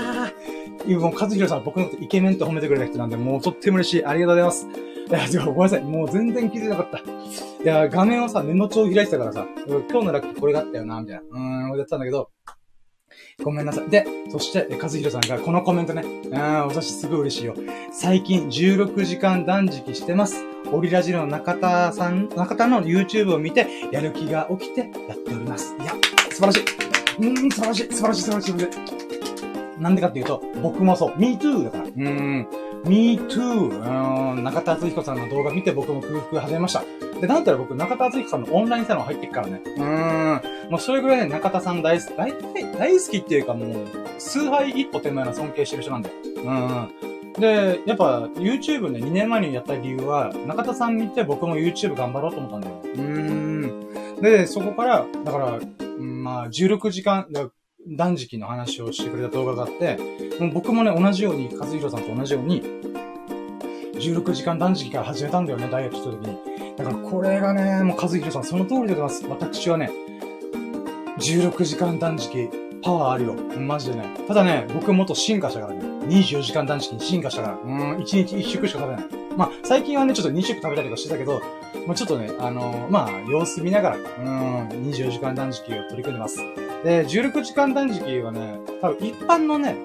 [0.77, 4.05] たーもう、和弘さん僕のことイケメンと褒めてくれた人なんで、もうとっても嬉しい。
[4.05, 4.67] ありがとうございます。
[5.09, 5.83] いや、ごめんなさい。
[5.83, 6.99] もう全然気づいなかった。
[6.99, 7.03] い
[7.65, 11.21] や、画面をさ、メモ帳開いてたからさ、今日のラッキーこれがあったよな、みたいな。
[11.21, 12.29] うーん、俺やってたんだけど、
[13.43, 13.89] ごめんなさい。
[13.89, 16.03] で、そして、和弘さんがこのコメントね。
[16.03, 17.55] うん、私すごい嬉しいよ。
[17.91, 20.43] 最近16時間断食してます。
[20.71, 25.75] オリラジの中田さん、中田の YouTube を見て、やる気が起きてやっております。
[25.81, 25.93] いや、
[26.29, 26.63] 素晴らしい。
[27.19, 28.49] うん、素晴らしい、素晴らしい、素晴らし
[29.77, 29.81] い。
[29.81, 31.83] なんでかっていうと、僕もそう、me too だから。
[31.85, 32.47] うん。
[32.85, 34.33] Me too.
[34.35, 36.83] うん、中田敦彦さんの動画見て僕も空腹始めました。
[37.19, 39.61] で、なんたら僕、中田敦彦さんのオンラインサロン入ってっからね。
[39.65, 40.71] うーん。
[40.71, 42.33] もうそれぐらいね、中田さん大好き、大
[42.77, 46.09] 大好きっていうかもう、崇拝一歩手前の尊敬してる人なんで。
[46.09, 46.93] うん。
[47.39, 52.81] で、やっぱ YouTube ね、2年前にやった理由は、中田さん見て僕も YouTube 頑張ろうと思ったんだよ。
[52.83, 54.21] うーん。
[54.21, 55.59] で、そこから、だから、
[55.95, 57.27] まあ、16時間、
[57.95, 59.97] 断食の話をしてくれた動画があって、
[60.39, 62.61] もう僕もね、同じように、和弘さんと同じように、
[63.95, 66.75] 16時間断食から始めたんだよね、ダイエットした時に。
[66.77, 69.25] だからこれがね、もう和弘さんその通りでございます。
[69.27, 69.91] 私はね、
[71.19, 72.49] 16時間断食、
[72.81, 73.33] パワーあるよ。
[73.59, 74.05] マジでね。
[74.27, 75.81] ただね、僕もっと進化したからね。
[76.07, 77.59] 24時間断食に進化したから。
[77.61, 79.05] うん、1日1食しか食べない。
[79.35, 81.41] まあ、最近はね、ちょっと2食食べたりとかしてたけど、
[81.85, 86.37] もうちょっとね、あのー、まあ、様子見ながら、うん、24時間断食を取り組んでます。
[86.83, 89.75] で、16時間断食はね、多分一般のね、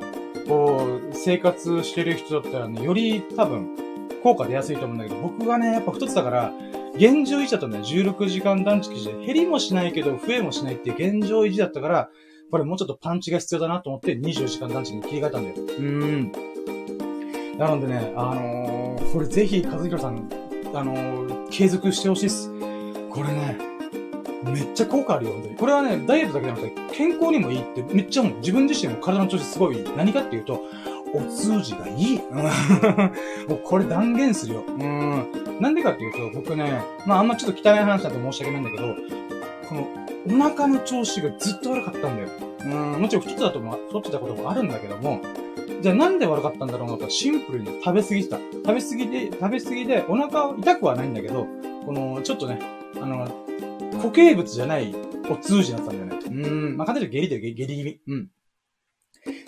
[0.47, 3.77] こう、生活してる人だったらね、より多分、
[4.23, 6.53] 効果出やすいと思うんだけど、僕がね、やっぱ太ってたから、
[6.95, 12.11] 現状維持だとね、16時間断食で減りもしないけど、増えもしないっていう現状維持だったから、
[12.51, 15.57] これもうちょっとパンチが必要だなと思って24時間断食に切り替えたんだよ。
[15.57, 17.59] うーん。
[17.59, 20.29] なのでね、あのー、これぜひ、和弘さん、
[20.73, 22.51] あのー、継続してほしいっす。
[23.11, 23.57] これね、
[24.43, 25.55] めっちゃ効果あるよ、本当に。
[25.55, 28.39] これはね、ダイエットだけじゃなくて、健康にもいいってめっちゃ思う。
[28.39, 29.85] 自分自身も体の調子すごいいい。
[29.97, 30.65] 何かっていうと、
[31.15, 32.19] お通じがいい。
[33.49, 34.65] もうこれ断言するよ。
[34.67, 35.29] うん。
[35.61, 38.95] なんでかっていうと、僕ね、まああんまちょっと汚い話だと申し訳ないんだけど、
[39.69, 39.87] この、
[40.27, 42.29] お腹の調子がずっと悪かったんだよ。
[42.65, 45.21] うん、もちろん太ってたとも、太ってたこともあるんだけども、
[45.83, 48.39] じゃあなんで悪かったんだろうなとシンプルに食べ過ぎてた。
[48.39, 51.47] 食べ過ぎで、食べ過ぎで、お腹痛くはないんだけど、
[51.85, 52.61] この、ちょっとね、
[53.01, 53.27] あの、
[53.93, 54.95] 固形物じゃない
[55.31, 56.27] お通じだったんだよね。
[56.27, 58.01] うん、まあ、簡単に下痢だよ、下痢気味。
[58.07, 58.29] うん。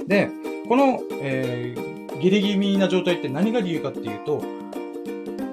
[0.07, 0.29] で、
[0.69, 4.43] この、えー、下痢気味な状態って何が理由かっていうと、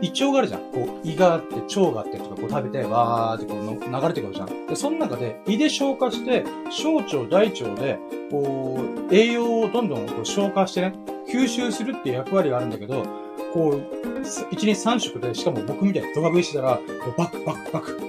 [0.04, 0.60] 胃腸があるじゃん。
[0.74, 4.68] こう、胃があって、腸があってとか、こう食べて、わーってこう流れてくるじゃん。
[4.68, 7.98] で、その中で、胃で消化して、小腸、大腸で、
[8.30, 10.94] こう、栄養をどんどんこう消化してね、
[11.32, 13.06] 吸収するっていう役割があるんだけど、
[13.54, 16.84] こう、1日3食で、しかも僕みたいにドカ食いしてたら、こ
[17.16, 18.00] うバクバクバク、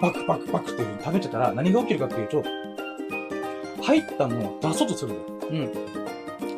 [0.00, 2.44] バクバクバクっていう風に食べてたら、何が起きるかっていうと、
[3.82, 5.66] 入ったのを出そうとするんだよ。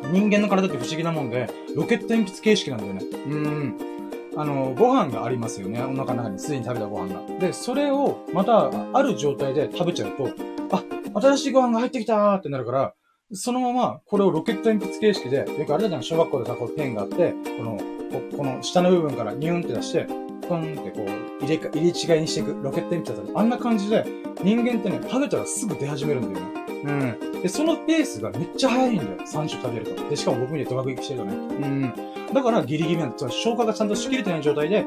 [0.03, 0.11] うん。
[0.11, 3.01] 人間の体って不思議なもんで、ロケット鉛筆形式なんだよね。
[3.27, 3.90] うん。
[4.35, 5.81] あの、ご飯がありますよね。
[5.83, 7.39] お腹の中にすでに食べたご飯が。
[7.39, 10.29] で、それをまたある状態で食べちゃうと、
[10.71, 10.83] あ、
[11.21, 12.93] 新しいご飯が入ってきたーってなるから、
[13.33, 17.77] そのまま、これをロケット鉛筆形式で、よくあれだじゃん、小学校でさ、こうペンがあって、この、
[18.11, 20.07] ここの下の部分からニューンって出して、
[20.47, 24.05] コンってこう、入れか、入れ違いにしていく、ロケット鉛筆だったあんな感じで、
[24.43, 26.60] 人間ってね、食べたらすぐ出始めるんだよね。
[26.83, 27.41] うん。
[27.41, 29.09] で、そのペースがめっちゃ早いんだよ。
[29.19, 30.09] 3食食べると。
[30.09, 31.33] で、しかも僕にはドラグ行きしてるとね。
[31.33, 31.93] うん。
[32.33, 33.13] だからギリギリなん。
[33.15, 34.85] つまり消化がちゃんとしきれてない状態で、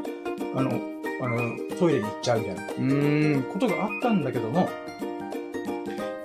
[0.54, 0.70] あの、
[1.22, 1.38] あの、
[1.78, 2.62] トイレに行っちゃうみたいな。
[2.78, 4.68] うん、ことがあったんだけども、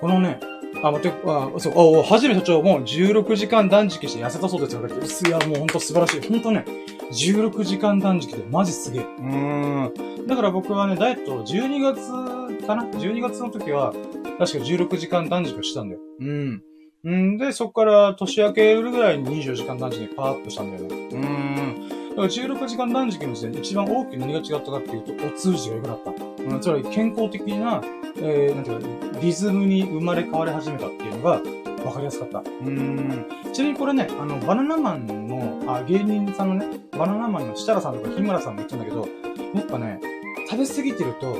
[0.00, 0.40] このね、
[0.82, 4.86] あ、待って、あ、そう、お、はじめ社長も16時間断食して痩せたそうですよ。
[4.86, 6.26] いや、もうほんと素晴らしい。
[6.26, 6.64] ほんとね、
[7.10, 9.02] 16時間断食でマジすげえ。
[9.02, 10.26] うーん。
[10.26, 13.92] だから僕はね、ダイエット12月かな ?12 月の時は、
[14.40, 16.00] 確か16時間断食したんだよ。
[16.18, 16.62] うん。
[17.06, 20.96] んで、そっから年明けるぐらいに24時間断食にパワーアップしたんだよね。
[20.96, 21.88] うーん。
[22.10, 26.10] だから16時間断食の時点で一番大きく何が違ったかっていうと、お通じが良くなった。
[26.10, 27.82] うん、つまり健康的な、
[28.16, 31.42] えー、なんていうか、リズムに生まれ変わり始めたっていうのが、
[31.84, 32.38] わかりやすかった。
[32.38, 33.26] うん。
[33.52, 39.06] ちなみにこれね、あの、バナナマンの、あ、芸人さんのね、バナナマンの設楽さんとか日村さんも言ったんだけど、
[39.54, 40.00] やっぱね、
[40.48, 41.36] 食べ過ぎてると、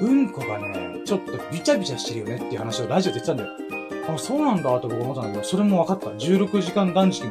[0.00, 3.74] うんこがね、ちょっとビチャビチャしてるよねっていう話をラジオで言ってたんだよ。
[4.08, 6.10] あ、そうなんだと僕思ったんだけど、それも分かった。
[6.18, 7.24] 16時間断食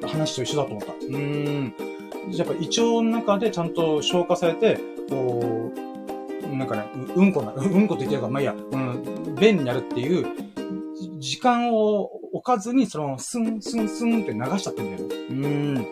[0.00, 0.92] の話と一緒だと思った。
[0.92, 1.74] うーん。
[2.32, 10.26] やっぱ胃腸の中でちゃんと消化されて、こう、なんかね、ううんこな、 うんこって言ってるから、まあいいや、うん、便になるっていう、
[11.18, 15.14] 時間を置かずに、その、スン、スン、スンって流しちゃってんだよね。
[15.30, 15.74] うん。
[15.74, 15.82] だ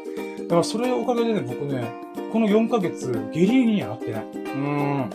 [0.48, 1.92] からそれおかげでね、僕ね、
[2.32, 4.24] この4ヶ月、下痢にはなってない。
[4.32, 5.10] うん。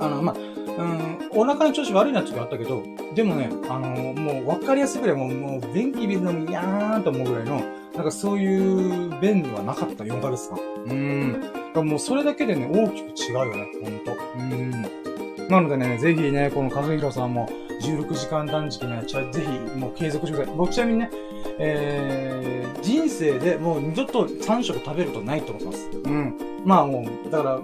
[0.00, 0.36] あの、まあ、
[0.78, 2.82] うん、お腹の調子悪いなって時あったけど、
[3.14, 7.60] でもね、あのー、もう分かりやすいぐらい、もう、もう、便器水飲みやーんと思うぐらいの、
[7.94, 10.58] なんかそういう便はなかった、4ヶ月間。
[10.86, 11.88] うん。
[11.88, 14.16] もうそれだけでね、大きく違うよね、ほんと。
[14.36, 15.48] うん。
[15.48, 17.48] なのでね、ぜひね、この和弘さんも、
[17.80, 20.56] 16時間断食ね、ぜひ、もう継続してください。
[20.56, 21.10] 僕ちなみにね、
[21.58, 25.90] えー、人生でもう二度と3食食べるとないと思ってます。
[26.04, 26.36] うん。
[26.64, 27.60] まあもう、だから、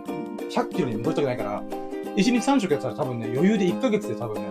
[0.50, 1.62] 100キロに戻りたくないから、
[2.16, 4.48] 1日3食やったら多分ね、余裕で1ヶ月で多分ね、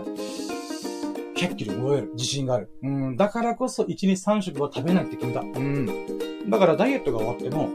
[1.38, 2.12] 100キロ戻れる。
[2.14, 2.70] 自信がある。
[2.84, 3.16] うん。
[3.18, 5.42] だからこそ1日3食は食べないって決めた。
[5.42, 6.50] うん。
[6.50, 7.70] だからダイエットが終わっても、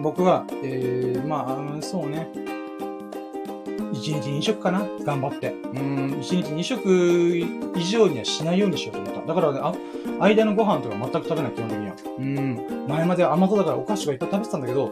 [0.00, 2.28] 僕は、えー、まあ、そうね。
[3.92, 4.86] 1日2食かな？
[5.04, 5.52] 頑張って。
[5.52, 7.38] うん、1日2食
[7.76, 9.26] 以上にはしないようにしようと思った。
[9.26, 9.74] だからね、あ、
[10.20, 11.94] 間のご飯とか全く食べない、基本的には。
[12.18, 14.90] うん、前までは甘党だからお菓子がいっぱい食べてたんだけど、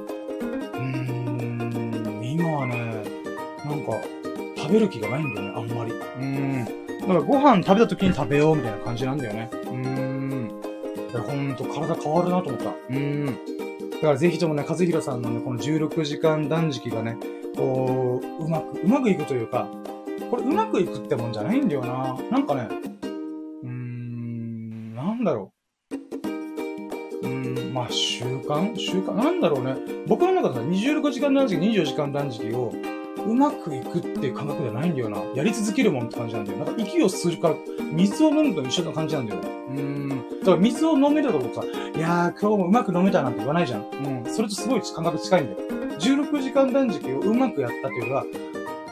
[3.81, 4.07] なんか、
[4.57, 5.93] 食べる気がないんだよね、あんまり。
[5.93, 6.65] うん。
[7.01, 9.49] だからご飯食べた時に食べようみたいな感じなんだよね。
[9.53, 10.51] うーん。
[11.11, 12.75] いや、ほんと体変わるなと思った。
[12.91, 13.27] うん。
[13.91, 17.17] だからぜひともね、和弘さんのね、この16時間断食がね、
[17.57, 19.67] こう、うまく、うまくいくというか、
[20.31, 22.17] これうまくいくってもんじゃないんだよな。
[22.31, 22.69] なんかね、
[23.63, 25.53] うーん、なんだろ
[25.91, 25.97] う。
[27.27, 28.77] うーん、まあ、習慣？
[28.79, 29.15] 習慣？
[29.15, 29.75] なんだろうね。
[30.07, 32.73] 僕の中では26時間断食、24時間断食を、
[33.27, 35.23] うまくいくっていう感覚じゃないんだよな。
[35.35, 36.59] やり続けるもんって感じなんだよ。
[36.59, 37.55] なんか息を吸うから、
[37.93, 39.41] 水を飲むと一緒な感じなんだよ。
[39.41, 40.09] うん。
[40.09, 43.81] だから水を飲めると僕さ、いやー今日もうまく飲めたなんて言わないじゃん。
[43.83, 44.33] うん。
[44.33, 45.59] それとすごい感覚近いんだよ。
[45.99, 48.25] 16時間断食をうまくやったというか、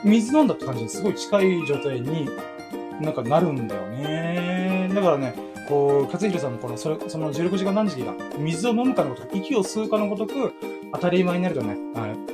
[0.05, 2.29] 水飲んだって感じにすごい近い状態に
[3.01, 4.91] なんかなるんだよね。
[4.95, 5.35] だからね、
[5.68, 10.54] こう、勝弘さんのこの、それ、その16時間断食が、水を飲むかのごとく、息を吸うかのごとく、
[10.92, 11.76] 当たり前になるとね、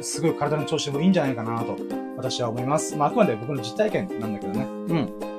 [0.01, 1.76] すごい体の調子もいいんじゃないかなと、
[2.16, 2.95] 私は思います。
[2.97, 4.62] まあ、あくまで僕の実体験なんだけどね。
[4.62, 5.35] うん。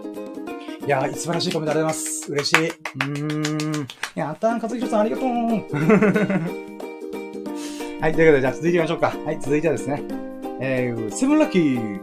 [0.85, 2.31] いやー、素晴らしいコメントありがとうございます。
[2.31, 2.67] 嬉しい。
[2.67, 3.87] うーん。
[4.13, 5.27] やったー、勝弘さんありがとう。
[8.01, 9.13] はい、ということで、じゃあ続いてみましょうか。
[9.25, 10.03] はい、続いてはですね。
[10.59, 11.99] えー、セブンラッキー。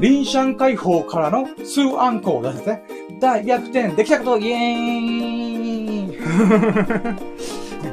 [0.00, 2.82] リンシャン解放からのスーアンコーですね。
[3.20, 5.64] 大逆転できたことイエー
[6.12, 6.18] イ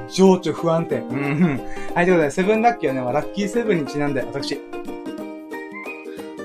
[0.12, 0.98] 情緒不安定。
[0.98, 1.62] うん。
[1.94, 4.60] はい、ということで、セブンラッキーはね、ラッキーセブンにちなんで、私。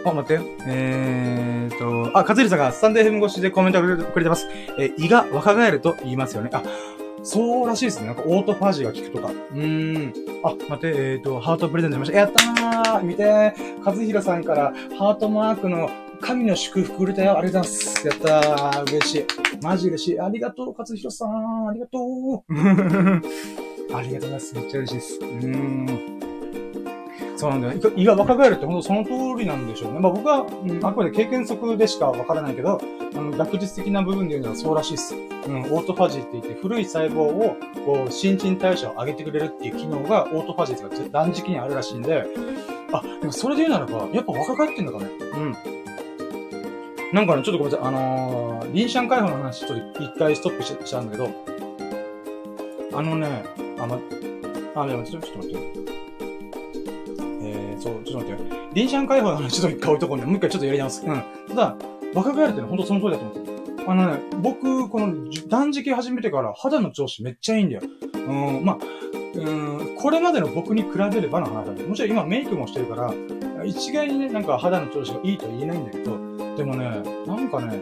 [0.04, 0.44] あ、待って。
[0.66, 1.78] えー
[2.10, 4.48] と、あ、かつりさんがスタンデーフム越しでコメントをくれてます。
[4.78, 6.50] え胃が若返ると言いますよね。
[6.52, 6.62] あ、
[7.26, 8.06] そうらしいですね。
[8.06, 9.32] なんかオートファジーが効くとか。
[9.32, 10.14] うーん。
[10.44, 12.18] あ、待って、えっ、ー、と、ハートプレゼントしました。
[12.18, 13.52] やったー見て
[13.84, 17.36] 和弘さんからハートマークの神の祝福売れたよ。
[17.36, 18.06] ありがとうございます。
[18.06, 18.96] やったー。
[18.96, 19.26] 嬉しい。
[19.60, 20.20] マジ嬉しい。
[20.20, 21.68] ありがとう、勝弘さん。
[21.68, 22.44] ありがとう。
[23.96, 24.54] ありがとうございます。
[24.54, 25.18] めっちゃ嬉しいです。
[25.20, 26.25] うーん。
[27.36, 27.92] そうなんだよ。
[27.96, 30.00] 胃が若返るって本当その通りなんでしょうね。
[30.00, 32.80] まあ僕は、うん、あくまで経験則でしかわからないけど、
[33.14, 35.14] あの、学術的な部分で言うのはそうらしいです。
[35.14, 35.18] う
[35.50, 42.26] ん、オートファジーって言って、古い細胞を、こう、新陳代謝を上げてくれるっていう機能が、オートファジーって、断食にあるらしいんで、
[42.92, 45.10] あ、でもそれで言うならば、やっぱ若返ってんのかね。
[45.34, 45.56] うん。
[47.12, 47.86] なんかね、ちょっとごめんなさい。
[47.86, 51.28] あのー、リンシャン解放の話、ちょっと一回ストップしちゃうんだけど、
[52.92, 53.44] あのね、
[53.78, 54.00] あ、ま、
[54.74, 56.05] あ、でもちょっと待って。
[57.86, 58.68] そう、ちょっと待ってよ。
[58.74, 60.24] リンシャン解放の話ちょっと一回置いとこうね。
[60.24, 61.06] もう一回ちょっとやり直す。
[61.06, 61.22] うん。
[61.48, 61.76] ただ、
[62.14, 63.90] 若返るってのは本当その通りだと思ってる。
[63.90, 65.14] あのね、僕、この
[65.48, 67.82] 断食始めてから肌の調子めっちゃいいんだよ。
[68.14, 68.78] うん、まあ、
[69.34, 69.50] う
[69.92, 71.84] ん、これまでの僕に比べればの話だね。
[71.84, 73.14] もちろん今メイクもしてるから、
[73.64, 77.80] 一概にね、なんか肌の調子がいいとは言えないんだけど、でもね、なんかね、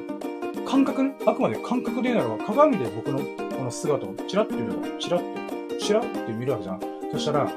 [0.66, 4.98] 感覚ね、あくまで感覚で言うならば、鏡で僕のこの姿をチラッと見るの。
[4.98, 6.80] チラッと、チラッて見るわけじゃん。
[7.12, 7.50] そしたら、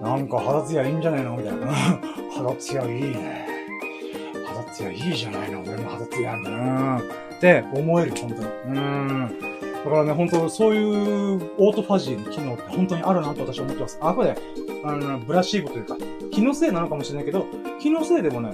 [0.00, 1.72] なんか肌ツヤいいんじゃないのみたいな。
[2.34, 3.46] 肌ツヤいいね。
[4.46, 8.48] 肌ツヤいいじゃないの俺も肌ツヤなって思える、本当に。
[8.66, 9.56] うん。
[9.84, 13.98] だからね、本当そういうオートファジーの機能って本当にあるなと私は思ってます。
[14.00, 14.36] あ、これ、
[14.84, 15.96] あの、ブラシーボというか、
[16.32, 17.46] 気のせいなのかもしれないけど、
[17.80, 18.50] 気のせいでもね、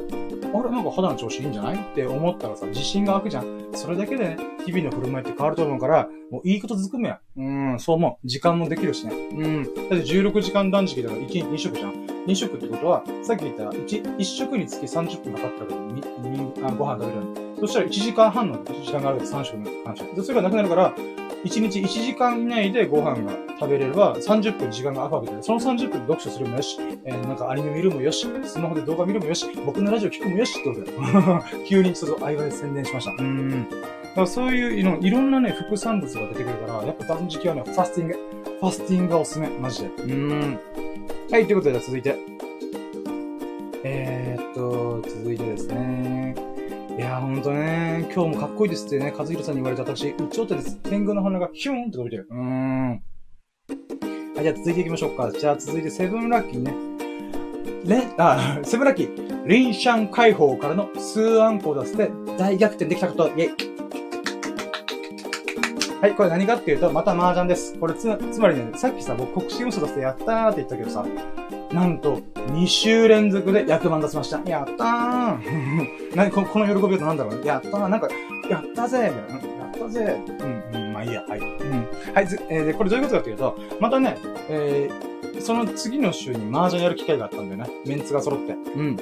[0.54, 1.76] あれなんか肌の調子いいんじゃない？
[1.76, 3.68] って思ったらさ、自信が湧くじゃん。
[3.72, 4.36] それだけでね、
[4.66, 7.20] 日々の振る舞いって変わると思うから、もういいことずくめや。
[7.36, 8.26] うん、そう思う。
[8.26, 9.12] 時間もできるしね。
[9.12, 9.64] うん。
[9.64, 11.92] だって16時間断食だから1日2食じゃん。
[12.26, 17.60] 2食ってことは、さっき言った 1, 1食につき30分かかったから、あご飯食べるのに。
[17.60, 20.04] そしたら1時間半の時間があるから3食の感謝。
[20.04, 20.94] で、それがなくなるから、
[21.44, 31.44] 1日1時間以内でご飯が食べれれば、30分時間が空くわけで、その30分読書するもよし、えー、なんかアニメ見るもよし、スマホで動画見るもよし、僕のラジオ聞くもよしってことだよ。
[31.66, 33.22] 急にちょっと相場で宣伝しました。
[33.22, 33.66] うん。
[33.68, 33.76] だ
[34.16, 38.14] からそういういろんなね、副産物が出てくるから、やっぱ断食はね、ファスティング。
[38.60, 39.48] ファスティングがおすすめ。
[39.48, 39.88] マジで。
[40.04, 40.58] うん。
[41.30, 42.16] はい、ということで、続いて。
[43.84, 46.11] えー、っと、続いてですね。
[46.96, 50.76] いやーほんとね、今日もかっこいいですってね、和弘さんに言われた私、うちおってです。
[50.82, 52.28] 天狗の鼻がヒューンって伸びてる。
[52.30, 52.90] うーん。
[52.90, 55.32] はい、じゃあ続いていきましょうか。
[55.32, 56.74] じゃあ続いてセブンラッキーね。
[57.86, 59.46] レあ、 セブンラッキー。
[59.46, 63.71] リンシャン解放からの数アンコを出して大逆転できたこと、イェイ。
[66.02, 67.78] はい、これ何かっていうと、また麻雀です。
[67.78, 71.06] これつ、つまりね、さっきさ、僕国士嘘出してやったーって言ったけどさ、
[71.70, 74.40] なんと、2週連続で役満出しました。
[74.44, 75.38] やったー
[76.16, 77.46] 何ここの喜びはなんだろう。
[77.46, 78.08] やったーなんか、
[78.50, 79.64] やったぜみたいな。
[79.64, 80.20] やったぜ
[80.72, 81.22] うん、うん、まあいいや。
[81.28, 81.38] はい。
[81.38, 81.46] うん。
[82.14, 87.70] はい、えー、で、これどういうことかというと、またね、えー、その次の週に麻雀やる機会があったんだよね。
[87.86, 88.54] メンツが揃って。
[88.54, 88.96] うん。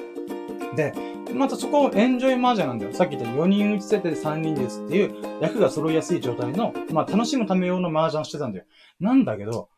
[0.77, 0.93] で、
[1.35, 2.93] またそこエンジョイ麻雀なんだよ。
[2.93, 8.64] さっき言った4人打ちせて3人で打つっていう役が揃いやすい状態の、まあ楽しむため用の麻雀してたんだよ。
[9.01, 9.68] なんだけど、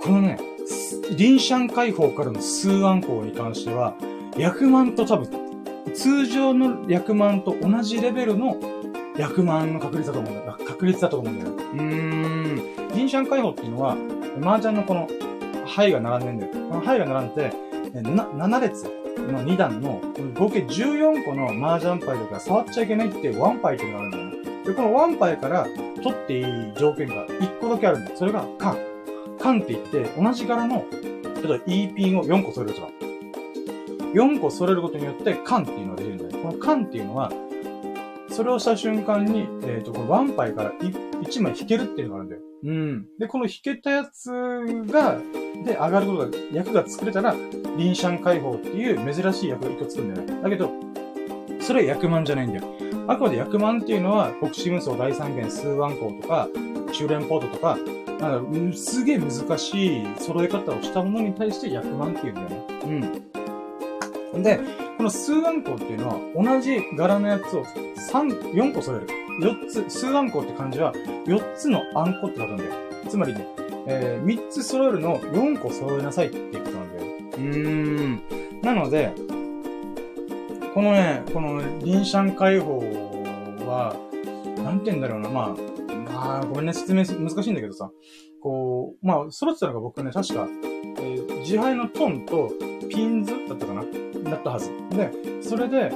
[0.00, 0.38] このね、
[1.16, 3.94] リンシャン解放からの数案項に関しては、
[4.36, 5.28] 役満と多分、
[5.94, 8.56] 通常の役満と同じレベルの
[9.16, 10.56] 役満の確率だと思うんだよ。
[10.66, 11.50] 確率だと思うんだよ。
[11.50, 12.94] うーん。
[12.94, 13.96] リンシャン解放っていうのは、
[14.40, 15.08] 麻雀のこの、
[15.66, 16.68] 牌が並んでんだよ。
[16.68, 17.50] この牌が並んで
[17.92, 18.86] て、な、7列
[19.22, 20.00] の2段の、
[20.34, 24.64] 合計14個の麻雀牌とか触っちゃいけないってワンパイっていうのがあるんだよね。
[24.64, 25.66] で、このワンパイから
[26.02, 28.16] 取っていい条件が1個だけあるんだよ。
[28.16, 28.78] それが、カン。
[29.38, 30.84] カンって言って、同じ柄の、
[31.42, 32.88] 例えば E ピンを4個揃えるとか。
[34.14, 36.42] 4個揃えることによってカンっていうのができるんだよ。
[36.42, 37.30] このカンっていうのは、
[38.38, 42.42] それをした瞬間に、えっ、ー、と、このワンパイから1枚引けるっていうのがあるんだよ。
[42.62, 43.06] うん。
[43.18, 45.18] で、この引けたやつが、
[45.66, 47.34] で、上がることが、役が作れたら、
[47.76, 50.40] リンシャン解放っていう珍しい役が1個作るんだよね。
[50.40, 50.70] だけど、
[51.60, 52.64] それは役満じゃないんだよ。
[53.08, 56.48] あくまで役満っていうのは、国士無双大三元数万校とか、
[56.92, 57.76] 中連ポートとか、
[58.20, 62.66] なんか、すげえ難しい揃え方をしたものに対して役満っていうんだよね。
[62.84, 63.47] うん。
[64.34, 64.60] で、
[64.96, 69.06] この数暗号っていうのは、同じ柄のやつを3、4個揃える。
[69.40, 70.92] 4つ、数暗号って漢字は、
[71.26, 72.70] 4つのあんこって書くんだよ。
[73.08, 73.46] つまりね、
[73.86, 77.06] えー、3つ揃えるのを4個揃えなさいっていうことなんだよ。
[77.06, 78.22] うーん。
[78.62, 79.12] なので、
[80.74, 82.78] このね、この、リンシャン解放
[83.66, 83.96] は、
[84.62, 85.56] なんて言うんだろうな、ま
[86.12, 87.90] あ、ああ、ごめんね、説明難しいんだけどさ、
[88.40, 90.48] こう、まあ、揃ってたのが僕ね、確か、
[91.00, 92.52] えー、自敗のトンと
[92.88, 93.82] ピンズだったかな
[94.30, 94.70] だったはず。
[94.90, 95.10] で、
[95.42, 95.90] それで、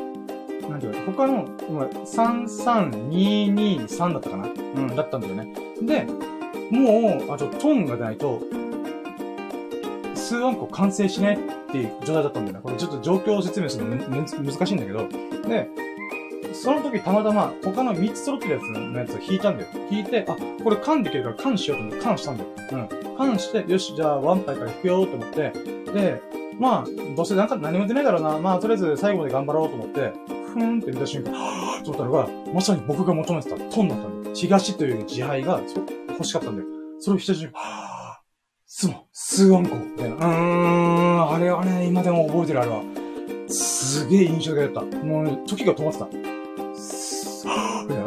[0.69, 4.47] なんていうか、他の、今、33223だったかな？
[4.47, 4.49] う
[4.81, 5.53] ん、だったんだよね。
[5.83, 6.07] で、
[6.71, 8.41] もう、あと、トーンが出ないと、
[10.15, 11.39] 数アンコ完成しないっ
[11.71, 12.63] ていう状態だったんだよね。
[12.63, 14.27] これちょっと状況を説明するの難
[14.67, 15.09] しいんだけど。
[15.49, 15.69] で、
[16.55, 19.69] その時たまたま他の3つ揃ってるやつのやつを引いたんだよ。
[19.91, 22.51] 引いて、あ、これ缶できるから缶しようと思って缶したんだよ。
[22.73, 22.89] うん。
[23.19, 25.53] 缶して、よし、じゃあワンパイから引くよと思って、
[25.93, 26.23] で、
[26.59, 28.39] まあ、どうせなんか何も出ないだろうな。
[28.39, 30.13] まあ、とりあえず最後まで頑張ろうと思って、
[30.53, 34.35] ふーんって見た瞬間、はぁと思ったのが、まさに僕が求めてたトンだったんだよ。
[34.35, 35.61] 東という自敗が
[36.09, 36.69] 欲しかったんだよ。
[36.99, 38.23] それをひた瞬間、はぁ
[38.67, 40.17] すも、数ワンコみたいな。
[40.17, 42.83] うーん、あれはね、今でも覚えてるあれは。
[43.49, 44.97] すげえ印象的だった。
[45.05, 46.32] もう、ね時が止まってた。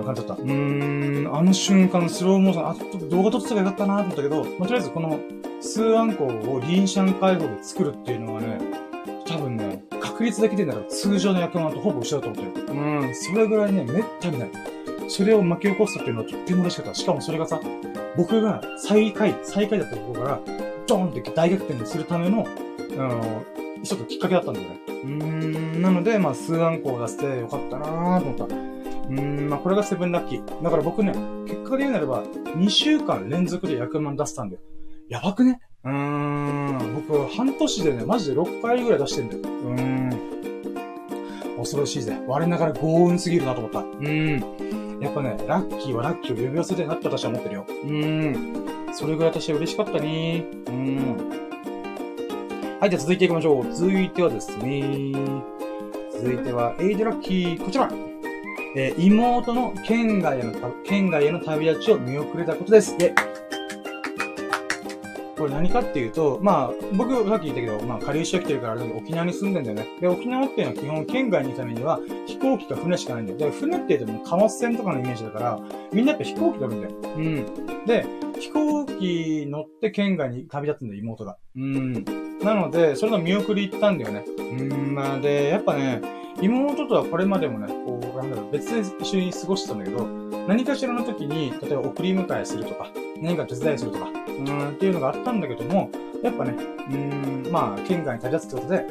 [0.05, 0.41] 感じだった。
[0.41, 5.19] うーん、あの瞬間、スローモーション、あ、ちょっと動画撮ってたらよかったなと思ったけど、まあ、とりあえずこの、
[5.61, 8.59] 数アンコをリンシャン解放で作るっていうのはね、
[9.25, 12.67] 多分ね、確率だけでなら通常の役満とほぼ一緒だと思ってる。
[12.67, 14.49] うん、それぐらいね、めったにない。
[15.07, 16.93] それを巻き起こすっていうのはとっても嬉しかった。
[16.93, 17.59] しかもそれがさ、
[18.15, 20.39] 僕が最下位、最下位だったところから、
[20.87, 22.47] ドーンって大逆転するための、
[22.97, 23.43] あの、
[23.83, 24.79] ちょっときっかけだったんだよね。
[24.87, 28.74] うーん、なので、まあ、数案項を出してよかったなーと思った。
[29.09, 30.63] うん、まあ、これがセブンラッキー。
[30.63, 31.13] だから僕ね、
[31.47, 34.61] 結果で言うならば、2週間連続で役満出したんだよ。
[35.09, 35.59] やばくね？
[35.83, 39.41] うーん、僕、半年でね、マジで6回ぐらい出してんだよ。
[39.43, 40.09] うーん。
[41.57, 42.17] 恐ろしいぜ。
[42.27, 43.79] 我ながら強運すぎるなと思った。
[43.79, 45.01] うーん。
[45.01, 47.65] やっぱね、ラッキーはラッキーを呼び寄せてなって私は思ってるよ。
[47.67, 48.29] うー
[48.91, 48.95] ん。
[48.95, 50.45] それぐらい私は嬉しかったね。
[50.67, 51.29] うーん。
[52.79, 53.73] はい、じゃあ続いていきましょう。
[53.73, 55.11] 続いてはですね。
[56.13, 57.91] 続いては、エイドラッキー、こちら。
[58.76, 60.53] えー、妹の県外への、
[60.84, 62.97] 県外への旅立ちを見送れたことです。
[62.97, 63.13] で、
[65.38, 69.88] これ何かっていうと、まあ、僕、さっき言ったけど、まあ、下流して来てるから、沖縄に住んでんだよね。
[70.01, 73.38] で、沖縄っていうのは基本県外に行くためには、飛行機か船しかないんだよ。
[73.38, 75.59] で、船って言っても貨物船とかのイメージだから、
[75.93, 76.95] みんなやっぱ飛行機乗るんだよ。
[77.15, 77.86] うん。
[77.86, 78.05] で、
[78.39, 81.38] 飛行機乗って県外に旅立つんだよ、妹が。
[81.55, 82.05] うん。
[82.41, 84.26] なので、それの見送り行ったんだよね。
[84.38, 86.01] うん、まあ、で、やっぱね、
[86.45, 90.05] 妹とはこれまでもね、こう、なんだろう、別で一緒に過ごしてたんだけど、
[90.47, 92.87] 何かしらの時に、例えば送り迎えするとか、
[93.19, 95.89] 何か手伝いするとか、うん、っていうのがあったんだけども、
[96.23, 96.53] やっぱね、
[96.91, 98.85] うん、まあ、県外に旅立つってことで、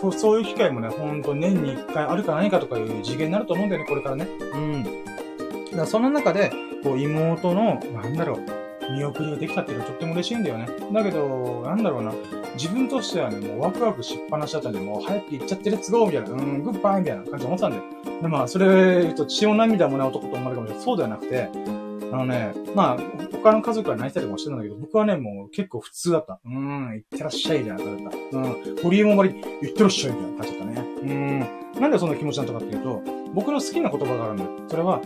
[0.00, 4.26] こうそういう機会もね、ほんと年に一回あるかないかとかいう次元になると思うんだよね、これからね。
[4.54, 4.82] うん。
[4.84, 6.50] だからその中で、
[6.84, 10.68] こう妹の、なんだろう、見送りができたっていうのはとっても嬉しいんだよね。
[10.92, 12.12] だけど、なんだろうな。
[12.58, 17.84] 自分としてはね、もうワクワクしっぱなしだったんで、もう早く行っちゃってレッツゴーみたいな、うん、グッバイみたいな感じで思ってたんだよ。
[18.20, 20.84] で、まあ、それ言うと血を涙もない男と思われるかもしれない。
[20.84, 21.48] そうではなくて、
[22.12, 22.98] あのね、まあ、
[23.32, 26.40] 他の家族は泣いたりもしてたんだけど、僕はね、もう結構普通だった。
[26.44, 28.38] うん、行ってらっしゃいみたいな感じだった。
[28.38, 30.88] うん、ボリュームもり、行ってらっしゃいみたいな感じだったね。
[31.76, 33.02] うん、なんでそんな気持ちなのかっていうと、
[33.34, 34.50] 僕の好きな言葉があるんだよ。
[34.68, 35.00] それは、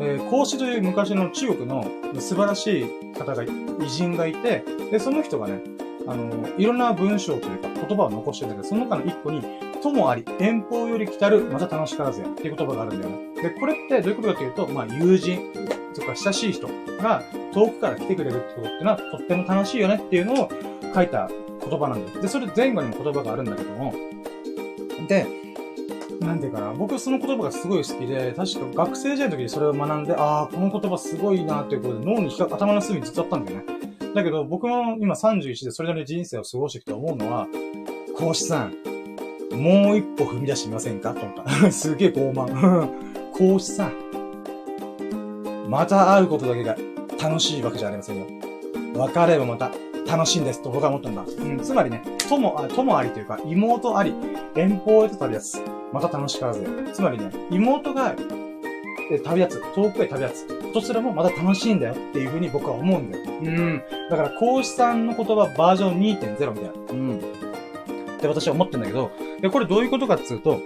[0.00, 1.84] えー、孔子という昔の中国の
[2.18, 3.50] 素晴らしい方が、偉
[3.88, 5.60] 人がいて、で、その人がね、
[6.06, 9.42] あの、いろんな文章というか言葉を残してるんだけど、その中の一個に、
[9.82, 13.42] ともあり、遠方より来たる、また楽しからずや、っていう言葉があるんだよね。
[13.42, 15.52] で、これってどういうことかというと、まあ、友人
[15.94, 16.68] とか親しい人
[17.00, 20.48] が遠くから来てくれるってことってのは、とっても楽しいよねっていうのを
[20.94, 21.28] 書いた
[21.68, 22.22] 言葉なんだよ。
[22.22, 23.94] で、それ前後にも言葉があるんだけども、
[25.08, 25.26] で、
[26.20, 33.75] なんていうかな、僕その言葉がすごい好きで、確か学生時代の時にそれを学んで、ああ、この言葉すごいなっていうことで脳に頭の隅にずっとあったんだよね。
[34.16, 37.46] だけど僕も今31でそれなりに人生を過ごしてきて思うのは、
[38.16, 38.72] 講師さん、
[39.52, 41.12] もう一歩踏み出してみませんか？
[41.12, 41.46] と思った。
[41.70, 42.88] すげえ傲慢。
[43.36, 43.92] 講師さん、
[45.68, 46.74] また会うことだけが
[47.22, 48.24] 楽しいわけじゃありませんよ。
[48.96, 49.70] 別ればまた
[50.10, 51.22] 楽しいんですと僕は思ったんだ。
[51.22, 54.14] うん、つまりね、友あ、友ありというか、妹あり、
[54.54, 55.62] 遠方へと旅立つ。
[55.92, 56.64] また楽しからず。
[56.94, 58.14] つまりね、妹が、
[59.10, 59.74] え、旅立つ。
[59.74, 60.72] 遠くへ旅立つ。
[60.72, 63.24] とすらもまた楽しいんだよっていうふうに僕は思うんだよ。
[63.24, 63.82] うん。
[64.10, 66.72] だから、講師さんの言葉バージョン2.0みたいな。
[66.90, 67.18] うん。
[68.16, 70.60] って私は思ってんだけど、で、これどういうことかっつうと、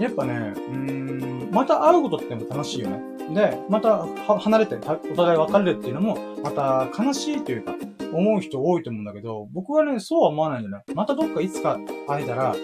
[0.00, 3.17] やっぱね、うーん、また会うことっても楽しいよね。
[3.34, 4.06] で、また
[4.38, 7.74] 離れて、お互い別れるっていうのも、また悲しいというか、
[8.12, 10.94] 思う人多いと思うんだけど、僕はね、そうは思わないんだよね。
[10.94, 12.54] またどっかいつか会えたら、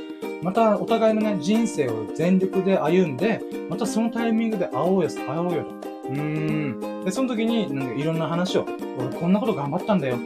[0.42, 5.88] またお互いのね、人生を全力で歩んで、またそのタイミングで会おうよ、会おうよと。
[6.08, 7.04] うーん。
[7.04, 8.66] で、その時に、なんかいろんな話を、
[8.98, 10.16] 俺こんなこと頑張ったんだよ。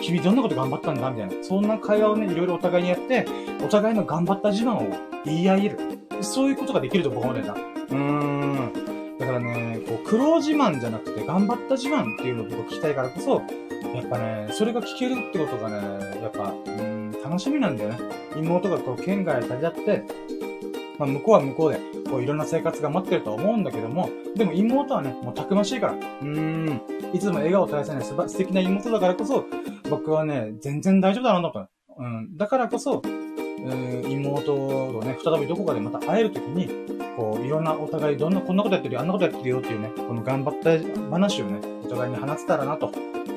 [0.00, 1.10] 君どんなこと頑張ったんだ？
[1.10, 1.32] みたいな。
[1.42, 3.26] そんな会話をね、いろいろお互いにやって、
[3.64, 4.86] お互いの頑張った自慢を
[5.24, 5.78] 言い合える。
[6.20, 7.60] そういうことができると僕は思うんだよな。
[7.60, 8.43] うーん。
[9.40, 13.42] からね、こう、苦労自慢じゃなくて、頑張った自慢っていうのを僕聞きたいからこそ、
[13.94, 17.98] やっぱね、それが聞けるってことがね、やっぱ、うん、楽しみなんだよね。
[18.36, 20.04] 妹がこう、県外へ旅立って、
[20.98, 21.78] まあ、向こうは向こうで、
[22.08, 25.92] こう、いろんな生活が待ってるとは思うんだけども、でも妹はね、もうたくましいから。
[25.92, 26.80] うーん。
[27.12, 29.44] いつも笑顔を絶やさない素素敵な妹だからこそ、
[29.90, 31.66] 僕はね、全然大丈夫だろうなと。
[31.98, 32.36] うん。
[32.36, 33.02] だからこそ、
[33.66, 36.68] えー、妹とね、再びどこかでまた会えるときに、
[37.16, 42.90] こう、いろんなお互いどんな、こんなことやってるよ、あんなことやってるよっていうね、この頑張った話をね、お互いに話せたらなと、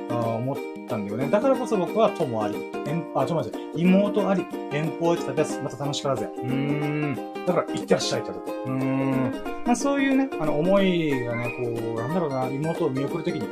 [0.09, 0.57] 思っ
[0.87, 1.29] たんだよね。
[1.29, 2.55] だからこそ僕は友あり、
[2.85, 6.29] 遠、あ、友じゃ妹あり、遠方へ来たやつ、また楽しからずや。
[6.29, 7.15] うーん。
[7.45, 8.57] だから、行ってらっしゃいって言ったと。
[8.65, 9.63] うーん。
[9.65, 13.47] まあそういうね、あの、思いがね、こう、なんだろうな、妹を見送るときに、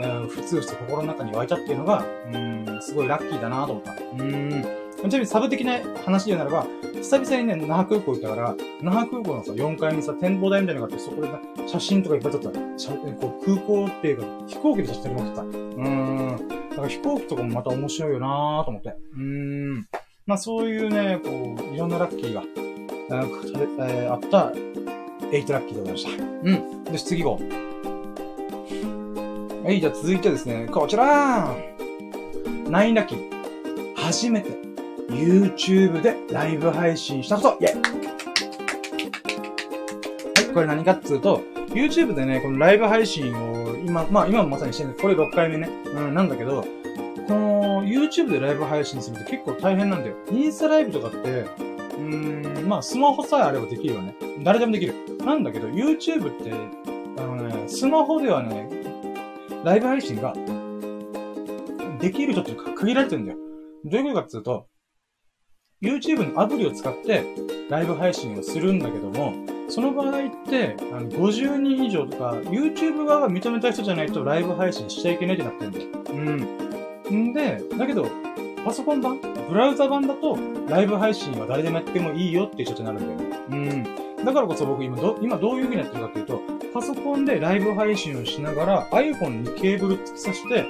[0.00, 3.92] うん、普通して心の中に湧いたっていうのが、うん、すごいラッキーだなと思った。
[3.92, 4.81] うーん。
[5.08, 11.28] ちなみにサブ的な話で言うならば、久々にね、那覇空港行ったから、那覇空港のさ、4階にさ、展望台みたいなのがあって、そこで
[11.68, 12.50] 写真とかいっぱい撮った。
[12.50, 15.42] こう空港っていうか、飛行機で写真撮りまくった。
[15.42, 15.54] うー
[15.88, 16.48] ん。
[16.70, 18.90] だから飛行機とかもまた面白いよなーと思って。
[18.90, 19.22] うー
[19.78, 19.86] ん。
[20.26, 24.52] まあそういうね、こう、いろんなラッキーが、えーえーあった、
[25.30, 26.22] 8ラッキーでございました。
[26.22, 26.84] うん。
[26.84, 27.40] で、次号。
[29.64, 31.54] はい、じゃあ続いてですね、こちら
[32.66, 33.32] !9 ラッキー。
[33.96, 34.61] 初めて
[35.08, 37.82] YouTube でライブ配信したことイェイ
[40.44, 45.02] はい、これ何かっつうと、YouTube でね、このライブ配信を、今、まあ今もまさにしてるんです。
[45.02, 45.68] これ6回目ね。
[45.94, 46.64] うん、なんだけど、
[47.26, 50.16] この YouTube でライブ配信するって結構大変なんだよ。
[50.30, 54.14] インスタライブとかって、うーん、まあスマホさえあればできるよね。
[54.42, 54.94] 誰でもできる。
[55.24, 56.52] なんだけど、YouTube って、
[57.18, 58.68] あのね、スマホではね、
[59.64, 60.34] ライブ配信が、
[62.00, 63.38] できる人って限られてるんだよ。
[63.84, 64.66] どういうことかっていうと、
[65.82, 67.24] YouTube のアプリを使って
[67.68, 69.34] ライブ配信をするんだけども、
[69.68, 70.12] その場合っ
[70.48, 75.88] て、あの50人以上とか、YouTube 側が認めた人じゃないとライブ配信しちゃいけないってなってるんだよ。
[77.10, 77.30] うん。
[77.30, 78.06] んで、だけど、
[78.64, 79.18] パソコン版
[79.48, 83.38] ブラウザ版だと、ライブ配信は誰でもやってもいいよっていう人になるんだよね。
[84.18, 84.24] うん。
[84.24, 86.40] だからこそ僕今ど、今どういう風にやってるかっていうと、
[86.72, 90.64] パソコンでライブ配信をしながら iPhone にケーブル突き刺して、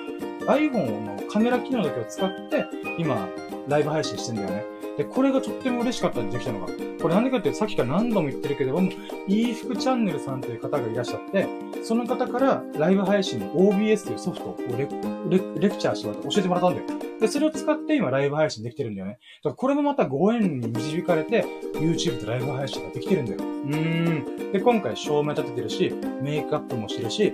[0.46, 2.64] iPhone のカメラ機能だけを使って、
[2.98, 3.28] 今、
[3.68, 4.81] ライブ配信してんだよね。
[4.96, 6.66] で、これがとっても嬉しかったんでできたのが。
[7.00, 8.90] これなんでかっていうと、さっきから何度も言ってるけども、
[9.26, 11.46] いい服チャンネルさんという方がいらっしゃって、
[11.82, 17.00] その方からライブ配信の OBS というソフトをレクチャーしてもらって教えてもらったんだよ。
[17.20, 19.12] で、それを使って今ライブ配信できてるんだよね。
[19.12, 23.38] だからこれもまたご縁に導かれて、YouTube でライブ配信ができてるんだよ。
[23.38, 24.52] うーん。
[24.52, 27.32] で、今回照明立ててるし、メイクアップもしてるし、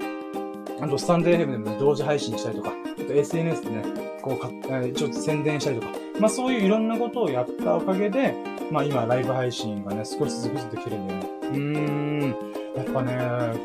[0.81, 3.83] あと、スタンド FM でもね、同時配信したりとか、あと SNS でね、
[4.23, 8.35] こうか、えーちょっと宣伝したりとか、まあそういういろんなことをやったおかげで、
[8.71, 11.29] まあ今ライブ配信がね、少しずつできてるんだよね。
[11.43, 12.59] うーん。
[12.77, 13.17] やっぱね、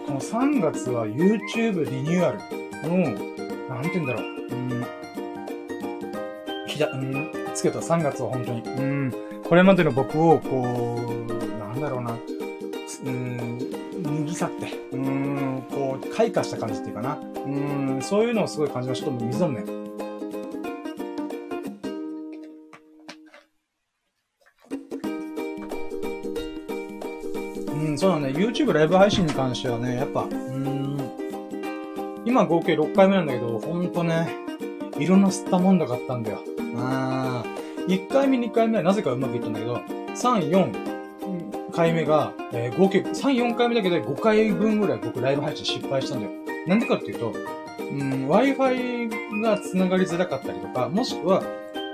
[0.08, 2.40] この3月は YouTube リニューアル
[2.90, 2.98] の、
[3.70, 4.24] なんて言うんだろう。
[4.24, 4.86] うん。
[6.68, 8.62] ひだ、うん、つけた3月は本当に。
[8.62, 9.14] うん。
[9.44, 12.18] これまでの僕を、こう、なんだろうな。
[13.06, 13.60] うん、
[14.34, 17.18] 脱ぎ去って、うん、こう、開花した感じっていうかな。
[17.46, 17.50] う
[17.98, 19.08] ん、そういうのをすごい感じました。
[19.08, 19.66] ちょっと水飲むね。
[27.68, 28.30] うん、そうだね。
[28.30, 30.98] YouTube ライブ配信に関してはね、やっぱ、うん、
[32.26, 34.36] 今合計6回目なんだけど、ほんとね、
[34.98, 36.40] いろんな吸ったもんだがあったんだよ。
[36.78, 39.76] あー1回目、2回目はなぜかうまくいったんだけど、
[40.16, 40.93] 3、4
[41.74, 46.32] 回目が、えー合計、3、4回目だけで5回分ぐらい僕ライブ配信失敗したんだよ。
[46.68, 47.34] なんでかっていうと、
[47.80, 51.44] うん、Wi-Fi が繋がりづらかったりとか、もしくは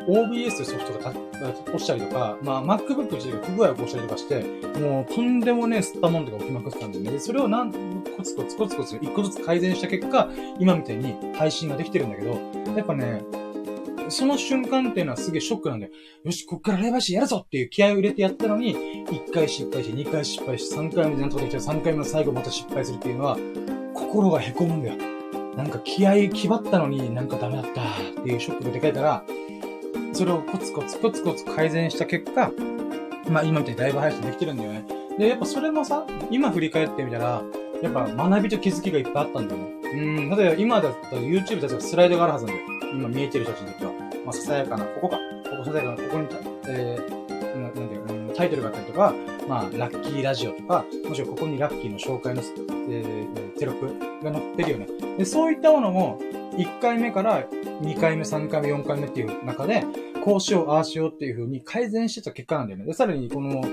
[0.08, 4.44] OBS ソフトがた落ちたりとか、まあ MacBook 自体が不具合を起こしたりとかして、
[4.80, 7.20] もうとんでもね、吸ったもんとか起きまくってたんだよね。
[7.20, 12.32] それをなん、コツコツコツコツ一個ずつ改善した結果、今みたいに配信ができてるんだけど、
[12.76, 13.22] やっぱね、
[14.10, 15.92] その瞬間っていうのはすげえショックなんだよ。
[16.24, 23.38] よし、こっからライブ配信やるぞっていう気合を入れてやったのに、1回失敗して、2回失敗して、3回目でなんとかできたら3回目の最後また失敗するっていうのは、
[23.94, 24.96] 心が凹むんだよ。
[25.56, 29.24] なんか気合気張ったのになんかダメだったっていうショックがでかいから、
[30.14, 32.52] それをコツコツコツコツ改善した結果、
[33.30, 34.86] まあ今みたいにライブ配信できてるんだよね。
[35.18, 37.44] で、やっぱそれもさ、今振り返ってみたら、
[37.82, 39.68] やっぱ学びと気づきがいっぱいあったんだよね。
[39.94, 42.68] うん、例えば今だったら YouTube たちがスライドがあるはずなんだよ。
[42.94, 43.89] 今見えてる人たちにとっては。
[44.30, 45.18] まあ、ささやかな、ここか。
[45.50, 46.28] ここささやかな、ここに、
[46.68, 49.14] えー、ななんていうか、うんタイトルがあったりとか、
[49.48, 52.44] まあ、ラッキーラジオとか、もしくはここにラッキーの紹介の、
[52.90, 54.88] えー、テロップが載ってるよね。
[55.18, 56.20] で、そういったものも、
[56.54, 57.44] 1回目から
[57.82, 59.84] 2回目、3回目、4回目っていう中で、
[60.24, 62.86] こうしよう、ああしようっていう風に改善してた結果なんだよね。
[62.86, 63.64] で、さらにこの、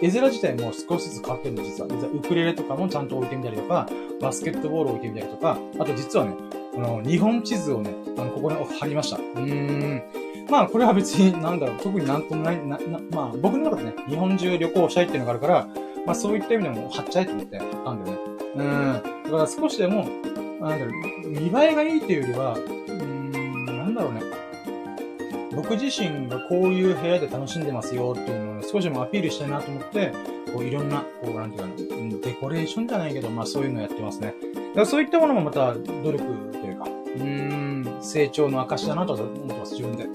[0.00, 1.88] 絵面自体も少しずつ変わってるの、実は。
[1.90, 3.86] 実はウクレレとかもちゃんと置いてみたりとか、
[4.22, 9.18] バスケットボール置いてみたりとか、あと実はね、この日本地図をね、あの、ここに貼りました。
[9.18, 10.02] うーん。
[10.50, 15.68] まあ、これは別に、なんだろう、特になんともない、な、な、まあ、僕の中でね、日本中旅行したいっていうのがあるから、
[16.06, 18.22] まあ、そういった意味でも貼っちゃえと思って貼ったんだよね。
[18.56, 19.02] うん。
[19.24, 20.06] だから少しでも、
[20.60, 24.22] なんだろう、見栄えがいいっていうよりは、うーん、なんだろうね。
[25.54, 30.12] 僕自身がこういう部屋で楽しんでますよっていうのを少しでもアピールしたいなと思って、
[30.52, 34.34] こういろんな、こうなんていうかな、うんデコレーションじゃないけど、まあそういうのやってますね。
[34.54, 36.24] だからそういったものもまた努力
[37.16, 40.06] う、ーん、成長の証だなと思ってます、自分で。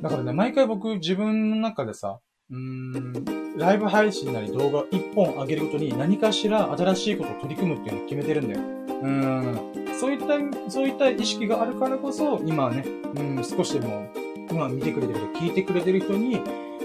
[0.00, 2.20] だからね、毎回僕自分の中でさ、
[2.50, 8.60] うーん、ライブ配信なり動画一本上げることに何かしら新しいことを取り組むっていうのを決めてるんだよ。
[9.02, 12.84] うん、そういった、そういった意識があるからこそ、今はね、
[13.14, 14.08] うん、少しでも、
[14.50, 16.40] 今見てくれてる人、聞いてくれてる人に、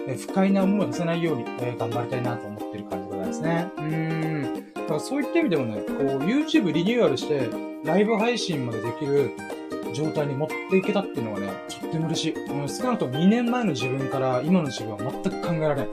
[0.07, 3.67] え不快な思いをさせないように、え頑張りたいなと思ってる感じでございますね。
[3.77, 4.73] うん。
[4.73, 7.49] だからそういった意味でもね、こう、YouTube リニューアルして、
[7.83, 9.31] ライブ配信までできる、
[9.93, 12.33] 状態に持っていけたっていうのはね、とっても嬉しい。
[12.33, 15.87] うん、少なくとも2年前の自分から今の自分は全く考えられない。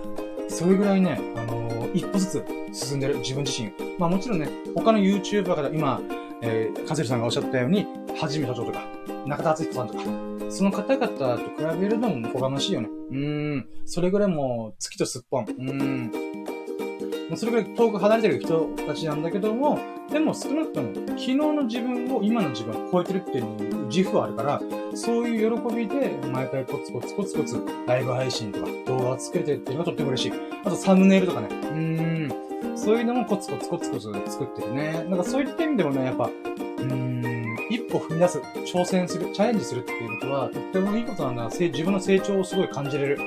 [0.49, 3.73] それぐらいね、あのー、一歩ずつ進んでる自分自身。
[3.99, 6.01] まあもちろんね、他の YouTuber から今、
[6.43, 7.87] えー、カゼルさんがおっしゃったように、
[8.19, 8.83] はじめ社長とか、
[9.27, 10.01] 中田敦彦さんとか、
[10.49, 12.89] その方々と比べるのもおこがましいよね。
[13.11, 13.69] うーん。
[13.85, 15.45] それぐらいもう、月とすっぽん。
[15.45, 16.50] うーん。
[17.37, 19.79] それぐらい遠く離れてる人たちなんだけども、
[20.11, 24.61] でも少なくとも、昨日の自分を今の自分を超えてるっていう自負はあるから、
[24.95, 30.33] そういう喜びで、毎回コツコツコツコツ、ライブ配信とか動画を作れてるっていうのがとっても嬉しい。
[30.65, 31.49] あとサムネイルとかね。
[31.51, 32.77] うーん。
[32.77, 35.05] そういうのもコツコツコツコツ作ってるね。
[35.09, 41.49] なんかそういった意味でもね、やっぱ、うーん、一歩踏み出す、挑戦する、チャレンジするっていうことは、とってもいいことなんだ。
[41.49, 43.19] 自分の成長をすごい感じれる。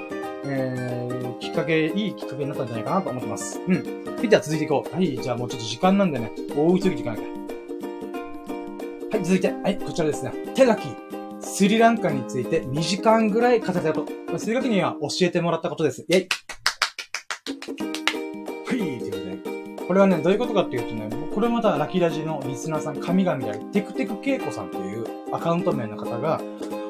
[0.45, 3.59] えー、きっかけ、いいきっかけになったんじゃないかなと思ってます。
[3.67, 3.75] うん。
[4.15, 4.95] はいでは続いていこう。
[4.95, 7.23] はい、じゃあもうちょっと時間なんでね、大急ぎ時間なきゃ。
[9.17, 10.31] はい、続いて、はい、こちらですね。
[10.55, 10.87] 手書き。
[11.41, 14.39] スリランカについて2時間ぐらい語ったこと。
[14.39, 16.05] スリランカには教えてもらったことです。
[16.07, 16.27] イェイ
[18.65, 19.87] はい、ということで。
[19.87, 26.39] これはね、どういうことかっていうとね、これまたラキラジのリスナーさん、神々である、テクテクケイコさんというアカウント名の方が、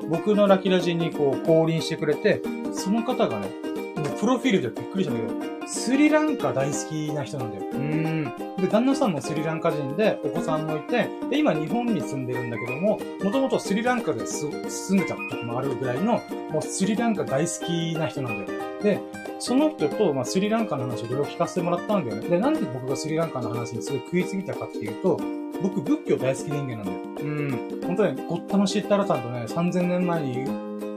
[0.07, 2.41] 僕のラキラジにこう、降臨してくれて、
[2.73, 3.47] その方がね、
[3.95, 7.63] もうプロフィールでびっくりしたんだけど、スリランカ大好きな人なんだよ。
[7.71, 8.23] うん。
[8.57, 14.49] で、旦那さんもスリランカ人で、お子さんもいて、で、今日本に住んでるんだけども、もともとスリランカで住
[14.95, 16.21] んでた時もあるぐらいの、
[16.51, 18.59] もうスリランカ大好きな人なんだよ。
[18.81, 18.99] で、
[19.39, 22.27] その人と、まあ、スリランカの話をいろいろ聞かせてもらったんだよね。
[22.27, 25.19] で、なんで僕がスリランカの話にすごい食いついたかっていうと、
[25.61, 26.99] 僕仏教大好き人間なんだよ。
[27.19, 27.81] うん。
[27.85, 30.45] 本当に、ごったの知ったらさんとね、3000年前に、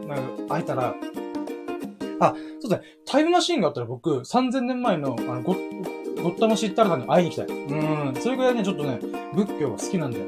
[0.07, 0.16] ま
[0.48, 0.94] あ、会えたら、
[2.21, 2.85] あ、そうだね。
[3.05, 5.55] タイムマシーンがあったら僕、3000年前の、あの、ご、
[6.23, 7.57] ごったましったらさんに会いに行きたい。
[7.57, 8.15] うん。
[8.21, 8.99] それぐらいね、ちょっとね、
[9.35, 10.25] 仏教が好きなんだよ。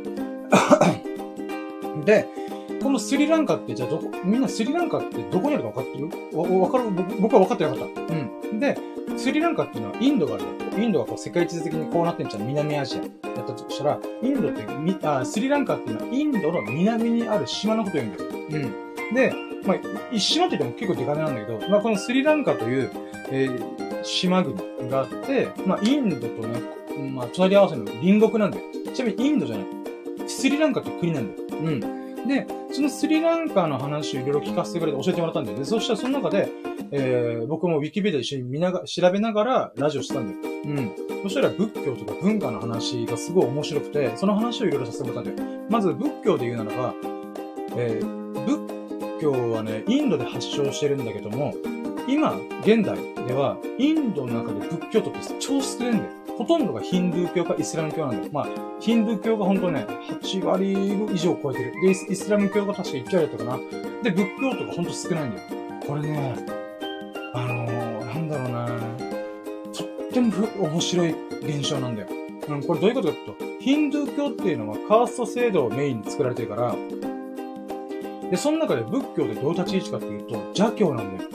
[2.05, 2.27] で、
[2.83, 6.09] このスリランカって、じゃあどこ、みんなスリランカってどこにあるか分かってる？
[6.39, 6.85] わ、わかる？
[7.21, 8.01] 僕は分かってなかった。
[8.01, 8.61] うん。
[8.61, 8.79] で、
[9.17, 10.45] スリランカっていうのはインドがある
[10.81, 12.47] インドがこう世界地図的にこうなってんじゃん。
[12.47, 18.31] 南アジアやったとしたら、インドってみあ、スリランカっていうのはインドの南にある島のこと言うんだよ。
[18.31, 19.15] うん。
[19.15, 19.33] で、
[19.65, 19.79] まあ、
[20.13, 22.91] 一島って言っても結構デカめなんだけど、まあ、このスリランカという、
[23.31, 24.57] えー、島国
[24.89, 26.61] があって、まあ、インドとね、
[27.13, 28.65] まあ、隣り合わせの隣国なんだよ。
[28.95, 29.67] ちなみにインドじゃない。
[30.27, 31.61] スリランカって国なんだよ。
[31.61, 32.27] うん。
[32.27, 35.65] で、そのスリランカの話をいろいろ聞かせてくれて教えてもらったんだよね。
[35.65, 36.49] そしたらその中で、
[36.91, 40.55] えー、僕もウィキペディア一緒に見なが、調べながらラジオしたんだよ。
[40.65, 40.93] うん。
[41.23, 45.49] そしたら仏教とか文化の話がすごい面白くて、その話をいろいろさせてもらったんだよ。
[45.71, 46.95] まず仏教で言うならば、
[47.77, 48.78] えー、仏
[49.21, 51.55] 教はね、インドで発祥してるんだけども、
[52.09, 52.97] 今、現代
[53.27, 56.05] では、インドの中で仏教徒って超少ないんだよ。
[56.39, 58.31] ほとんどがヒンドゥー教かイスラム教なんだよ。
[58.33, 58.47] まあ、
[58.81, 59.85] ヒンドゥー教がほんとね、
[60.23, 60.73] 8割
[61.13, 61.73] 以上超えてる。
[61.83, 63.59] で、イスラム教が確か1割だったかな。
[64.05, 65.43] で、仏教徒がほんと少ないんだよ。
[65.87, 66.37] これね、
[67.35, 68.67] あのー、なんだろうな
[69.73, 70.33] とっても
[70.69, 72.09] 面白い現象なんだよ。
[72.49, 76.77] うん、これどういうことかと、ヒンドゥー教っていうのはカースト制度をメインに作られてるから、
[78.31, 81.31] で、その中で仏教でどう立ち位置かっていうと、邪教なんだよ。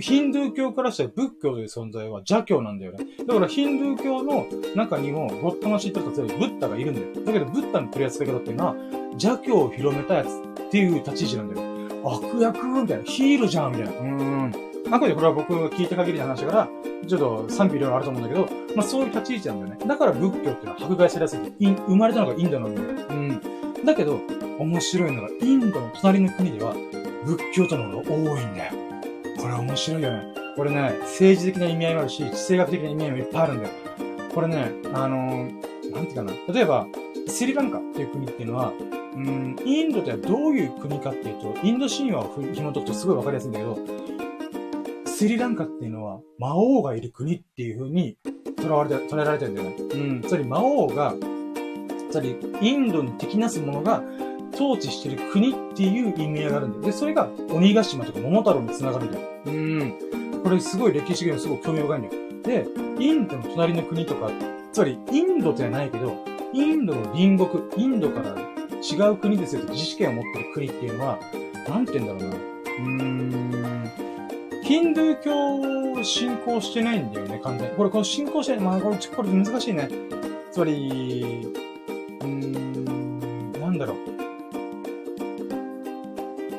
[0.00, 3.06] ヒンドゥー教からしたら仏教という存在は邪教なんだよね。
[3.26, 4.46] だからヒンドゥー教の
[4.76, 7.26] 中にも、ごったましって言ったらブッダがいるんだよ。
[7.26, 8.76] だけどブッダの取り扱い方っていうのは、
[9.12, 11.78] 邪教を広めたやつっていう立ち位置なんだよ。
[12.04, 13.04] 悪役みたいな。
[13.04, 13.92] ヒールじゃんみたいな。
[13.92, 14.52] うーん。
[14.90, 16.68] あくまでこれは僕が聞いた限りの話だから、
[17.06, 19.86] ちょっと賛否いろいろあると思うんだけど、まあそういう立ち位置なんだよね。
[19.86, 21.40] だから仏教っていうのは迫害されやすい。
[21.58, 22.88] 生まれたのがインドなんだよ。
[23.10, 23.40] うん。
[23.84, 24.20] だけど、
[24.58, 26.74] 面白いのが、インドの隣の国では、
[27.24, 28.72] 仏教徒の方が多いんだよ。
[29.38, 30.22] これ面白いよね。
[30.56, 33.70] これね、政治的な意味合いもあるし、地政学的な意味合いもいっぱいあるんだよ。
[34.34, 36.32] これね、あのー、なんていうかな。
[36.52, 36.86] 例えば、
[37.28, 38.72] スリランカっていう国っていうのは、
[39.14, 43.78] うん、インドってどういう国かっていうと、インド神話を紐解くとすごいわかりやすいんだけど、
[45.06, 48.16] スリランカっていうのは魔王がいる国っていう風に
[48.56, 49.76] 捉われて、捉えられてるんだよね。
[49.76, 50.22] うん。
[50.22, 51.14] つまり魔王が、
[52.10, 54.02] つまりインドに敵なすものが
[54.54, 56.82] 統治してる国っていう意味合いがあるんだよ。
[56.84, 59.26] で、それが鬼ヶ島とか桃太郎に繋がるんだよ。
[59.46, 59.94] うん。
[60.42, 62.14] これすごい歴史的にすごい興味深いんだよ。
[62.42, 62.66] で、
[62.98, 64.30] インドの隣の国とか、
[64.72, 66.16] つまりインドじゃないけど、
[66.52, 68.36] インドの隣国、インドから
[68.80, 71.18] 違う国ですよって自主権を持ってる国っていうのは、
[71.68, 72.36] なんて言うんだろうな。
[72.36, 73.90] うーん。
[74.62, 77.76] ヒンドゥー教を信仰してないんだよね、完全に。
[77.76, 78.64] これ、この信仰してない。
[78.64, 79.88] まあ、これ、これ難しいね。
[80.50, 81.52] つまり、
[82.20, 83.96] うーん、なんだろう。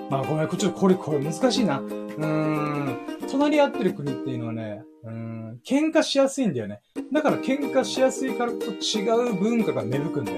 [0.10, 1.80] まあごめん、ちょっとこれ、これ難しいな。
[1.80, 2.98] うーん。
[3.32, 6.82] 隣り合ってる国っていうのはね、うん、喧嘩しやすいんだよね。
[7.14, 10.38] だから喧嘩しやすいからと違う文化が芽吹くんだよ。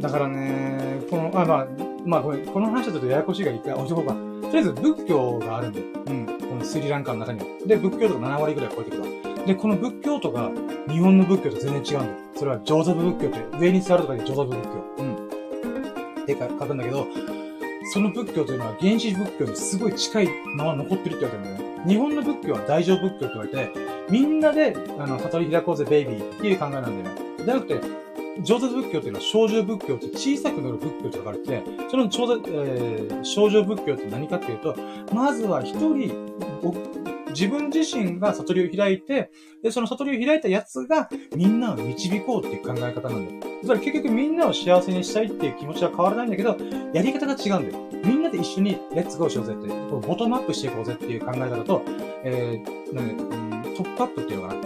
[0.00, 1.66] だからね、この、あ、まあ、
[2.04, 4.14] まあこれ、この話はちょっとややこしいから一回置いとこうか。
[4.14, 5.86] とりあえず仏教があるんだよ。
[6.06, 6.26] うん。
[6.26, 7.46] このスリランカの中には。
[7.66, 9.08] で、仏教とか7割ぐらい超えてくるわ。
[9.46, 10.50] で、この仏教とか、
[10.88, 12.18] 日本の仏教と全然違うんだよ。
[12.34, 14.70] それは上座部仏教って、上に座るとかで上座部仏教。
[14.98, 15.14] うん。
[16.22, 17.06] って書くんだけど、
[17.92, 21.88] その仏教というのは原始仏教にすごい近いまま残ってるって言われてるんだよね。
[21.88, 23.70] 日本の仏教は大乗仏教って言われて、
[24.10, 27.22] みんなで、あの、悟り開こうぜ、ベイビーっていう考えなんだよね。
[27.38, 27.80] じゃなくて、
[28.42, 34.76] 上座仏教っていうのは小乗仏教って小さくなる仏教と書かれて、その上座、えー、小乗仏教って何かっていうと、
[35.12, 36.12] まずは一人、
[37.38, 39.30] 自分自身が悟りを開いて、
[39.62, 43.52] で、その悟りを開いたやつがみんなを導こうっていう考え方なんだよ。
[43.64, 46.56] それ結局みんなを幸せにしたいっていう気持ちは変わらないんだけど、
[46.92, 48.02] やり方が違うんだよ。
[48.04, 51.82] みんなで一緒にレッツゴーしようぜって、こボトムアップしていこうぜっていう考え方と、
[52.24, 54.60] えー、なんで、トップアップっていうのかな。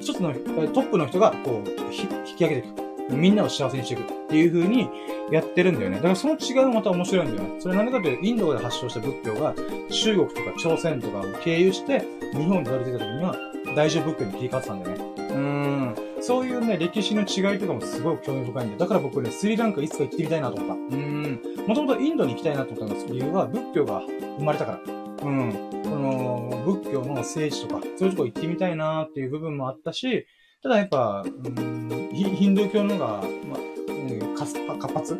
[0.00, 0.38] 一つの、ト
[0.82, 2.82] ップの人がこう、引き上げていく。
[3.10, 4.88] みんなを幸せにしていくっていう風に
[5.32, 5.96] やってるんだよね。
[5.96, 7.60] だからその違いもまた面白いんだよね。
[7.60, 9.54] それ何でかというと、インドで発祥した仏教が
[9.90, 13.36] 中国とか朝鮮とかを経由して日本にたどり着いた時には
[13.74, 15.04] 大乗仏教に切り替わってたんだよね。
[15.16, 15.94] うーん。
[16.20, 18.78] そういうね、歴史の違いとかもすごい興味深いんだよ。
[18.78, 20.74] だから僕ね、スリランカいつか行ってみたいなと思った。
[20.74, 21.66] うーん。
[21.66, 24.02] もともとインドに行きたいなと思ったんです理由は仏教が
[24.38, 24.78] 生まれたから。
[24.86, 25.52] うん。
[25.82, 30.26] この仏教の聖地とか、そういうとこ行ってみたいなっていう部分もあったし、
[30.62, 33.71] ただやっぱ、うん、ヒンドゥー教のが、ま
[34.36, 34.58] 活
[34.92, 35.16] 発っ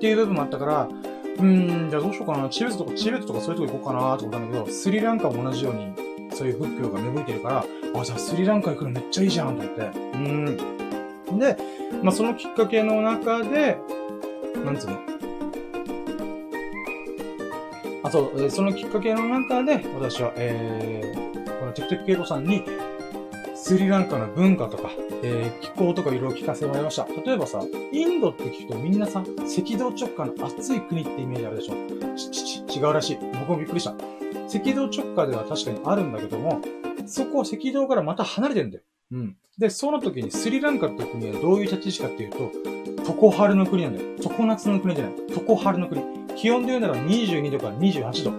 [0.00, 0.88] ていう部分もあったから、
[1.38, 2.48] うん、じゃあどうしようかな。
[2.48, 5.92] チベットとか、チベットとかそういうとこ行こうかなと思ったんだけど、スリランカも同じように、
[6.32, 7.64] そういう仏教が芽吹いてるから、
[8.00, 9.82] あ、じゃあスリランカ行くのめっちゃいいじゃんと思って。
[10.14, 10.56] うん。
[11.38, 11.56] で、
[12.02, 13.76] まあそのきっかけの中で、
[14.64, 14.98] なんつうの？
[18.02, 22.62] あと、そのきっかけの中で、私は、えー、このテクテクケイコさんに、
[23.56, 24.90] スリランカの文化とか、
[25.22, 27.06] えー、気候とかいろいろ聞かせてもらいました。
[27.24, 27.62] 例えばさ、
[27.92, 31.74] インドって聞くとみんなさ、赤道直下の暑い国ってイメージあるでしょ？
[32.16, 33.18] ち、ち、ち、違うらしい。
[33.40, 33.90] 僕もびっくりした。
[33.92, 36.60] 赤道直下では確かにあるんだけども、
[37.06, 38.82] そこ赤道からまた離れてるんだよ。
[39.12, 39.36] うん。
[39.58, 42.50] で、その時にスリランカって国はどういう立ち位置かっていうと、
[43.20, 44.06] 常春の国なんだよ。
[44.20, 45.14] 常夏の国じゃない。
[45.46, 46.02] 常春の国。
[46.36, 48.30] 気温で言うなら22度から28度。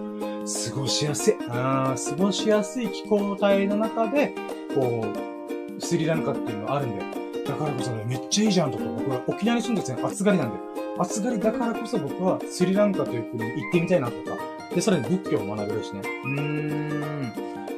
[0.72, 1.34] 過ごしやすい。
[1.48, 4.32] あー過ごしやすい気候帯の中で、
[4.74, 5.35] こう、
[5.78, 7.12] スリランカっていうのがあるんだよ。
[7.46, 8.78] だからこそね、めっちゃいいじゃんと。
[8.78, 10.62] 僕は沖縄に住んでるんですね、暑がりなんだよ。
[10.98, 14.36] 暑がりだからこそ僕はスリランカという国に行ってみたいなとか。
[14.74, 16.00] で、さらに仏教を学べるしね。
[16.24, 17.32] うーん。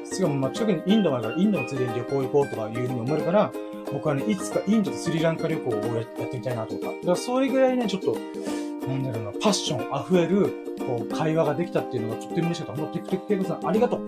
[0.05, 3.53] しかも、ま、近くにインドがあるから、インドのついでに旅行行こうとかいうふうに思えるから、
[3.93, 6.87] 僕はね、いつかインドとスリランカ旅行をやってみたいなとか。
[6.87, 8.17] だから、それぐらいね、ちょっと、
[8.87, 12.83] なんだろうな、パッション溢れる、こう、会話ができたっていうのがとっても嬉しかった。
[12.83, 14.01] もう、テクテクケイコさん、ありがとう。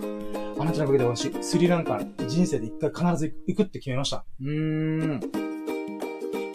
[0.61, 4.23] あなたのおかげで私、スリランカ、人生で一回必ず行くって決めました。
[4.39, 5.19] うーん。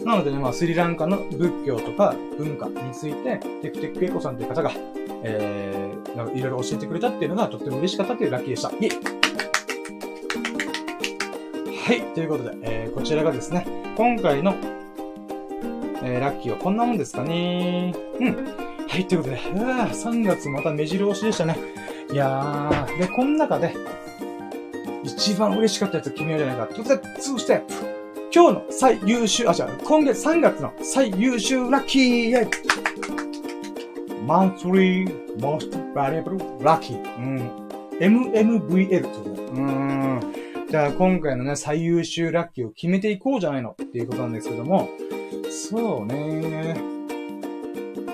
[0.05, 4.71] なのでね、まあ、スリランカの仏教とか文化について、テクテクケイコさんという方が、
[5.23, 8.69] えー、いろいろ教えてくれたっていうのがとっても嬉しかったっていうラッキーでした。
[8.69, 8.73] イ
[11.83, 13.67] はい、ということで、えー、こちらがですね、
[13.97, 14.55] 今回の、
[16.01, 17.93] えー、ラッキーはこんなもんですかね。
[18.21, 18.35] うん。
[18.87, 21.57] はい、ということで、うわ3月また目白押しでしたね。
[22.11, 23.75] いやー、で、この中で、
[25.03, 26.67] 一番嬉しかったやつ決めようじゃないか。
[26.67, 27.73] ということで、2ステップ。
[28.33, 32.49] 今日の最優秀、あ、じゃあ、今月3月の最優秀ラッキーイェイ
[34.25, 36.95] !monthly most valuable lucky.
[37.17, 37.67] うん。
[37.99, 39.51] MMVL という。
[39.55, 40.19] うん。
[40.69, 44.89] じゃあ、今回のね、最優秀ラッキーを決めていこうじゃないのっていうことなんですけども、
[45.49, 46.96] そうねー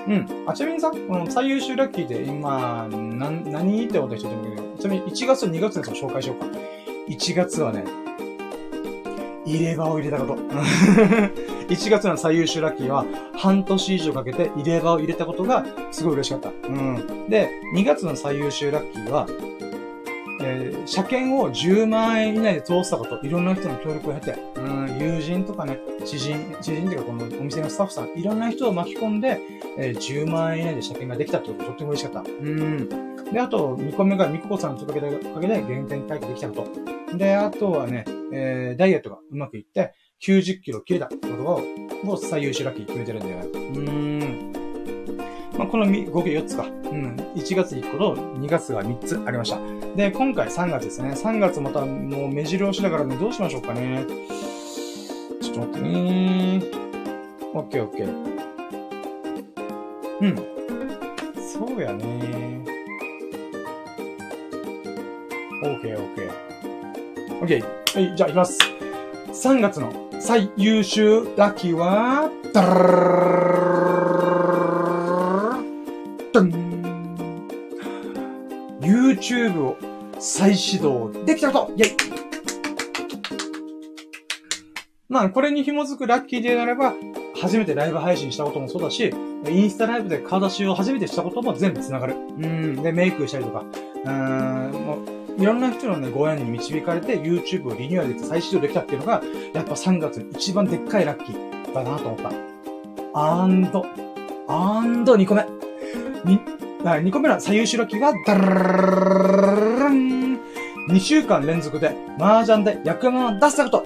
[0.06, 0.44] うん。
[0.46, 6.46] あ、ちなみにさ、この最優秀ラッキーで今、な、何ってこと人でもいいけど、ちなみに1月と2月のやつを紹介しようか。
[7.08, 7.84] 1月はね、
[9.46, 10.36] 入れ歯を入れたこと。
[11.68, 13.04] 1月の最優秀ラッキーは、
[13.34, 16.50] 半年以上かけて入れ歯を入れたことが、すごい嬉しかった。
[16.68, 17.28] うん。
[17.28, 19.26] で、2月の最優秀ラッキーは、
[20.42, 29.40] えー、車検を10万円以内で通したこと、いろんな人の協力を経て、うん、友人とかね、知人、知人っていうかこのお店のスタッフさん、いろんな人を巻き込んで、
[29.78, 32.30] えー、10万円以内で車検ができたってこととっても嬉しかった。
[32.30, 32.88] うん。
[33.32, 36.68] で、あと、2個目がみここさんのおかげで、おかげで原点回帰できたこ
[37.10, 37.16] と。
[37.16, 41.62] で、あとはね、えー、ダイエットがうまくいって、90キロ切れたことを、
[42.02, 43.46] もう最優秀ラッキー決めてるんだよね。
[43.52, 44.52] うん。
[45.58, 46.64] まあ、この合計4つか。
[46.64, 47.16] うん。
[47.34, 49.58] 1月1個と2月が3つありました。
[49.96, 51.10] で、今回3月ですね。
[51.10, 54.04] 3月またもう目白押しだからね、どうしましょうかね。
[55.54, 56.62] ちょっと待ってね。
[57.54, 58.08] オッケーオッケー。
[60.20, 60.36] うん。
[61.38, 62.64] そうやね。
[65.62, 66.30] オッケーオッケー。
[67.40, 67.62] オッケー。
[67.62, 68.58] はい、じゃあ行きます。
[69.28, 72.60] 3月の最優秀ラッキーは、ダ
[76.32, 76.50] ダン
[78.80, 79.76] !YouTube を
[80.18, 82.23] 再始動できたことイェイ
[85.14, 86.92] まあ、これに紐づくラッキーでなれば、
[87.40, 89.14] 初めてライブ配信したこともそうだし、
[89.48, 92.16] インスタライブで顔出しを初めてしたことも全部繋がる。
[92.16, 92.82] うん。
[92.82, 93.64] で、メイクしたりとか、
[94.04, 94.98] うん、も
[95.38, 99.22] う、いろんな人のね、ご縁に導かれて YouTube をリニューアルできて再始動できたっていうのが、
[99.52, 102.32] やっぱ3月一番でっかいラッキーだなと思った。
[103.14, 103.86] アンド、
[104.48, 105.46] アンド2個目。
[106.24, 106.40] に、
[106.82, 110.40] 2個目の最優秀ラッキーが、ダラン
[110.88, 113.84] 2週間連続で麻雀で役満を出したこと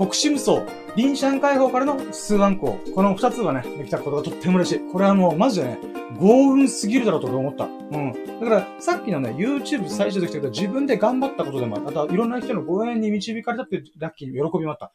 [0.00, 0.64] イェイ国士無双、
[0.96, 2.78] 臨シャン解放からの数万校。
[2.94, 4.80] この二つがね、できたことがとっても嬉しい。
[4.90, 5.78] これはもうマジでね、
[6.18, 7.64] 幸運すぎるだろうと思った。
[7.64, 8.40] うん。
[8.40, 11.88] だから、さっきのね、YouTube 最初できたけど、自分で頑張ったことでもある。
[11.88, 14.90] あとは、いろんな人のご縁に導かれたっていうラッキーに喜びもあった。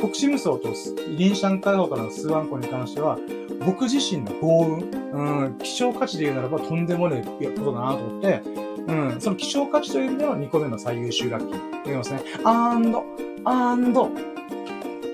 [0.00, 0.74] 国士無双と
[1.16, 3.18] 臨シャン解放からの数万校に関しては、
[3.64, 4.80] 僕自身の幸
[5.12, 8.42] 運、うん、希少価値で言うならばとんでもないことだなと思って、
[8.88, 11.84] うん、その希少価値という意味での2個目の最優秀ラッキー。
[11.84, 12.22] 言いますね。
[12.44, 13.31] アンド、アンド、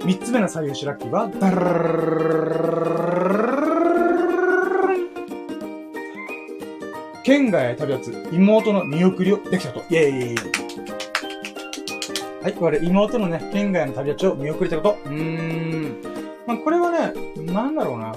[0.05, 1.51] 3つ目の最優秀ラッキーは、ダ
[7.25, 9.81] 県外へ旅立つ妹の見送りをできたと。
[9.81, 10.37] イェーイ
[12.43, 14.99] はい、これ妹のね、県外の旅立ちを見送りたこと。
[15.07, 16.03] うーん。
[16.47, 18.15] まあ、これはね、なんだろうな。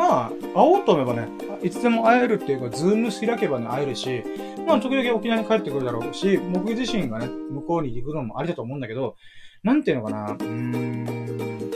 [0.00, 1.28] まあ、会おうと思えばね、
[1.62, 4.24] いつでも会えるっていうか、ズーム開けばね、会えるし、
[4.66, 9.16] まあ、時々沖縄に帰ってくるだろうし、僕自身がね、向こうに行くのもありだと思うんだけど、
[9.62, 11.70] なんていうのかな、うーん。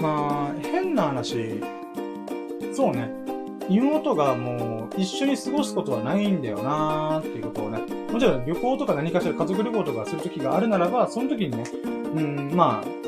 [0.00, 1.60] まあ、変な話、
[2.72, 3.10] そうね。
[3.68, 7.80] 妹がもう一緒に過ごすことはないんだよなーっていうことをね。
[8.12, 13.05] もちろん旅行とか何かしら家族旅行とかするときがあるならば、その時にね、うん、まあ、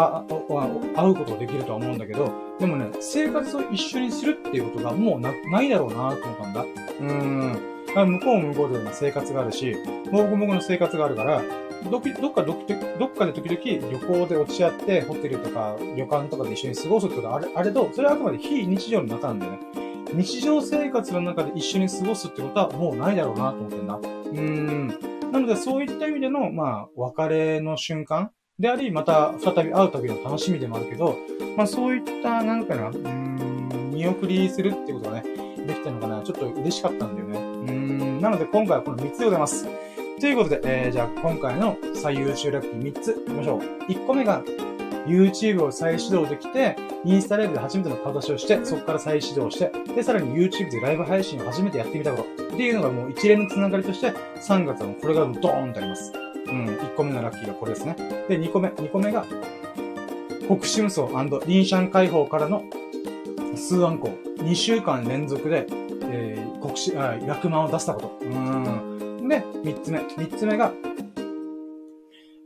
[0.00, 6.64] あ、あ、会うことができるとは思うんだけど、でもね、生活を一緒にするっていうことがもうな、ないだろうなと思ったんだ。
[7.00, 7.70] うん。
[7.94, 9.76] 向こうも向こうでの生活があるし、
[10.12, 11.42] 僕も僕の生活があるから、
[11.90, 12.02] どっ
[12.32, 12.56] かどっ
[12.98, 19.58] どっかで時々旅行で落ち合って、ホテルとか旅館とかで一緒に過ごすってことはあれ、あれと、それはあくまで非日常の中なんだよね。
[20.12, 23.94] 日常生活の中で一緒に過ごすってことはもうないだろうなと思ってんだ。
[23.94, 24.88] うーん。
[25.32, 31.16] なのでそういった意味での、まあ、別れの瞬間であり、また再び会う時の楽しみでもあるけど、
[31.56, 35.24] まあそういった、なんかな、うん、見送りするってことがね、
[35.66, 37.38] できたのかな、ちょっと嬉しかったんだよね。
[37.38, 39.66] うん、なので今回はこの3つでございます。
[40.20, 43.60] ということで、えー、じゃあ今回の最優秀ラッキー3ついきましょう。
[43.90, 44.42] 1個目が、
[45.06, 46.76] YouTube を再始動できて、
[47.06, 54.12] インスタライブで初めての顔出しをして、そこから再始動して、で、さらに YouTube でライブ配信を初めてやってみたことっていうのがもう一連のつながりとして、
[54.42, 56.12] 3月はもうこれがドーンとあります。
[56.50, 57.96] うん、1個目のラッキーがこれですね。
[58.28, 59.24] で、2個目、2個目が、
[60.48, 61.06] 国士無双
[61.46, 62.64] リンシャン解放からの
[63.56, 64.08] 数案校。
[64.38, 65.66] 2週間連続で、
[66.02, 68.12] えー、国士、あ、役満を出したこと。
[68.22, 69.28] うん。
[69.28, 70.00] で、三つ目。
[70.16, 70.72] 三つ目が、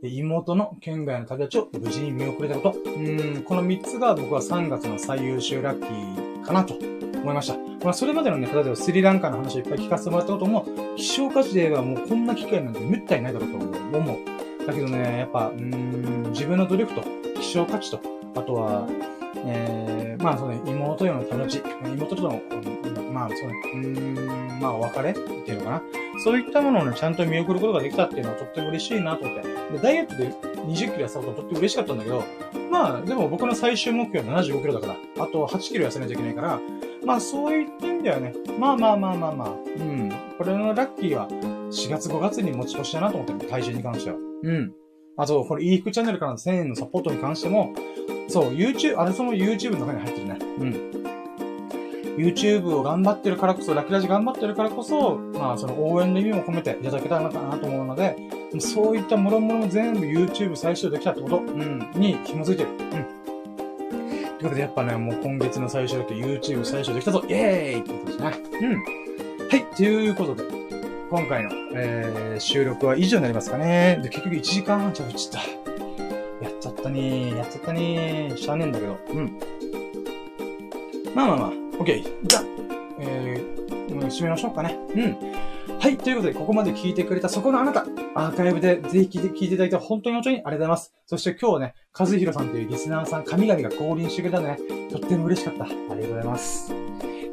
[0.03, 2.79] 妹の県外の旅立ちを無事に見送れたこと。
[2.91, 6.75] うん、この三つが僕は3月の最優秀ラッキーかなと
[7.25, 7.57] 思いました。
[7.83, 10.65] まあ、それまでのね、例えばスリランカの話をいっぱい聞かせてもらったことも、
[10.95, 14.65] 希少価値で言えばもうこんな機会なんてめったにないだろうと思う。
[14.65, 17.03] だけどね、やっぱ、うん、自分の努力と、
[17.41, 17.99] 希少価値と、
[18.35, 18.87] あとは、
[19.47, 22.41] えー、まあそうね、妹よの友達、妹との、
[23.11, 25.19] まあそうね、うん、まあお別れって
[25.51, 25.81] いうのかな。
[26.23, 29.47] そういったものをね、ちゃんと見送ることができたっていうのはとっても嬉しいなと思って。
[29.73, 30.29] で、ダイエットで
[30.65, 32.23] 20キロ痩せたことはとっても嬉しかったんだけど、
[32.71, 36.59] まあ、でも僕の最終目標は75キロだから、あと8キロ痩せないといけないから、
[37.05, 40.11] まあそういった意味ではね、まあまあまあまあまあ、うん。
[40.37, 44.17] これのラッキーは4月5月に持ち越しだなと思って体重に関しては。
[44.43, 44.73] うん。
[45.17, 47.73] あと、これ、いい服チャンネルからの1000円のサポートに関しても、
[48.27, 50.37] そう、YouTube、あれその YouTube の中に入ってるね。
[50.59, 50.94] うん。
[52.17, 58.15] YouTube を頑張ってるからこそ、ラクラジ頑張ってるからこそ、まあその応援の意味も込めていただけたのかなと思うので、
[58.59, 62.69] そういったもろもろも全部 YouTube 最初できたってこと、うん、に紐づいてる。
[62.69, 62.79] うん。
[62.79, 68.33] ということでやっぱね、もう今月の最初だけ YouTube 最初できたぞイェーイってことですね。
[68.61, 68.83] うん。
[69.49, 70.43] はい、ということで、
[71.09, 73.99] 今回の、えー、収録は以上になりますかね。
[74.01, 75.39] で、結局1時間半ちゃうちった。
[76.43, 77.37] やっちゃったねー。
[77.37, 78.37] やっちゃったねー。
[78.37, 78.97] しゃあねえんだけど。
[79.09, 79.39] うん。
[81.13, 81.64] まあまあまあ。
[81.79, 82.27] OK。
[82.27, 82.43] じゃあ、
[82.99, 84.77] えー、締めましょうかね。
[84.95, 85.17] うん。
[85.79, 85.97] はい。
[85.97, 87.85] ということで、ここまで聞いてくれたそこのあなた、
[88.15, 90.93] アーカイブでぜひ聞いて聞いただいて本当に本当にありがとうございます。
[91.05, 95.65] そして今日ね、和弘さんというリスナーさん、神々が降臨してくれたのでね、とっても嬉しかった。
[95.65, 96.69] ありがとうございます。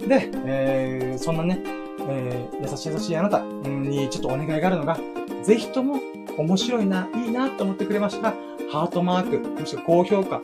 [0.09, 1.61] で、えー、そんなね、
[2.09, 4.99] えー、優しい優しいあなたにちょっとお願いがあるのが、
[5.43, 6.01] ぜひとも
[6.37, 8.35] 面白いな、いいなと思ってくれましたら、
[8.73, 10.41] ハートマーク、もしくは高評価、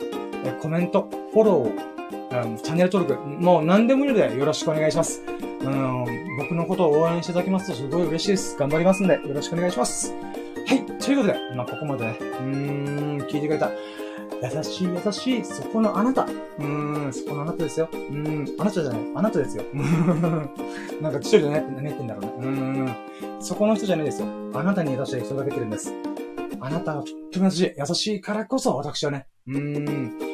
[0.61, 1.98] コメント、フォロー、
[2.29, 5.23] チャンネル登録、もう何でもいいのでよろしくお願いします。
[5.61, 6.05] うん、
[6.37, 8.55] 僕のことを応援していただきますとすごい嬉しいです。
[8.57, 10.13] 頑張りますんで、よろしくお願いします。
[10.13, 13.71] はい、ということで、まあ、ここまでね、うーん、聞いてくれた。
[14.41, 16.23] 優しい優しい、そこのあなた。
[16.23, 17.89] うーん、そこのあなたですよ。
[17.91, 19.63] うーん、あなたじゃない、あなたですよ。
[21.01, 22.31] なんか一人でね、何言ってんだろうね。
[22.37, 24.27] うーん、そこの人じゃないですよ。
[24.53, 25.91] あなたに優しい人がけてるんです。
[26.61, 30.28] あなたはとっても優しい、優しいからこそ私はね、うーん、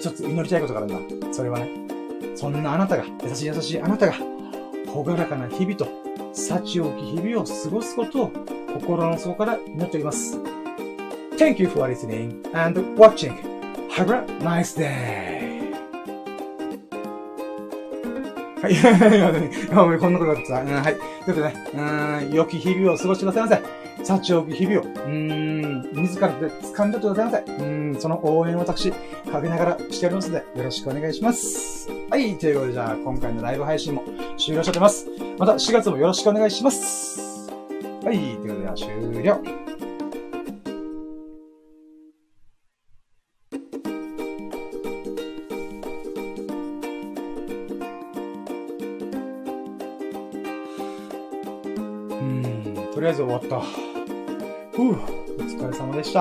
[0.00, 1.32] ちょっと祈りたいことがあるんだ。
[1.32, 1.68] それはね、
[2.34, 4.14] そんなあなたが、優しい優しいあなたが、
[4.88, 5.86] ほがらかな日々と、
[6.32, 8.32] 幸多き日々を過ごすことを
[8.74, 10.38] 心の底から祈っております。
[11.36, 13.34] Thank you for listening and watching.
[13.90, 15.40] Have a nice day.
[18.62, 18.76] はい。
[19.98, 20.62] こんなことだった。
[20.62, 20.96] うん、はい。
[21.24, 23.79] ということね、うん、良き日々を過ごしてくださいませ。
[24.02, 27.64] 幸多き日々を、うーん、自らで掴んでってくださいませ。
[27.64, 31.88] うん、その応援を私、かけながらしておりますので、よろしくお願いします。
[32.10, 34.04] はい、ということで、じゃあ、今回のライブ配信も
[34.36, 35.06] 終了しちゃってます。
[35.38, 37.50] また4月もよろしくお願いします。
[38.04, 39.69] はい、ということで、は終了。
[53.10, 53.60] あえず終わった。
[54.70, 56.20] ふう、お疲れ様でした。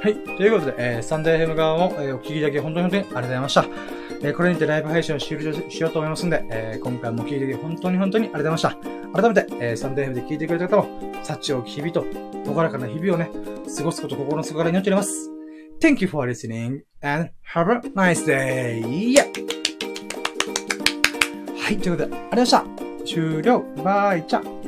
[0.00, 0.14] はい。
[0.36, 3.66] ということで、えー、スタンド FM 側も、えー、お聞きいただき本当に本当にありがとうございました。
[4.22, 8.93] えー、これにてライブ配信を終了しようと思いますんで、えー、今回もお聞きいただき本当に本当にありがとうございました。
[9.14, 10.88] 改めて、えー、サンデー FM で聞いてくれた方も、
[11.22, 12.04] 幸を日々と、
[12.46, 13.30] 朗らかな日々をね、
[13.76, 15.30] 過ごすこと心の底から祈っております。
[15.80, 18.82] Thank you for listening and have a nice day!
[21.56, 22.64] はい、ということで、ありがとうございました。
[23.06, 24.63] 終了バイチャ